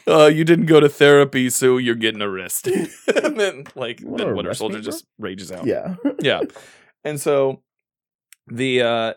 uh, 0.08 0.26
you 0.28 0.44
didn't 0.44 0.68
go 0.68 0.80
to 0.80 0.88
therapy, 0.90 1.50
so 1.50 1.78
you're 1.78 1.96
getting 1.96 2.22
arrested. 2.22 2.90
and 3.24 3.40
then 3.40 3.64
like 3.76 4.02
You 4.02 4.16
then 4.16 4.36
Winter 4.36 4.54
Soldier 4.54 4.82
just 4.82 5.06
rages 5.18 5.52
out. 5.52 5.66
Yeah. 5.66 5.96
yeah. 6.20 6.42
And 7.04 7.20
so 7.20 7.62
the 8.48 8.82
uh 8.82 9.14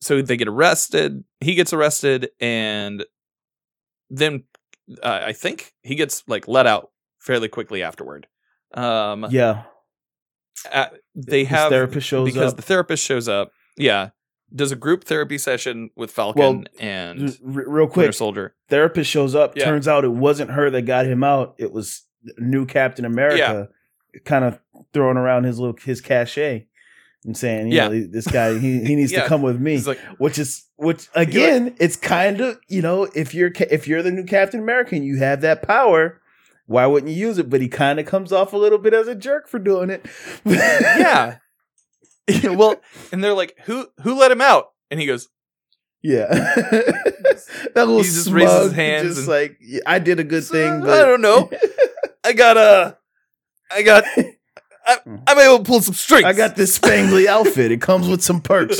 so 0.00 0.20
they 0.20 0.36
get 0.36 0.48
arrested. 0.48 1.24
He 1.40 1.54
gets 1.54 1.72
arrested 1.72 2.30
and 2.40 3.04
then 4.10 4.44
uh, 5.02 5.20
I 5.24 5.32
think 5.32 5.72
he 5.82 5.94
gets 5.94 6.24
like 6.26 6.46
let 6.48 6.66
out 6.66 6.90
fairly 7.20 7.48
quickly 7.48 7.82
afterward. 7.82 8.26
Um 8.74 9.26
Yeah. 9.30 9.62
uh, 10.72 10.86
they 11.14 11.40
His 11.40 11.48
have 11.48 11.70
therapist 11.70 12.06
shows 12.06 12.26
because 12.26 12.52
up. 12.52 12.56
the 12.56 12.62
therapist 12.62 13.04
shows 13.04 13.28
up. 13.28 13.52
Yeah. 13.76 14.10
Does 14.54 14.70
a 14.72 14.76
group 14.76 15.04
therapy 15.04 15.36
session 15.38 15.90
with 15.96 16.10
Falcon 16.10 16.40
Well, 16.40 16.62
and 16.78 17.30
r- 17.44 17.50
real 17.52 17.64
Winter 17.86 17.86
quick, 17.92 18.14
Soldier. 18.14 18.54
therapist 18.68 19.10
shows 19.10 19.34
up. 19.34 19.56
Yeah. 19.56 19.64
Turns 19.64 19.88
out 19.88 20.04
it 20.04 20.12
wasn't 20.12 20.50
her 20.52 20.70
that 20.70 20.82
got 20.82 21.06
him 21.06 21.24
out. 21.24 21.54
It 21.58 21.72
was 21.72 22.02
new 22.38 22.64
Captain 22.64 23.04
America, 23.04 23.68
kind 24.24 24.44
of 24.44 24.60
throwing 24.92 25.16
around 25.16 25.44
his 25.44 25.58
little 25.58 25.76
his 25.84 26.00
cachet 26.00 26.66
and 27.24 27.36
saying, 27.36 27.68
you 27.68 27.76
Yeah. 27.78 27.88
know, 27.88 28.06
this 28.06 28.26
guy 28.28 28.58
he, 28.58 28.84
he 28.84 28.94
needs 28.94 29.10
Yeah. 29.12 29.22
to 29.22 29.28
come 29.28 29.42
with 29.42 29.60
me. 29.60 29.78
Like, 29.80 29.98
which 30.18 30.38
is 30.38 30.64
which 30.76 31.08
again 31.14 31.74
it's 31.80 31.96
kind 31.96 32.40
of 32.40 32.58
you 32.68 32.80
know 32.82 33.08
if 33.14 33.34
you're 33.34 33.50
if 33.70 33.88
you're 33.88 34.02
the 34.02 34.10
new 34.10 34.24
captain 34.24 34.58
america 34.60 34.94
and 34.96 35.04
you 35.04 35.18
have 35.18 35.40
that 35.40 35.62
power 35.62 36.20
why 36.66 36.84
wouldn't 36.84 37.12
you 37.12 37.16
use 37.16 37.38
it 37.38 37.48
but 37.48 37.60
he 37.60 37.68
kind 37.68 38.00
of 38.00 38.06
comes 38.06 38.32
off 38.32 38.52
a 38.52 38.56
little 38.56 38.78
bit 38.78 38.92
as 38.92 39.06
a 39.06 39.14
jerk 39.14 39.46
for 39.48 39.60
doing 39.60 39.88
it 39.88 40.04
yeah. 40.44 41.36
well, 42.44 42.80
and 43.12 43.22
they're 43.22 43.34
like, 43.34 43.56
"Who 43.64 43.86
who 44.02 44.18
let 44.18 44.30
him 44.30 44.40
out?" 44.40 44.70
And 44.90 44.98
he 45.00 45.06
goes, 45.06 45.28
Yeah. 46.02 46.26
that 46.28 47.72
little 47.74 47.98
He 47.98 48.04
just 48.04 48.24
smug, 48.24 48.34
raises 48.36 48.62
his 48.64 48.72
hands 48.72 49.02
just 49.06 49.18
and- 49.20 49.28
like 49.28 49.58
"Yeah, 49.60 49.80
I 49.86 49.98
did 49.98 50.20
a 50.20 50.24
good 50.24 50.44
thing, 50.44 50.72
"Uh, 50.72 50.80
but 50.80 50.90
I 50.90 51.04
don't 51.04 51.20
know. 51.22 51.50
I 52.24 52.32
got 52.32 52.56
a, 52.56 52.96
I 53.70 53.82
got, 53.82 54.04
I, 54.86 54.96
I'm 55.26 55.38
able 55.38 55.58
to 55.58 55.64
pull 55.64 55.80
some 55.82 55.92
strings. 55.94 56.24
I 56.24 56.32
got 56.32 56.56
this 56.56 56.78
spangly 56.78 57.26
outfit. 57.26 57.70
It 57.70 57.82
comes 57.82 58.08
with 58.08 58.22
some 58.22 58.40
perks. 58.40 58.78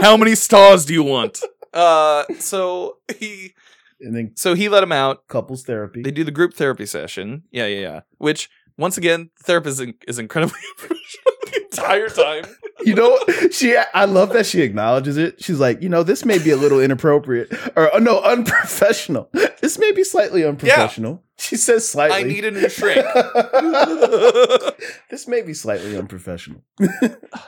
How 0.00 0.16
many 0.16 0.34
stars 0.34 0.84
do 0.84 0.92
you 0.94 1.02
want? 1.02 1.42
Uh, 1.72 2.24
so 2.38 2.98
he, 3.18 3.54
and 4.00 4.14
then 4.14 4.32
so 4.36 4.54
he 4.54 4.68
let 4.68 4.82
him 4.82 4.92
out. 4.92 5.26
couples 5.28 5.64
therapy. 5.64 6.02
They 6.02 6.10
do 6.10 6.24
the 6.24 6.30
group 6.30 6.54
therapy 6.54 6.86
session. 6.86 7.44
Yeah, 7.50 7.66
yeah, 7.66 7.80
yeah. 7.80 8.00
Which 8.18 8.50
once 8.76 8.96
again, 8.96 9.30
the 9.38 9.44
therapist 9.44 9.80
is, 9.80 9.92
is 10.08 10.18
incredibly 10.18 10.58
professional 10.76 11.34
the 11.44 11.62
entire 11.62 12.08
time. 12.08 12.44
you 12.84 12.94
know, 12.94 13.18
she. 13.50 13.76
I 13.76 14.04
love 14.04 14.32
that 14.32 14.46
she 14.46 14.62
acknowledges 14.62 15.16
it. 15.16 15.42
She's 15.42 15.60
like, 15.60 15.82
you 15.82 15.88
know, 15.88 16.02
this 16.02 16.24
may 16.24 16.38
be 16.38 16.50
a 16.50 16.56
little 16.56 16.80
inappropriate, 16.80 17.52
or 17.76 17.94
uh, 17.94 17.98
no, 17.98 18.20
unprofessional. 18.20 19.30
This 19.60 19.78
may 19.78 19.92
be 19.92 20.04
slightly 20.04 20.44
unprofessional. 20.44 21.22
She 21.38 21.56
says 21.56 21.88
slightly. 21.88 22.18
I 22.18 22.22
need 22.22 22.44
a 22.44 22.50
new 22.50 22.68
shrink. 22.68 23.04
this 25.10 25.26
may 25.26 25.42
be 25.42 25.54
slightly 25.54 25.96
unprofessional. 25.96 26.62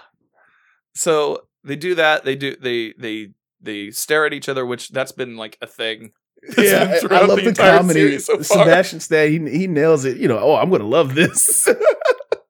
so 0.94 1.42
they 1.64 1.76
do 1.76 1.94
that. 1.94 2.24
They 2.24 2.36
do 2.36 2.56
they 2.56 2.94
they 2.98 3.28
they 3.60 3.90
stare 3.90 4.26
at 4.26 4.32
each 4.32 4.48
other, 4.48 4.66
which 4.66 4.90
that's 4.90 5.12
been 5.12 5.36
like 5.36 5.58
a 5.60 5.66
thing. 5.66 6.12
Yeah, 6.59 6.99
I- 7.11 7.24
love 7.26 7.39
the 7.43 7.51
the, 7.51 7.55
comedy. 7.55 8.18
so. 8.18 8.41
Sebastian 8.41 9.01
Stan, 9.01 9.47
he, 9.47 9.59
he 9.59 9.66
nails 9.66 10.05
it. 10.05 10.16
You 10.18 10.28
know, 10.28 10.39
oh, 10.39 10.55
I'm 10.57 10.70
gonna 10.70 10.84
love 10.87 11.14
this. 11.14 11.68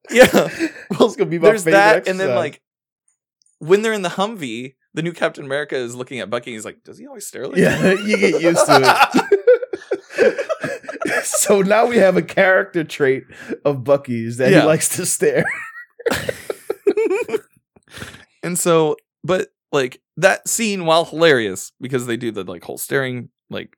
Yeah. 0.08 0.28
well, 0.90 1.06
it's 1.08 1.16
gonna 1.16 1.28
be 1.30 1.38
my 1.40 1.48
There's 1.48 1.64
favorite. 1.64 1.78
that, 1.78 2.06
and 2.08 2.20
then 2.20 2.36
like 2.36 2.62
when 3.58 3.82
they're 3.82 3.92
in 3.92 4.02
the 4.02 4.08
Humvee, 4.10 4.74
the 4.94 5.02
new 5.02 5.10
Captain 5.12 5.44
America 5.44 5.74
is 5.74 5.96
looking 5.96 6.20
at 6.20 6.30
Bucky. 6.30 6.52
He's 6.52 6.64
like, 6.64 6.84
"Does 6.84 6.96
he 6.96 7.08
always 7.08 7.26
stare 7.26 7.48
like 7.48 7.56
yeah, 7.56 7.76
that?" 7.76 8.00
you 8.04 8.16
get 8.16 8.40
used 8.40 8.64
to 8.66 9.26
it. 10.22 11.24
so 11.24 11.60
now 11.62 11.86
we 11.86 11.96
have 11.96 12.16
a 12.16 12.22
character 12.22 12.84
trait 12.84 13.24
of 13.64 13.82
Bucky's 13.82 14.36
that 14.36 14.52
Yeah. 14.52 14.60
he 14.60 14.66
likes 14.68 14.94
to 14.96 15.04
stare. 15.04 15.44
and 18.42 18.58
so, 18.58 18.96
but 19.24 19.48
like 19.72 20.00
that 20.16 20.48
scene, 20.48 20.86
while 20.86 21.04
hilarious 21.04 21.72
because 21.80 22.06
they 22.06 22.16
do 22.16 22.30
the 22.30 22.44
like 22.44 22.62
whole 22.64 22.78
staring, 22.78 23.30
like 23.50 23.76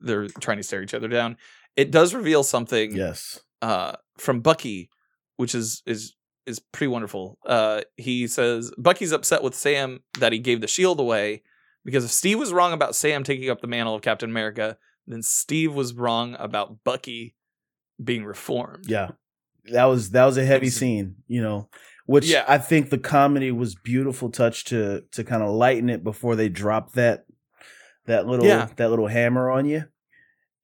they're 0.00 0.28
trying 0.40 0.58
to 0.58 0.62
stare 0.62 0.82
each 0.82 0.94
other 0.94 1.08
down. 1.08 1.36
It 1.76 1.90
does 1.90 2.14
reveal 2.14 2.42
something 2.42 2.94
Yes. 2.94 3.40
uh, 3.62 3.92
from 4.18 4.40
Bucky, 4.40 4.90
which 5.36 5.54
is 5.54 5.82
is 5.86 6.14
is 6.46 6.58
pretty 6.60 6.88
wonderful. 6.88 7.38
Uh, 7.46 7.80
he 7.96 8.26
says 8.26 8.70
Bucky's 8.76 9.12
upset 9.12 9.42
with 9.42 9.54
Sam 9.54 10.00
that 10.18 10.32
he 10.32 10.38
gave 10.38 10.60
the 10.60 10.66
shield 10.68 11.00
away 11.00 11.42
because 11.84 12.04
if 12.04 12.10
Steve 12.10 12.38
was 12.38 12.52
wrong 12.52 12.72
about 12.72 12.94
Sam 12.94 13.24
taking 13.24 13.48
up 13.50 13.60
the 13.60 13.66
mantle 13.66 13.94
of 13.94 14.02
Captain 14.02 14.28
America, 14.30 14.76
then 15.06 15.22
Steve 15.22 15.74
was 15.74 15.94
wrong 15.94 16.36
about 16.38 16.84
Bucky 16.84 17.34
being 18.02 18.24
reformed. 18.24 18.84
Yeah. 18.88 19.12
That 19.72 19.84
was 19.86 20.10
that 20.10 20.26
was 20.26 20.36
a 20.36 20.44
heavy 20.44 20.66
It's- 20.66 20.78
scene, 20.78 21.16
you 21.26 21.40
know, 21.40 21.70
which 22.04 22.26
Yeah. 22.26 22.44
I 22.46 22.58
think 22.58 22.90
the 22.90 22.98
comedy 22.98 23.50
was 23.50 23.74
beautiful 23.74 24.30
touch 24.30 24.64
to 24.66 25.04
to 25.12 25.24
kind 25.24 25.42
of 25.42 25.50
lighten 25.50 25.88
it 25.88 26.04
before 26.04 26.36
they 26.36 26.50
drop 26.50 26.92
that 26.92 27.24
that 28.06 28.26
little 28.26 28.46
Yeah. 28.46 28.68
that 28.76 28.90
little 28.90 29.06
hammer 29.08 29.50
on 29.50 29.66
you. 29.66 29.84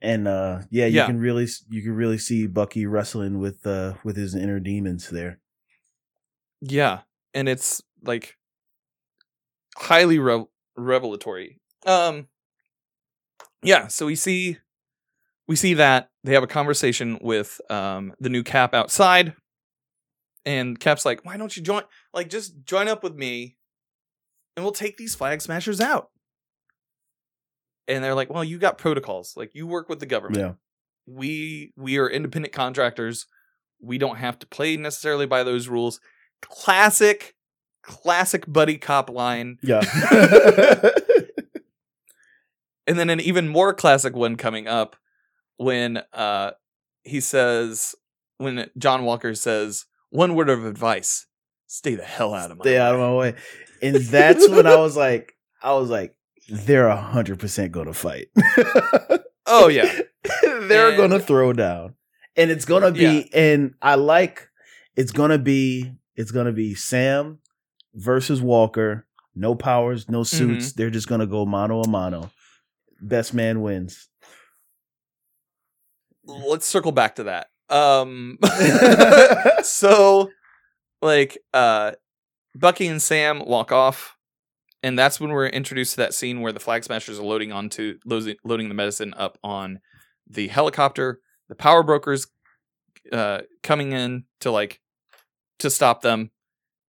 And 0.03 0.27
uh 0.29 0.63
yeah, 0.71 0.87
you 0.87 0.97
Yeah. 0.97 1.07
can 1.07 1.19
really 1.19 1.47
you 1.69 1.83
can 1.83 1.93
really 1.93 2.19
see 2.19 2.47
Bucky 2.47 2.87
wrestling 2.87 3.39
with 3.39 3.67
uh 3.67 3.95
with 4.05 4.17
his 4.17 4.35
inner 4.35 4.61
demons 4.61 5.11
there. 5.11 5.41
Yeah, 6.61 7.01
and 7.35 7.49
it's 7.49 7.83
like 8.03 8.37
highly 9.77 10.19
re- 10.19 10.47
revelatory. 10.77 11.59
Um, 11.87 12.29
yeah. 13.63 13.87
So 13.89 14.07
we 14.07 14.15
see 14.15 14.59
we 15.49 15.57
see 15.57 15.75
that 15.75 16.11
they 16.25 16.35
have 16.35 16.43
a 16.43 16.47
conversation 16.49 17.19
with 17.21 17.61
um 17.71 18.15
the 18.21 18.29
new 18.29 18.43
Cap 18.43 18.75
outside, 18.75 19.35
and 20.45 20.79
Cap's 20.79 21.05
like, 21.05 21.25
"Why 21.25 21.37
don't 21.37 21.57
you 21.57 21.63
join? 21.63 21.83
Like, 22.13 22.29
just 22.31 22.65
join 22.65 22.89
up 22.89 23.03
with 23.03 23.15
me, 23.15 23.57
and 24.57 24.65
we'll 24.65 24.73
take 24.73 24.97
these 24.97 25.15
flag 25.15 25.41
smashers 25.41 25.81
out." 25.81 26.11
And 27.91 28.03
they're 28.05 28.15
like, 28.15 28.31
"Well, 28.33 28.45
you 28.45 28.59
got 28.59 28.79
protocols. 28.79 29.35
Like, 29.37 29.51
you 29.55 29.67
work 29.67 29.89
with 29.89 30.01
the 30.01 30.07
government." 30.07 30.39
Yeah. 30.39 30.53
we 31.07 31.73
we 31.77 31.99
are 31.99 32.09
independent 32.09 32.55
contractors. 32.55 33.27
We 33.83 33.99
don't 33.99 34.17
have 34.17 34.39
to 34.39 34.47
play 34.47 34.77
necessarily 34.77 35.27
by 35.27 35.43
those 35.43 35.69
rules. 35.69 36.01
Classic, 36.41 37.35
classic 37.83 38.45
buddy 38.47 38.79
cop 38.79 39.11
line. 39.11 39.59
Yeah. 39.63 39.83
And 42.87 42.99
then 42.99 43.09
an 43.09 43.21
even 43.21 43.49
more 43.49 43.73
classic 43.73 44.17
one 44.17 44.35
coming 44.37 44.67
up 44.67 44.97
when 45.59 46.03
uh 46.13 46.53
he 47.05 47.21
says 47.21 47.95
when 48.39 48.69
John 48.77 49.05
Walker 49.05 49.35
says 49.35 49.85
one 50.09 50.35
word 50.35 50.51
of 50.51 50.65
advice, 50.65 51.27
stay 51.69 51.95
the 51.95 52.03
hell 52.03 52.35
out 52.35 52.51
of 52.51 52.59
my 52.59 52.65
Stay 52.65 52.79
out 52.79 52.95
of 52.95 53.01
my 53.01 53.15
way. 53.15 53.35
And 53.81 53.95
that's 53.97 54.49
when 54.49 54.67
I 54.67 54.75
was 54.77 54.97
like 54.97 55.35
I 55.63 55.75
was 55.75 55.89
like 55.89 56.17
they're 56.51 56.89
a 56.89 56.97
hundred 56.97 57.39
percent 57.39 57.73
gonna 57.73 57.93
fight. 57.95 58.29
Oh 59.53 59.67
yeah. 59.69 59.91
they're 60.43 60.89
And- 60.91 60.97
gonna 60.97 61.19
throw 61.19 61.53
down 61.53 61.95
and 62.37 62.51
it's 62.53 62.65
gonna 62.65 62.93
be 62.93 63.29
and 63.35 63.75
i 63.83 63.97
like 63.97 64.49
it's 64.95 65.11
gonna 65.11 65.39
be 65.39 65.93
it's 66.15 66.31
gonna 66.31 66.53
be 66.53 66.75
sam 66.75 67.39
versus 67.95 68.41
walker 68.41 69.07
no 69.35 69.57
powers 69.57 70.09
no 70.09 70.23
suits 70.23 70.67
Mm-hmm. 70.69 70.75
they're 70.77 70.91
just 70.91 71.09
gonna 71.09 71.27
go 71.27 71.45
mano 71.47 71.81
a 71.83 71.89
mano 71.89 72.31
best 73.01 73.35
man 73.35 73.61
wins 73.63 74.09
Let's 76.27 76.67
circle 76.67 76.93
back 76.93 77.17
to 77.17 77.25
that. 77.25 77.49
Um 77.69 78.39
so 79.65 80.31
like 81.03 81.39
uh 81.53 81.93
Bucky 82.55 82.87
and 82.87 83.01
Sam 83.03 83.45
walk 83.45 83.73
off 83.73 84.17
and 84.83 84.99
that's 84.99 85.21
when 85.21 85.31
we're 85.31 85.47
introduced 85.47 85.93
to 85.93 85.97
that 85.99 86.15
scene 86.15 86.41
where 86.41 86.53
the 86.53 86.61
flag 86.61 86.85
smashers 86.85 87.19
are 87.19 87.25
loading 87.25 87.53
onto 87.53 87.99
loading, 88.05 88.37
loading 88.45 88.69
the 88.69 88.75
medicine 88.75 89.15
up 89.17 89.39
on 89.43 89.81
the 90.29 90.49
helicopter 90.49 91.21
the 91.49 91.55
power 91.55 91.83
brokers 91.83 92.27
uh 93.13 93.41
coming 93.63 93.93
in 93.93 94.25
to 94.41 94.51
like 94.51 94.81
to 95.59 95.71
stop 95.71 96.03
them 96.03 96.31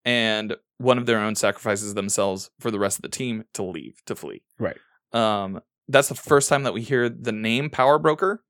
and 0.04 0.56
one 0.78 0.98
of 0.98 1.06
their 1.06 1.18
own 1.18 1.34
sacrifices 1.34 1.94
themselves 1.94 2.50
for 2.58 2.70
the 2.70 2.78
rest 2.78 2.98
of 2.98 3.02
the 3.02 3.08
team 3.08 3.44
to 3.54 3.62
leave 3.62 4.00
to 4.06 4.14
flee 4.14 4.42
Right. 4.58 4.78
um 5.12 5.60
that's 5.88 6.08
the 6.08 6.14
first 6.14 6.48
time 6.48 6.62
that 6.62 6.74
we 6.74 6.82
hear 6.82 7.08
the 7.08 7.32
name 7.32 7.68
power 7.70 7.98
broker 7.98 8.42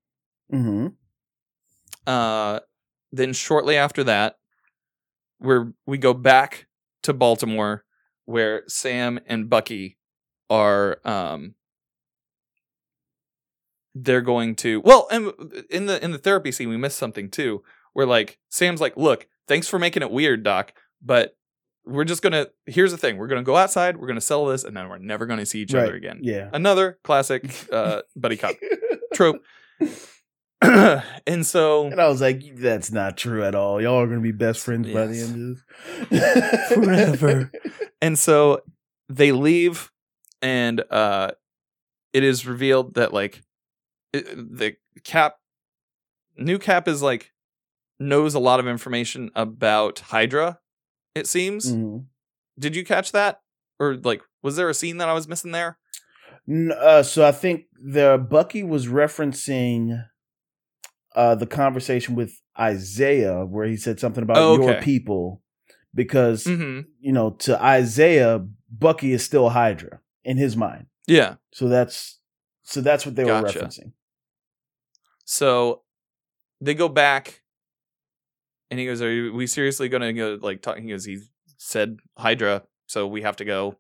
mm-hmm. 0.53 0.89
uh, 2.07 2.61
then 3.13 3.33
shortly 3.33 3.77
after 3.77 4.05
that, 4.05 4.37
we're 5.41 5.73
we 5.87 5.99
go 5.99 6.15
back 6.15 6.67
to 7.03 7.13
Baltimore, 7.13 7.85
where 8.31 8.63
Sam 8.69 9.21
and 9.27 9.51
Bucky 9.51 9.99
are. 10.49 11.01
Um, 11.05 11.55
they're 13.95 14.21
going 14.21 14.55
to 14.57 14.81
well, 14.83 15.09
and 15.11 15.33
in 15.69 15.87
the 15.87 16.03
in 16.03 16.13
the 16.13 16.19
therapy 16.19 16.53
scene, 16.53 16.69
we 16.69 16.77
missed 16.77 16.97
something 16.97 17.29
too. 17.29 17.63
Where 17.93 18.07
like 18.07 18.39
Sam's 18.49 18.81
like, 18.81 18.97
"Look, 18.97 19.27
thanks 19.49 19.67
for 19.67 19.81
making 19.81 20.03
it 20.03 20.13
weird, 20.13 20.45
Doc, 20.45 20.73
but 21.03 21.37
we're 21.85 22.05
just 22.05 22.23
gonna. 22.23 22.47
Here's 22.67 22.93
the 22.93 22.97
thing: 22.99 23.17
we're 23.17 23.27
gonna 23.27 23.43
go 23.43 23.57
outside, 23.57 23.97
we're 23.97 24.07
gonna 24.07 24.21
sell 24.21 24.47
this, 24.47 24.63
and 24.63 24.77
then 24.77 24.89
we're 24.89 24.99
never 24.99 25.27
gonna 25.27 25.45
see 25.45 25.61
each 25.61 25.75
other 25.75 25.95
again." 25.97 26.21
yeah 26.23 26.49
Another 26.53 26.99
classic 27.03 27.51
uh, 27.73 28.03
buddy 28.15 28.37
cop 28.37 28.55
trope. 29.15 29.43
and 31.27 31.47
so 31.47 31.87
and 31.87 32.01
i 32.01 32.07
was 32.09 32.21
like 32.21 32.43
that's 32.57 32.93
not 32.93 33.17
true 33.17 33.43
at 33.45 33.55
all. 33.55 33.81
Y'all 33.81 34.01
are 34.01 34.07
gonna 34.07 34.21
be 34.21 34.33
best 34.33 34.61
friends 34.61 34.89
by 34.93 35.07
the 35.07 35.21
end 35.21 35.57
of 36.11 36.11
this. 36.11 36.69
Forever. 36.75 37.51
and 38.03 38.19
so 38.19 38.61
they 39.09 39.33
leave 39.33 39.91
and 40.43 40.83
uh 40.91 41.31
it 42.13 42.25
is 42.25 42.47
revealed 42.47 42.95
that 42.95 43.15
like 43.15 43.43
it, 44.13 44.27
the 44.57 44.77
cap 45.05 45.37
new 46.37 46.59
cap 46.59 46.89
is 46.89 47.01
like 47.01 47.33
knows 47.99 48.35
a 48.35 48.39
lot 48.39 48.61
of 48.61 48.67
information 48.67 49.31
about 49.35 50.01
hydra 50.01 50.59
it 51.15 51.27
seems. 51.27 51.73
Mhm. 51.73 52.05
did 52.59 52.77
you 52.77 52.85
catch 52.85 53.13
that? 53.13 53.41
Or 53.79 53.97
like 53.97 54.23
was 54.43 54.57
there 54.57 54.69
a 54.69 54.75
scene 54.75 54.99
that 54.99 55.09
i 55.09 55.13
was 55.15 55.27
missing 55.27 55.53
there? 55.53 55.79
Uh, 56.51 57.03
so 57.03 57.25
I 57.27 57.33
think 57.33 57.67
the 57.81 58.19
Bucky 58.29 58.63
was 58.63 58.87
referencing 58.89 60.05
uh, 61.17 61.35
the 61.35 61.47
conversation 61.47 62.15
with 62.15 62.41
Isaiah 62.59 63.45
where 63.45 63.67
he 63.67 63.77
said 63.77 63.99
something 64.01 64.23
about 64.23 64.37
Oh, 64.39 64.55
your 64.57 64.81
people 64.81 65.43
because 65.95 66.45
mm-hmm 66.45 66.81
you 67.01 67.13
know 67.13 67.31
to 67.31 67.61
Isaiah 67.63 68.47
Bucky 68.71 69.13
is 69.13 69.25
still 69.25 69.49
Hydra 69.51 70.01
in 70.25 70.37
his 70.37 70.57
mind. 70.57 70.87
yeah 71.07 71.35
So 71.53 71.69
that's 71.69 72.21
so 72.63 72.81
that's 72.81 73.05
what 73.07 73.17
they 73.17 73.25
Gotcha. 73.25 73.59
were 73.59 73.65
referencing. 73.67 73.93
So 75.25 75.83
they 76.61 76.75
go 76.75 76.89
back 76.89 77.43
And 78.71 78.79
he 78.79 78.87
goes, 78.87 79.03
"Are 79.03 79.33
we 79.33 79.47
seriously 79.49 79.89
going 79.89 80.03
to 80.03 80.13
go 80.13 80.39
like 80.41 80.63
talking? 80.63 80.85
He 80.85 80.91
goes, 80.91 81.05
"He 81.05 81.19
said 81.57 81.97
Hydra, 82.17 82.63
so 82.87 83.07
we 83.09 83.23
have 83.23 83.37
to 83.37 83.45
go. 83.45 83.79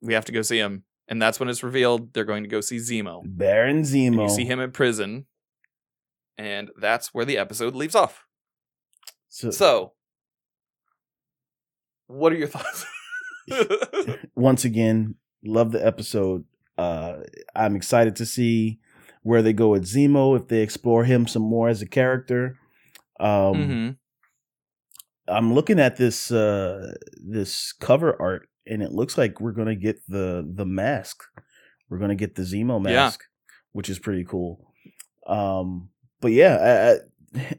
We 0.00 0.14
have 0.14 0.24
to 0.26 0.32
go 0.32 0.42
see 0.42 0.58
him." 0.58 0.84
And 1.08 1.20
that's 1.20 1.40
when 1.40 1.48
it's 1.48 1.64
revealed 1.64 2.12
they're 2.14 2.24
going 2.24 2.44
to 2.44 2.48
go 2.48 2.60
see 2.60 2.76
Zemo. 2.76 3.22
Baron 3.26 3.78
And 3.78 3.84
Zemo. 3.86 4.22
you 4.22 4.28
see 4.28 4.44
him 4.44 4.60
in 4.60 4.70
prison, 4.70 5.26
and 6.38 6.70
that's 6.76 7.12
where 7.14 7.24
the 7.24 7.38
episode 7.38 7.74
leaves 7.74 7.94
off. 7.94 8.24
So, 9.28 9.50
So, 9.50 9.92
what 12.06 12.32
are 12.32 12.36
your 12.36 12.48
thoughts? 12.54 12.84
once 14.34 14.64
again, 14.64 15.16
love 15.44 15.72
the 15.72 15.84
episode. 15.84 16.44
Uh, 16.78 17.20
I'm 17.54 17.76
excited 17.76 18.16
to 18.16 18.26
see 18.26 18.78
where 19.22 19.42
they 19.42 19.52
go 19.52 19.68
with 19.68 19.84
Zemo 19.84 20.36
if 20.38 20.48
they 20.48 20.60
explore 20.62 21.04
him 21.04 21.26
some 21.26 21.42
more 21.42 21.68
as 21.68 21.82
a 21.82 21.86
character. 21.86 22.58
Um, 23.20 23.64
hmm 23.64 23.90
I'm 25.28 25.54
looking 25.54 25.78
at 25.78 25.96
this 25.96 26.32
uh, 26.32 26.94
this 27.14 27.72
cover 27.72 28.20
art, 28.20 28.48
and 28.66 28.82
it 28.82 28.90
looks 28.90 29.16
like 29.16 29.40
we're 29.40 29.52
gonna 29.52 29.76
get 29.76 30.00
the 30.08 30.44
the 30.52 30.66
mask. 30.66 31.22
We're 31.88 31.98
gonna 31.98 32.16
get 32.16 32.34
the 32.34 32.42
Zemo 32.42 32.84
Yeah. 32.84 33.02
mask, 33.04 33.22
which 33.70 33.88
is 33.88 34.00
pretty 34.00 34.24
cool. 34.24 34.72
Um, 35.26 35.90
but 36.22 36.32
yeah, 36.32 36.96
I, 37.36 37.40
I, 37.40 37.56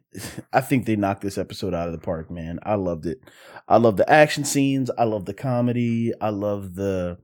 I 0.53 0.61
think 0.61 0.85
they 0.85 0.95
knocked 0.95 1.21
this 1.21 1.37
episode 1.37 1.73
out 1.75 1.87
of 1.87 1.93
the 1.93 1.99
park, 1.99 2.31
man. 2.31 2.59
I 2.63 2.75
loved 2.75 3.05
it. 3.05 3.19
I 3.67 3.77
love 3.77 3.97
the 3.97 4.09
action 4.09 4.43
scenes. 4.45 4.89
I 4.97 5.03
love 5.03 5.25
the 5.25 5.33
comedy. 5.35 6.11
I 6.19 6.29
love 6.29 6.73
the 6.73 7.19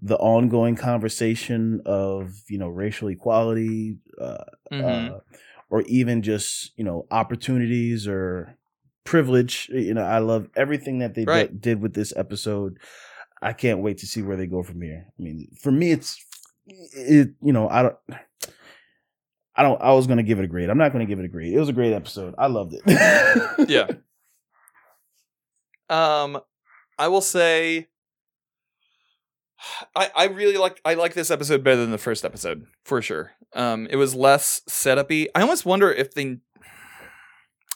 the 0.00 0.16
ongoing 0.16 0.76
conversation 0.76 1.80
of 1.86 2.32
you 2.48 2.58
know 2.58 2.68
racial 2.68 3.08
equality, 3.08 3.98
uh, 4.20 4.44
hmm 4.70 4.82
uh, 4.82 5.18
or 5.70 5.82
even 5.82 6.22
just 6.22 6.72
you 6.76 6.84
know 6.84 7.06
opportunities 7.10 8.06
or 8.08 8.56
privilege. 9.04 9.68
You 9.72 9.94
know, 9.94 10.02
I 10.04 10.18
love 10.18 10.48
everything 10.56 10.98
that 11.00 11.14
they 11.14 11.24
Right. 11.24 11.50
did, 11.50 11.60
did 11.60 11.82
with 11.82 11.94
this 11.94 12.12
episode. 12.16 12.78
I 13.42 13.52
can't 13.52 13.80
wait 13.80 13.98
to 13.98 14.06
see 14.06 14.22
where 14.22 14.36
they 14.36 14.46
go 14.46 14.62
from 14.62 14.80
here. 14.82 15.06
I 15.18 15.22
mean, 15.22 15.48
for 15.60 15.70
me, 15.70 15.90
it's 15.92 16.22
it. 16.66 17.30
You 17.42 17.52
know, 17.52 17.68
I 17.68 17.82
don't. 17.82 17.96
I 19.56 19.62
don't. 19.62 19.80
I 19.80 19.92
was 19.92 20.06
gonna 20.06 20.22
give 20.22 20.38
it 20.40 20.44
a 20.44 20.48
grade. 20.48 20.68
I'm 20.70 20.78
not 20.78 20.92
gonna 20.92 21.06
give 21.06 21.18
it 21.20 21.24
a 21.24 21.28
grade. 21.28 21.52
It 21.54 21.58
was 21.60 21.68
a 21.68 21.72
great 21.72 21.92
episode. 21.92 22.34
I 22.38 22.46
loved 22.48 22.74
it. 22.74 22.82
Yeah. 23.68 23.86
Um, 25.88 26.40
I 26.98 27.08
will 27.08 27.20
say, 27.20 27.88
I 29.94 30.10
I 30.16 30.24
really 30.26 30.56
like 30.56 30.80
I 30.84 30.94
like 30.94 31.14
this 31.14 31.30
episode 31.30 31.62
better 31.62 31.76
than 31.76 31.90
the 31.90 31.98
first 31.98 32.24
episode 32.24 32.66
for 32.84 33.00
sure. 33.02 33.32
Um, 33.54 33.86
it 33.90 33.96
was 33.96 34.14
less 34.14 34.62
setupy. 34.68 35.26
I 35.34 35.42
almost 35.42 35.64
wonder 35.66 35.92
if 35.92 36.14
they. 36.14 36.38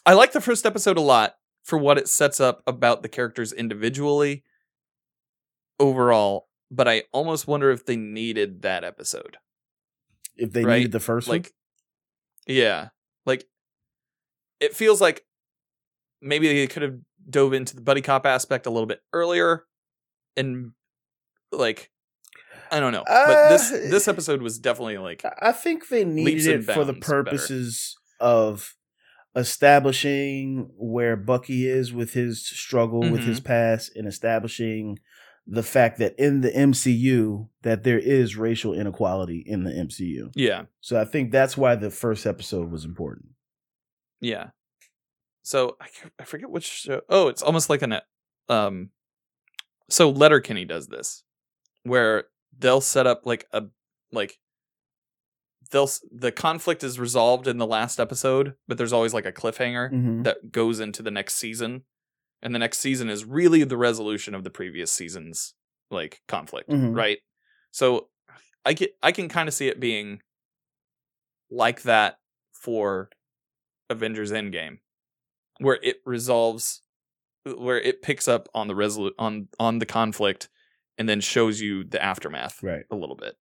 I 0.06 0.14
like 0.14 0.32
the 0.32 0.40
first 0.40 0.64
episode 0.66 0.96
a 0.96 1.02
lot 1.02 1.34
for 1.62 1.78
what 1.78 1.98
it 1.98 2.08
sets 2.08 2.40
up 2.40 2.62
about 2.66 3.02
the 3.02 3.08
characters 3.08 3.52
individually. 3.52 4.42
Overall, 5.80 6.48
but 6.72 6.88
I 6.88 7.04
almost 7.12 7.46
wonder 7.46 7.70
if 7.70 7.86
they 7.86 7.94
needed 7.94 8.62
that 8.62 8.82
episode. 8.82 9.36
if 10.34 10.52
they 10.52 10.64
Right? 10.64 10.78
needed 10.78 10.92
the 10.92 10.98
first 10.98 11.28
like 11.28 11.52
yeah 12.48 12.88
like 13.26 13.44
it 14.60 14.74
feels 14.74 15.00
like 15.00 15.24
maybe 16.20 16.48
they 16.48 16.66
could 16.66 16.82
have 16.82 16.96
dove 17.30 17.52
into 17.52 17.76
the 17.76 17.82
buddy 17.82 18.00
cop 18.00 18.26
aspect 18.26 18.66
a 18.66 18.70
little 18.70 18.86
bit 18.86 19.00
earlier 19.12 19.64
and 20.36 20.72
like 21.52 21.90
i 22.72 22.80
don't 22.80 22.92
know 22.92 23.04
but 23.06 23.48
this 23.50 23.70
Uh, 23.70 23.90
this 23.90 24.08
episode 24.08 24.42
was 24.42 24.58
definitely 24.58 24.98
like 24.98 25.22
I 25.40 25.52
think 25.52 25.88
they 25.88 26.04
needed 26.04 26.46
it 26.46 26.64
for 26.64 26.84
the 26.84 26.92
bounds 26.92 27.06
better. 27.06 27.24
purposes 27.24 27.96
of 28.18 28.74
establishing 29.36 30.70
where 30.76 31.16
Bucky 31.16 31.66
is 31.68 31.92
with 31.92 32.12
his 32.14 32.46
struggle 32.46 33.00
with 33.00 33.20
Mm-hmm. 33.20 33.28
his 33.28 33.40
past 33.40 33.92
and 33.96 34.06
establishing 34.06 34.98
the 35.50 35.62
fact 35.62 35.98
that 35.98 36.14
in 36.18 36.42
the 36.42 36.50
MCU 36.50 37.48
that 37.62 37.82
there 37.82 37.98
is 37.98 38.36
racial 38.36 38.74
inequality 38.74 39.42
in 39.46 39.64
the 39.64 39.70
MCU. 39.70 40.30
yeah 40.34 40.64
So 40.80 41.00
I 41.00 41.04
think 41.06 41.32
that's 41.32 41.56
why 41.56 41.74
the 41.74 41.90
first 41.90 42.26
episode 42.26 42.70
was 42.70 42.84
important. 42.84 43.30
yeah 44.20 44.50
so 45.42 45.76
i, 45.80 45.86
I 46.18 46.24
forget 46.24 46.50
which 46.50 46.66
show 46.66 47.00
oh 47.08 47.28
it's 47.28 47.42
almost 47.42 47.70
like 47.70 47.80
an 47.82 47.94
um 48.50 48.90
so 49.88 50.10
letterkenny 50.10 50.64
does 50.66 50.88
this 50.88 51.22
where 51.84 52.24
they'll 52.58 52.82
set 52.82 53.06
up 53.06 53.22
like 53.24 53.46
a 53.52 53.62
like 54.12 54.38
they'll 55.70 55.88
the 56.12 56.32
conflict 56.32 56.82
is 56.84 56.98
resolved 56.98 57.46
in 57.46 57.56
the 57.58 57.66
last 57.66 57.98
episode 58.00 58.54
but 58.66 58.76
there's 58.78 58.92
always 58.92 59.14
like 59.14 59.24
a 59.26 59.32
cliffhanger 59.32 59.90
Mhm. 59.92 60.24
that 60.24 60.50
goes 60.52 60.80
into 60.80 61.02
the 61.02 61.10
next 61.10 61.34
season 61.34 61.82
and 62.42 62.54
the 62.54 62.58
next 62.58 62.78
season 62.78 63.08
is 63.10 63.24
really 63.24 63.64
the 63.64 63.76
resolution 63.76 64.34
of 64.34 64.44
the 64.44 64.50
previous 64.50 64.92
season's 64.92 65.54
like 65.90 66.20
conflict 66.28 66.68
Mhm. 66.70 66.94
right 66.96 67.18
so 67.70 68.08
i 68.64 68.72
get 68.72 68.90
i 69.02 69.10
can 69.12 69.28
kind 69.28 69.48
of 69.48 69.54
see 69.54 69.68
it 69.68 69.80
being 69.80 70.20
like 71.50 71.82
that 71.82 72.18
for 72.52 73.08
avengers 73.90 74.30
endgame 74.32 74.78
where 75.60 75.78
it 75.82 75.96
resolves 76.04 76.82
where 77.56 77.80
it 77.80 78.02
picks 78.02 78.28
up 78.28 78.48
on 78.54 78.68
the 78.68 78.74
resolu- 78.74 79.12
on 79.18 79.48
on 79.58 79.78
the 79.78 79.86
conflict 79.86 80.48
and 80.98 81.08
then 81.08 81.20
shows 81.20 81.60
you 81.60 81.84
the 81.84 82.02
aftermath 82.02 82.62
Right. 82.62 82.84
a 82.90 82.96
little 82.96 83.16
bit 83.16 83.36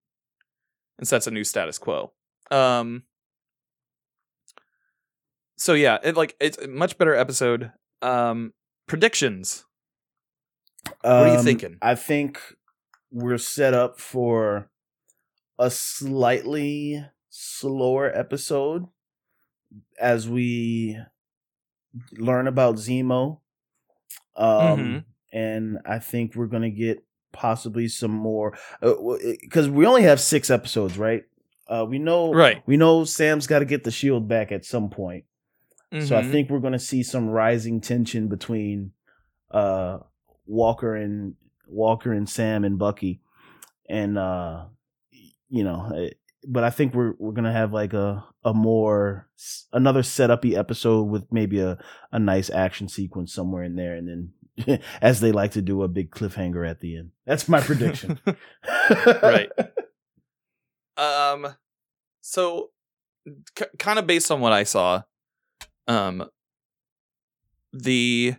and 0.97 1.07
sets 1.07 1.27
a 1.27 1.31
new 1.31 1.43
status 1.43 1.77
quo 1.77 2.13
um 2.49 3.03
so 5.57 5.73
yeah 5.73 5.97
it 6.03 6.15
like 6.15 6.35
it's 6.39 6.57
a 6.59 6.67
much 6.67 6.97
better 6.97 7.15
episode 7.15 7.71
um 8.01 8.53
predictions 8.87 9.65
What 11.01 11.05
are 11.11 11.27
you 11.27 11.37
Um, 11.39 11.43
thinking? 11.45 11.77
I 11.81 11.95
think 11.95 12.39
we're 13.11 13.37
set 13.37 13.73
up 13.73 13.99
for 13.99 14.69
a 15.59 15.69
slightly 15.69 17.03
slower 17.29 18.09
episode 18.17 18.85
as 19.99 20.29
we 20.29 20.97
learn 22.13 22.47
about 22.47 22.75
Zemo. 22.75 23.41
Um, 24.35 24.79
Mhm. 24.79 25.05
and 25.33 25.79
I 25.85 25.99
think 25.99 26.35
we're 26.35 26.47
gonna 26.47 26.69
get 26.69 27.03
possibly 27.33 27.87
some 27.89 28.11
more 28.11 28.57
because 29.41 29.69
we 29.69 29.85
only 29.85 30.03
have 30.03 30.19
six 30.21 30.49
episodes, 30.49 30.97
right? 30.97 31.23
Uh, 31.67 31.85
we 31.87 31.99
know, 31.99 32.33
Right. 32.33 32.63
We 32.65 32.77
know 32.77 33.03
Sam's 33.03 33.45
got 33.45 33.59
to 33.59 33.65
get 33.65 33.83
the 33.83 33.91
shield 33.91 34.27
back 34.29 34.51
at 34.53 34.63
some 34.63 34.89
point. 34.89 35.25
So 36.01 36.17
I 36.17 36.21
Mhm. 36.21 36.31
think 36.31 36.49
we're 36.49 36.59
going 36.59 36.73
to 36.73 36.79
see 36.79 37.01
some 37.03 37.29
rising 37.29 37.79
tension 37.81 38.27
between 38.27 38.91
uh, 39.51 39.99
Walker 40.45 40.95
and 40.95 41.35
Walker 41.67 42.11
and 42.11 42.27
Sam 42.29 42.63
and 42.65 42.77
Bucky, 42.77 43.21
and 43.89 44.17
uh, 44.17 44.65
you 45.49 45.63
know, 45.63 46.09
but 46.47 46.63
I 46.65 46.69
think 46.69 46.93
we're 46.93 47.13
we're 47.17 47.31
gonna 47.31 47.53
have 47.53 47.71
like 47.73 47.93
a 47.93 48.25
a 48.43 48.53
more 48.53 49.29
another 49.71 50.01
setupy 50.01 50.55
episode 50.57 51.03
with 51.03 51.23
maybe 51.31 51.59
a 51.59 51.77
a 52.11 52.19
nice 52.19 52.49
action 52.49 52.89
sequence 52.89 53.33
somewhere 53.33 53.63
in 53.63 53.75
there, 53.75 53.95
and 53.95 54.31
then 54.65 54.79
as 55.01 55.21
they 55.21 55.31
like 55.31 55.51
to 55.51 55.61
do, 55.61 55.83
a 55.83 55.87
big 55.87 56.11
cliffhanger 56.11 56.69
at 56.69 56.81
the 56.81 56.97
end. 56.97 57.11
That's 57.25 57.47
my 57.47 57.61
prediction. 57.61 58.19
Right. 59.23 59.49
um 60.97 61.55
so 62.21 62.71
k- 63.55 63.65
kind 63.77 63.99
of 63.99 64.07
based 64.07 64.31
on 64.31 64.39
what 64.41 64.51
i 64.53 64.63
saw 64.63 65.01
um 65.87 66.27
the 67.73 68.35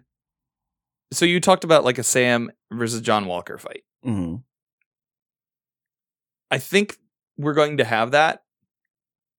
so 1.13 1.25
you 1.25 1.41
talked 1.41 1.65
about 1.65 1.85
like 1.85 1.99
a 1.99 2.03
sam 2.03 2.51
versus 2.73 3.01
john 3.01 3.27
walker 3.27 3.59
fight. 3.59 3.85
Hmm 4.03 4.37
i 6.51 6.59
think 6.59 6.97
we're 7.37 7.55
going 7.55 7.77
to 7.77 7.85
have 7.85 8.13
that 8.13 8.43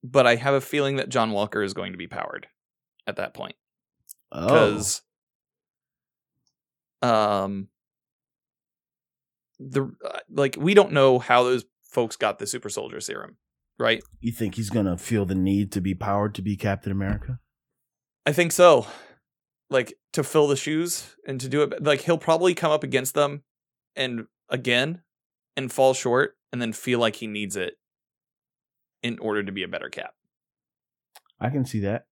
but 0.04 0.28
i 0.28 0.36
have 0.36 0.54
a 0.54 0.62
feeling 0.62 0.98
that 0.98 1.10
john 1.10 1.32
walker 1.32 1.64
is 1.64 1.74
going 1.74 1.92
to 1.92 1.98
be 1.98 2.08
powered 2.08 2.48
at 3.08 3.16
that 3.16 3.34
point. 3.34 3.56
Oh, 4.32 4.46
because 4.46 5.02
um 7.02 7.68
the 9.60 9.92
uh, 10.06 10.20
like 10.30 10.56
we 10.60 10.74
don't 10.74 10.92
know 10.92 11.18
how 11.20 11.44
those 11.44 11.66
folks 11.84 12.16
got 12.16 12.38
the 12.40 12.46
super 12.48 12.70
soldier 12.70 13.02
serum 13.02 13.38
right? 13.80 14.04
You 14.20 14.32
think 14.32 14.56
he's 14.56 14.70
gonna 14.70 14.98
feel 14.98 15.26
the 15.26 15.36
need 15.36 15.72
to 15.72 15.82
be 15.82 15.96
powered 15.96 16.36
to 16.36 16.42
be 16.42 16.56
Captain 16.56 16.92
America? 16.92 17.40
I 18.26 18.32
think 18.32 18.52
so. 18.52 18.88
Like 19.70 19.94
to 20.14 20.24
fill 20.24 20.48
the 20.48 20.56
shoes 20.56 21.16
and 21.28 21.40
to 21.42 21.48
do 21.48 21.62
it 21.64 21.84
like 21.84 22.02
he'll 22.02 22.18
probably 22.18 22.56
come 22.56 22.72
up 22.72 22.84
against 22.84 23.14
them 23.14 23.44
and 23.96 24.26
again 24.50 25.02
and 25.56 25.72
fall 25.72 25.94
short 25.94 26.36
and 26.52 26.62
then 26.62 26.74
feel 26.74 27.00
like 27.00 27.18
he 27.18 27.28
needs 27.28 27.56
it 27.56 27.76
in 29.04 29.20
order 29.20 29.44
to 29.44 29.52
be 29.52 29.64
a 29.64 29.68
better 29.68 29.90
cap. 29.90 30.14
I 31.40 31.50
can 31.50 31.66
see 31.66 31.82
that. 31.82 32.06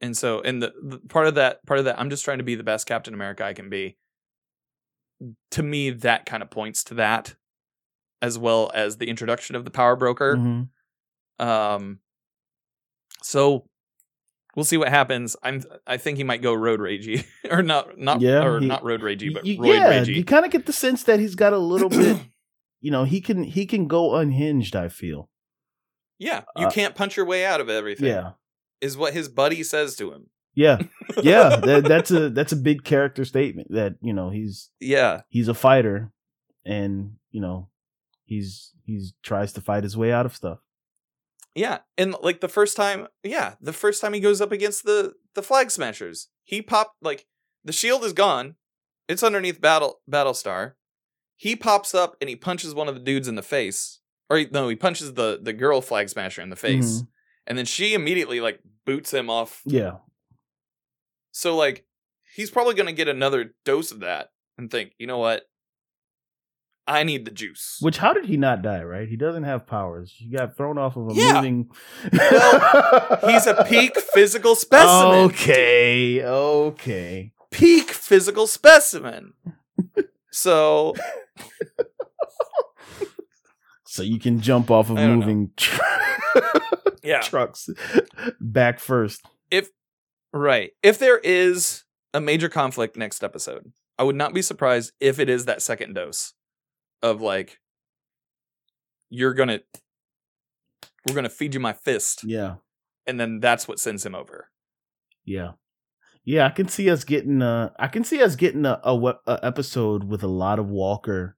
And 0.00 0.16
so 0.16 0.40
and 0.40 0.62
the, 0.62 0.72
the 0.82 0.98
part 0.98 1.26
of 1.26 1.34
that 1.34 1.64
part 1.66 1.78
of 1.78 1.84
that 1.86 1.98
I'm 1.98 2.10
just 2.10 2.24
trying 2.24 2.38
to 2.38 2.44
be 2.44 2.54
the 2.54 2.62
best 2.62 2.86
Captain 2.86 3.12
America 3.12 3.44
I 3.44 3.52
can 3.52 3.68
be. 3.68 3.96
To 5.52 5.62
me 5.62 5.90
that 5.90 6.26
kind 6.26 6.42
of 6.42 6.50
points 6.50 6.84
to 6.84 6.94
that 6.94 7.34
as 8.22 8.38
well 8.38 8.70
as 8.74 8.96
the 8.96 9.08
introduction 9.08 9.56
of 9.56 9.64
the 9.64 9.70
power 9.70 9.96
broker. 9.96 10.36
Mhm. 10.36 10.68
Um 11.38 11.98
so 13.22 13.66
we'll 14.56 14.64
see 14.64 14.76
what 14.76 14.88
happens. 14.88 15.36
I'm 15.42 15.62
I 15.86 15.96
think 15.96 16.18
he 16.18 16.24
might 16.24 16.42
go 16.42 16.52
road 16.54 16.80
ragey 16.80 17.24
or 17.50 17.62
not 17.62 17.98
not 17.98 18.20
Yeah, 18.20 18.44
or 18.44 18.60
he- 18.60 18.66
not 18.66 18.84
road 18.84 19.00
ragey, 19.02 19.32
but 19.32 19.44
Y- 19.44 19.56
yeah, 19.60 19.90
ragey. 19.90 20.16
you 20.16 20.24
kind 20.24 20.44
of 20.44 20.50
get 20.50 20.66
the 20.66 20.72
sense 20.72 21.02
that 21.04 21.20
he's 21.20 21.34
got 21.34 21.52
a 21.52 21.58
little 21.58 21.88
bit. 21.90 22.18
You 22.80 22.90
know, 22.90 23.04
he 23.04 23.20
can 23.20 23.42
he 23.44 23.66
can 23.66 23.86
go 23.88 24.14
unhinged. 24.16 24.74
I 24.76 24.88
feel. 24.88 25.28
yeah, 26.18 26.42
you 26.56 26.66
Uh, 26.66 26.70
can't 26.70 26.94
punch 26.94 27.16
your 27.16 27.26
way 27.26 27.44
out 27.44 27.60
of 27.60 27.68
everything. 27.68 28.06
Yeah, 28.06 28.32
is 28.80 28.96
what 28.96 29.12
his 29.12 29.28
buddy 29.28 29.62
says 29.62 29.96
to 29.96 30.12
him. 30.12 30.26
yeah, 30.54 30.78
yeah. 31.22 31.56
that, 31.56 31.84
that's 31.84 32.10
a 32.10 32.30
that's 32.30 32.52
a 32.52 32.56
big 32.56 32.82
character 32.84 33.24
statement. 33.24 33.68
That 33.70 33.96
you 34.00 34.12
know 34.12 34.30
he's 34.30 34.70
Yeah, 34.80 35.22
he's 35.28 35.48
a 35.48 35.54
fighter, 35.54 36.10
and 36.64 37.16
you 37.30 37.40
know 37.40 37.68
he's 38.24 38.72
he's 38.84 39.12
tries 39.22 39.52
to 39.54 39.60
fight 39.60 39.82
his 39.84 39.96
way 39.96 40.10
out 40.12 40.24
of 40.26 40.34
stuff. 40.34 40.58
Yeah, 41.54 41.78
and 41.98 42.14
like 42.22 42.40
the 42.40 42.48
first 42.48 42.76
time, 42.76 43.08
yeah, 43.22 43.54
the 43.60 43.72
first 43.72 44.00
time 44.00 44.12
he 44.12 44.20
goes 44.20 44.40
up 44.40 44.52
against 44.52 44.84
the 44.84 45.14
the 45.34 45.42
flag 45.42 45.70
smashers, 45.70 46.28
he 46.44 46.62
popped 46.62 46.96
like 47.02 47.26
the 47.64 47.72
shield 47.72 48.04
is 48.04 48.12
gone. 48.12 48.56
It's 49.08 49.22
underneath 49.22 49.60
battle 49.60 50.00
Battlestar. 50.10 50.72
He 51.36 51.56
pops 51.56 51.94
up 51.94 52.16
and 52.20 52.28
he 52.28 52.36
punches 52.36 52.74
one 52.74 52.88
of 52.88 52.94
the 52.94 53.00
dudes 53.00 53.26
in 53.28 53.34
the 53.34 53.42
face, 53.42 54.00
or 54.28 54.36
he, 54.38 54.48
no, 54.52 54.68
he 54.68 54.76
punches 54.76 55.14
the 55.14 55.38
the 55.42 55.52
girl 55.52 55.80
flag 55.80 56.08
smasher 56.08 56.42
in 56.42 56.50
the 56.50 56.56
face, 56.56 57.02
Mhm. 57.02 57.08
and 57.46 57.58
then 57.58 57.64
she 57.66 57.94
immediately 57.94 58.40
like 58.40 58.60
boots 58.86 59.12
him 59.12 59.28
off 59.30 59.62
Yeah, 59.66 59.98
So 61.32 61.56
like 61.56 61.86
he's 62.34 62.50
probably 62.50 62.74
gonna 62.74 62.92
get 62.92 63.08
another 63.08 63.54
dose 63.64 63.90
of 63.92 64.00
that 64.00 64.30
and 64.58 64.70
think, 64.70 64.92
you 64.98 65.06
know 65.06 65.18
what? 65.18 65.49
I 66.92 67.04
need 67.04 67.24
the 67.24 67.30
juice. 67.30 67.76
which 67.80 67.98
how 67.98 68.12
did 68.12 68.24
he 68.26 68.36
not 68.36 68.62
die? 68.62 68.82
Right, 68.82 69.08
he 69.08 69.16
doesn't 69.16 69.44
have 69.44 69.66
powers. 69.66 70.12
He 70.16 70.28
got 70.30 70.56
thrown 70.56 70.76
off 70.78 70.96
of 70.96 71.10
a 71.10 71.14
Yeah. 71.14 71.34
moving. 71.34 71.70
He's 72.10 73.46
a 73.46 73.64
peak 73.68 73.98
physical 74.14 74.54
specimen. 74.56 75.14
Okay, 75.30 76.24
okay. 76.24 77.32
Peak 77.50 77.90
physical 77.90 78.46
specimen. 78.46 79.32
So 80.32 80.94
So 83.84 84.02
you 84.02 84.18
can 84.20 84.40
jump 84.40 84.70
off 84.70 84.88
of 84.90 84.96
I 84.98 85.00
don't 85.02 85.10
know. 85.20 85.26
moving 85.26 85.50
tr- 85.56 85.82
yeah. 87.02 87.20
trucks 87.20 87.68
back 88.40 88.78
first. 88.78 89.22
If 89.50 89.70
Right. 90.32 90.70
If 90.82 90.98
there 91.00 91.18
is 91.18 91.82
a 92.14 92.20
major 92.20 92.48
conflict 92.48 92.96
next 92.96 93.24
episode, 93.24 93.72
I 93.98 94.04
would 94.04 94.14
not 94.16 94.32
be 94.32 94.42
surprised 94.42 94.92
if 95.00 95.18
it 95.18 95.28
is 95.28 95.44
that 95.46 95.60
second 95.60 95.94
dose 95.94 96.34
of 97.02 97.20
like 97.20 97.58
you're 99.08 99.34
gonna 99.34 99.60
we're 101.06 101.14
gonna 101.14 101.28
feed 101.30 101.54
you 101.54 101.60
my 101.60 101.72
fist, 101.72 102.24
Yeah, 102.24 102.56
and 103.06 103.18
then 103.18 103.40
that's 103.40 103.66
what 103.66 103.78
sends 103.80 104.04
him 104.04 104.14
over. 104.14 104.50
yeah, 105.24 105.52
yeah. 106.24 106.46
I 106.46 106.50
can 106.50 106.68
see 106.68 106.90
us 106.90 107.04
getting. 107.04 107.42
Uh, 107.42 107.70
I 107.78 107.88
can 107.88 108.04
see 108.04 108.22
us 108.22 108.36
getting 108.36 108.66
a, 108.66 108.80
a, 108.84 108.94
we- 108.94 109.12
a 109.26 109.40
episode 109.42 110.04
with 110.04 110.22
a 110.22 110.28
lot 110.28 110.58
of 110.58 110.68
Walker, 110.68 111.36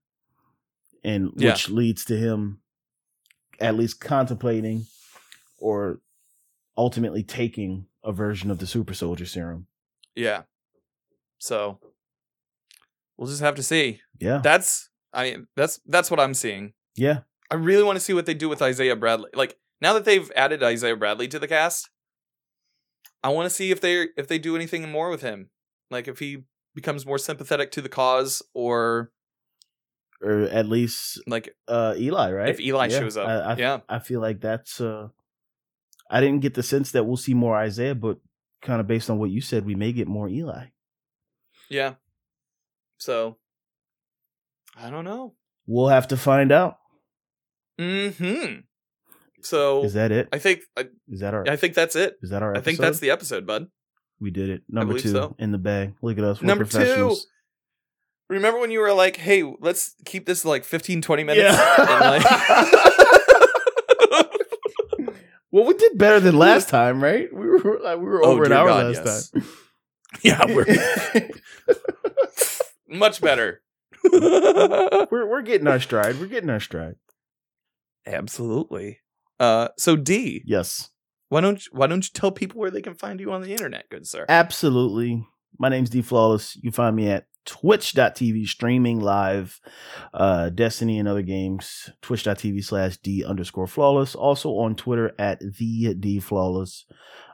and 1.03 1.31
Yeah. 1.37 1.51
which 1.51 1.69
leads 1.69 2.05
to 2.05 2.17
him 2.17 2.59
at 3.59 3.75
least 3.75 4.01
contemplating 4.01 4.85
or 5.59 6.01
ultimately 6.77 7.23
taking 7.23 7.85
a 8.03 8.11
version 8.11 8.51
of 8.51 8.59
the 8.59 8.67
super 8.67 8.93
soldier 8.93 9.25
serum. 9.25 9.67
Yeah. 10.15 10.41
So 11.37 11.79
we'll 13.15 13.29
just 13.29 13.41
have 13.41 13.55
to 13.55 13.63
see. 13.63 14.01
Yeah, 14.19 14.39
That's 14.43 14.89
I 15.13 15.31
mean 15.31 15.47
that's 15.55 15.79
that's 15.85 16.09
what 16.09 16.19
I'm 16.19 16.33
seeing. 16.33 16.73
yeah, 16.95 17.19
I 17.51 17.55
really 17.55 17.83
want 17.83 17.97
to 17.97 17.99
see 18.03 18.13
what 18.13 18.25
they 18.25 18.33
do 18.33 18.49
with 18.49 18.61
Isaiah 18.61 18.95
Bradley. 18.95 19.29
Like 19.33 19.57
now 19.81 19.93
that 19.93 20.05
they've 20.05 20.31
added 20.35 20.63
Isaiah 20.63 20.95
Bradley 20.95 21.27
to 21.27 21.39
the 21.39 21.47
cast, 21.47 21.89
I 23.23 23.29
want 23.29 23.45
to 23.45 23.49
see 23.49 23.71
if 23.71 23.81
they 23.81 24.07
if 24.17 24.27
they 24.27 24.39
do 24.39 24.55
anything 24.55 24.89
more 24.89 25.09
with 25.09 25.21
him. 25.21 25.49
Like 25.91 26.07
if 26.07 26.19
he 26.19 26.43
becomes 26.75 27.05
more 27.05 27.17
sympathetic 27.17 27.71
to 27.71 27.81
the 27.81 27.89
cause 27.89 28.41
or 28.53 29.11
or 30.21 30.43
at 30.43 30.67
least 30.67 31.21
like 31.27 31.55
uh, 31.67 31.93
Eli, 31.97 32.31
right? 32.31 32.49
if 32.49 32.59
Eli 32.59 32.87
Yeah, 32.87 32.99
shows 32.99 33.17
up. 33.17 33.27
I, 33.27 33.33
I, 33.33 33.55
yeah. 33.57 33.79
I 33.89 33.99
feel 33.99 34.21
like 34.21 34.41
that's. 34.41 34.79
Uh, 34.79 35.09
I 36.09 36.21
didn't 36.21 36.41
get 36.41 36.53
the 36.53 36.63
sense 36.63 36.91
that 36.91 37.05
we'll 37.05 37.17
see 37.17 37.33
more 37.33 37.55
Isaiah, 37.55 37.95
but 37.95 38.19
kind 38.61 38.79
of 38.79 38.87
based 38.87 39.09
on 39.09 39.19
what 39.19 39.31
you 39.31 39.41
said, 39.41 39.65
we 39.65 39.75
may 39.75 39.91
get 39.91 40.07
more 40.07 40.29
Eli. 40.29 40.67
Yeah. 41.69 41.95
So 42.97 43.37
I 44.77 44.89
don't 44.89 45.05
know. 45.05 45.33
We'll 45.67 45.89
have 45.89 46.07
to 46.09 46.17
find 46.17 46.51
out. 46.51 46.77
Mhm. 47.79 48.63
So 49.41 49.83
Is 49.83 49.93
that 49.93 50.11
it? 50.11 50.29
I 50.31 50.37
think 50.39 50.61
I, 50.77 50.85
Is 51.09 51.19
that 51.21 51.33
our? 51.33 51.43
I 51.47 51.55
think 51.55 51.73
that's 51.73 51.95
it. 51.95 52.15
Is 52.21 52.29
that 52.29 52.43
our? 52.43 52.55
I 52.55 52.61
think 52.61 52.79
that's 52.79 52.99
the 52.99 53.09
episode, 53.11 53.45
bud. 53.45 53.67
We 54.19 54.31
did 54.31 54.49
it. 54.49 54.63
Number 54.69 54.97
two 54.97 55.11
so. 55.11 55.35
in 55.37 55.51
the 55.51 55.57
bag. 55.57 55.95
Look 56.01 56.17
at 56.17 56.23
us. 56.23 56.41
We're 56.41 56.47
Number 56.47 56.63
two. 56.65 57.15
Remember 58.29 58.59
when 58.59 58.71
you 58.71 58.79
were 58.79 58.93
like, 58.93 59.17
"Hey, 59.17 59.43
let's 59.59 59.95
keep 60.05 60.25
this 60.25 60.45
like 60.45 60.63
15 60.63 61.01
20 61.01 61.23
minutes." 61.25 61.57
Yeah. 61.57 61.99
Like- 61.99 62.23
well, 65.51 65.65
we 65.65 65.73
did 65.73 65.97
better 65.97 66.19
than 66.21 66.37
last 66.37 66.69
time, 66.69 67.03
right? 67.03 67.27
We 67.33 67.47
were 67.47 67.79
like, 67.83 67.97
we 67.97 68.05
were 68.05 68.23
Oh, 68.23 68.31
over 68.31 68.43
an 68.45 68.53
hour 68.53 68.67
God, 68.67 68.95
last 68.95 69.05
yes. 69.05 69.29
time. 69.29 69.43
yeah, 70.23 70.45
we're 70.47 70.65
much 72.97 73.19
better. 73.21 73.61
we're 75.11 75.27
we're 75.29 75.41
getting 75.41 75.67
our 75.67 75.79
stride. 75.79 76.19
We're 76.19 76.27
getting 76.27 76.49
our 76.49 76.59
stride. 76.59 76.95
Absolutely. 78.05 78.99
Uh 79.39 79.69
so 79.77 79.95
D, 79.95 80.43
Yes, 80.45 80.89
why 81.29 81.41
don't 81.41 81.65
you, 81.65 81.71
why 81.73 81.87
don't 81.87 82.05
you 82.05 82.11
tell 82.13 82.31
people 82.31 82.59
where 82.59 82.71
they 82.71 82.81
can 82.81 82.95
find 82.95 83.19
you 83.19 83.31
on 83.31 83.41
the 83.41 83.51
internet, 83.51 83.89
good 83.89 84.07
sir? 84.07 84.25
absolutely. 84.29 85.25
My 85.59 85.69
name's 85.69 85.89
D 85.89 86.01
Flawless. 86.01 86.57
You 86.61 86.71
find 86.71 86.95
me 86.95 87.09
at 87.09 87.25
twitch.tv 87.45 88.47
streaming 88.47 88.99
live 88.99 89.59
uh 90.13 90.49
Destiny 90.49 90.97
and 90.99 91.07
other 91.07 91.21
games. 91.21 91.89
Twitch.tv 92.01 92.63
slash 92.63 92.97
D 92.97 93.23
underscore 93.23 93.67
flawless. 93.67 94.15
Also 94.15 94.49
on 94.51 94.75
Twitter 94.75 95.13
at 95.19 95.39
the 95.39 95.93
D 95.95 96.19
Flawless. 96.19 96.85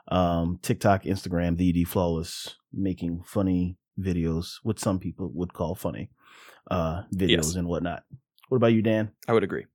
Um 0.08 0.58
TikTok, 0.62 1.04
Instagram, 1.04 1.56
the 1.56 1.72
D 1.72 1.84
Flawless, 1.84 2.56
making 2.72 3.22
funny 3.24 3.76
videos, 3.98 4.54
what 4.62 4.78
some 4.78 4.98
people 4.98 5.30
would 5.34 5.52
call 5.52 5.74
funny 5.74 6.10
uh 6.70 7.02
videos 7.14 7.28
Yes. 7.28 7.54
and 7.56 7.68
whatnot. 7.68 8.02
What 8.48 8.56
about 8.56 8.72
you, 8.72 8.82
Dan? 8.82 9.10
I 9.28 9.32
would 9.32 9.44
agree. 9.44 9.66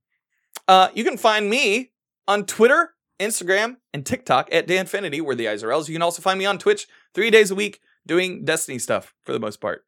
Uh 0.68 0.88
you 0.94 1.04
can 1.04 1.16
find 1.16 1.48
me 1.48 1.92
on 2.28 2.44
Twitter, 2.44 2.90
Instagram, 3.20 3.76
and 3.94 4.04
TikTok 4.04 4.48
at 4.52 4.66
Danfinity, 4.66 5.22
where 5.22 5.34
the 5.36 5.48
eyes 5.48 5.62
are 5.62 5.72
L's. 5.72 5.88
You 5.88 5.94
can 5.94 6.02
also 6.02 6.20
find 6.22 6.38
me 6.38 6.44
on 6.46 6.58
Twitch 6.58 6.86
three 7.14 7.30
days 7.30 7.50
a 7.50 7.54
week 7.54 7.80
doing 8.06 8.44
Destiny 8.44 8.78
stuff 8.78 9.14
for 9.24 9.32
the 9.32 9.40
most 9.40 9.60
part. 9.60 9.84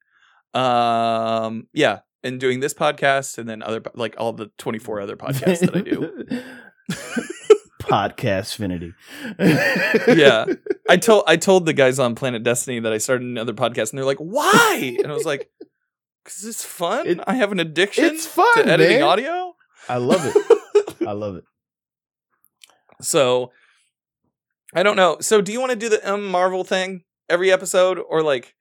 Um 0.55 1.69
yeah, 1.73 2.01
and 2.23 2.41
doing 2.41 2.61
this 2.61 2.75
podcast 2.75 3.39
and 3.39 3.49
then 3.49 3.63
other 3.63 3.83
like 3.95 4.15
all 4.19 4.33
the 4.33 4.51
24 4.59 5.01
other 5.01 5.17
podcasts 5.17 5.61
that 5.61 5.77
I 5.77 5.81
do. 5.83 6.43
Podcast 7.83 8.55
finity. 8.57 8.93
yeah. 10.19 10.45
I 10.91 10.97
told 10.99 11.25
I 11.27 11.37
told 11.37 11.65
the 11.65 11.73
guys 11.73 11.99
on 11.99 12.15
Planet 12.15 12.43
Destiny 12.43 12.81
that 12.81 12.93
I 12.93 12.99
started 12.99 13.25
another 13.27 13.55
podcast, 13.55 13.91
and 13.91 13.99
they're 13.99 14.05
like, 14.05 14.19
"Why?" 14.19 14.97
And 15.03 15.11
I 15.11 15.15
was 15.15 15.25
like, 15.25 15.51
"Cause 16.29 16.45
it's 16.45 16.65
fun. 16.65 17.07
It- 17.07 17.21
I 17.27 17.35
have 17.35 17.53
an 17.53 17.59
addiction 17.61 18.05
It's 18.05 18.27
fun, 18.27 18.47
to 18.55 18.67
editing 18.67 19.01
man. 19.01 19.09
audio." 19.09 19.55
I 19.89 19.97
love 19.97 20.21
it. 20.25 20.37
I 21.09 21.13
love 21.13 21.37
it. 21.37 21.45
so 23.01 23.53
I 24.75 24.83
don't 24.83 24.97
know. 24.97 25.17
So 25.21 25.41
do 25.41 25.53
you 25.53 25.61
want 25.61 25.71
to 25.71 25.77
do 25.77 25.89
the 25.89 26.05
M 26.07 26.27
Marvel 26.27 26.65
thing 26.65 27.05
every 27.29 27.51
episode, 27.51 27.99
or 27.99 28.23
like, 28.23 28.55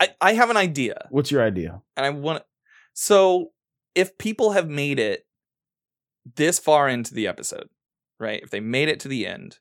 I 0.00 0.10
I 0.20 0.32
have 0.34 0.50
an 0.50 0.56
idea, 0.56 1.06
What's 1.10 1.30
your 1.30 1.42
idea? 1.42 1.82
and 1.96 2.06
I 2.06 2.10
want. 2.10 2.42
So 2.94 3.52
if 3.94 4.16
people 4.18 4.52
have 4.52 4.68
made 4.68 4.98
it 4.98 5.26
this 6.36 6.58
far 6.58 6.88
into 6.88 7.12
the 7.14 7.26
episode, 7.26 7.68
right? 8.18 8.40
If 8.42 8.50
they 8.50 8.60
made 8.60 8.88
it 8.88 9.00
to 9.00 9.08
the 9.08 9.26
end, 9.26 9.58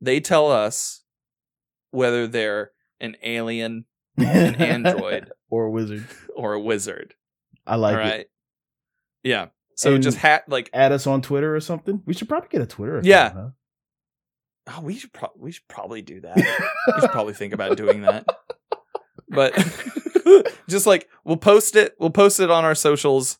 they 0.00 0.20
tell 0.20 0.50
us 0.50 1.02
whether 1.90 2.26
they're 2.26 2.70
an 3.00 3.16
alien 3.22 3.86
An 4.18 4.54
android. 4.60 5.30
Or 5.52 5.64
a 5.66 5.70
wizard. 5.70 6.06
or 6.34 6.54
a 6.54 6.60
wizard. 6.60 7.14
I 7.66 7.76
like 7.76 7.96
all 7.96 8.06
it. 8.06 8.30
Yeah. 9.22 9.46
So 9.76 9.94
And- 9.94 10.02
just 10.02 10.16
hat 10.18 10.44
like 10.48 10.70
Add 10.72 10.92
us 10.92 11.06
on 11.06 11.22
Twitter 11.22 11.54
or 11.54 11.60
something. 11.60 12.02
We 12.06 12.14
should 12.14 12.28
probably 12.28 12.48
get 12.50 12.62
a 12.62 12.66
Twitter. 12.66 12.94
Account, 12.98 13.06
Yeah. 13.06 13.30
huh? 13.32 13.48
oh, 14.68 14.80
we 14.82 14.94
should 14.94 15.12
pro- 15.12 15.32
we 15.36 15.52
should 15.52 15.66
probably 15.68 16.02
do 16.02 16.20
that. 16.22 16.36
we 16.36 17.00
should 17.00 17.10
probably 17.10 17.34
think 17.34 17.52
about 17.52 17.76
doing 17.76 18.00
that. 18.08 18.26
But 19.28 19.52
just 20.68 20.86
like 20.86 21.08
we'll 21.24 21.36
post 21.36 21.76
it, 21.76 21.94
we'll 21.98 22.10
post 22.10 22.40
it 22.40 22.50
on 22.50 22.64
our 22.64 22.74
socials, 22.74 23.38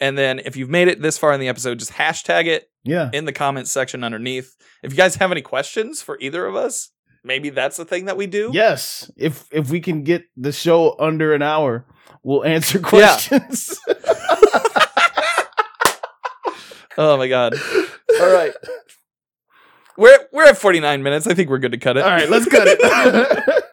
and 0.00 0.16
then 0.16 0.38
if 0.40 0.56
you've 0.56 0.70
made 0.70 0.88
it 0.88 1.00
this 1.02 1.18
far 1.18 1.32
in 1.32 1.40
the 1.40 1.48
episode, 1.48 1.78
just 1.78 1.92
hashtag 1.92 2.46
it 2.46 2.70
Yeah. 2.84 3.10
in 3.12 3.24
the 3.24 3.32
comments 3.32 3.70
section 3.70 4.02
underneath. 4.04 4.54
If 4.82 4.92
you 4.92 4.96
guys 4.96 5.16
have 5.16 5.32
any 5.32 5.42
questions 5.42 6.02
for 6.02 6.18
either 6.20 6.46
of 6.46 6.54
us, 6.56 6.90
maybe 7.26 7.50
that's 7.50 7.76
the 7.76 7.84
thing 7.84 8.06
that 8.06 8.16
we 8.16 8.26
do. 8.26 8.50
Yes. 8.54 9.10
If 9.16 9.46
if 9.52 9.70
we 9.70 9.80
can 9.80 10.02
get 10.04 10.24
the 10.36 10.52
show 10.52 10.96
under 10.98 11.34
an 11.34 11.42
hour, 11.42 11.84
we'll 12.22 12.44
answer 12.44 12.78
Yeah. 12.78 12.88
questions. 12.88 13.78
Oh 16.98 17.18
my 17.18 17.28
god. 17.28 17.52
All 18.20 18.32
right. 18.32 18.54
we're 19.98 20.18
we're 20.32 20.46
at 20.46 20.56
49 20.56 21.02
minutes. 21.02 21.26
I 21.26 21.34
think 21.34 21.50
we're 21.50 21.58
good 21.58 21.72
to 21.72 21.78
cut 21.78 21.98
it. 21.98 22.02
All 22.04 22.08
right, 22.10 22.30
let's 22.30 22.46
cut 22.46 22.66
it. 22.66 22.78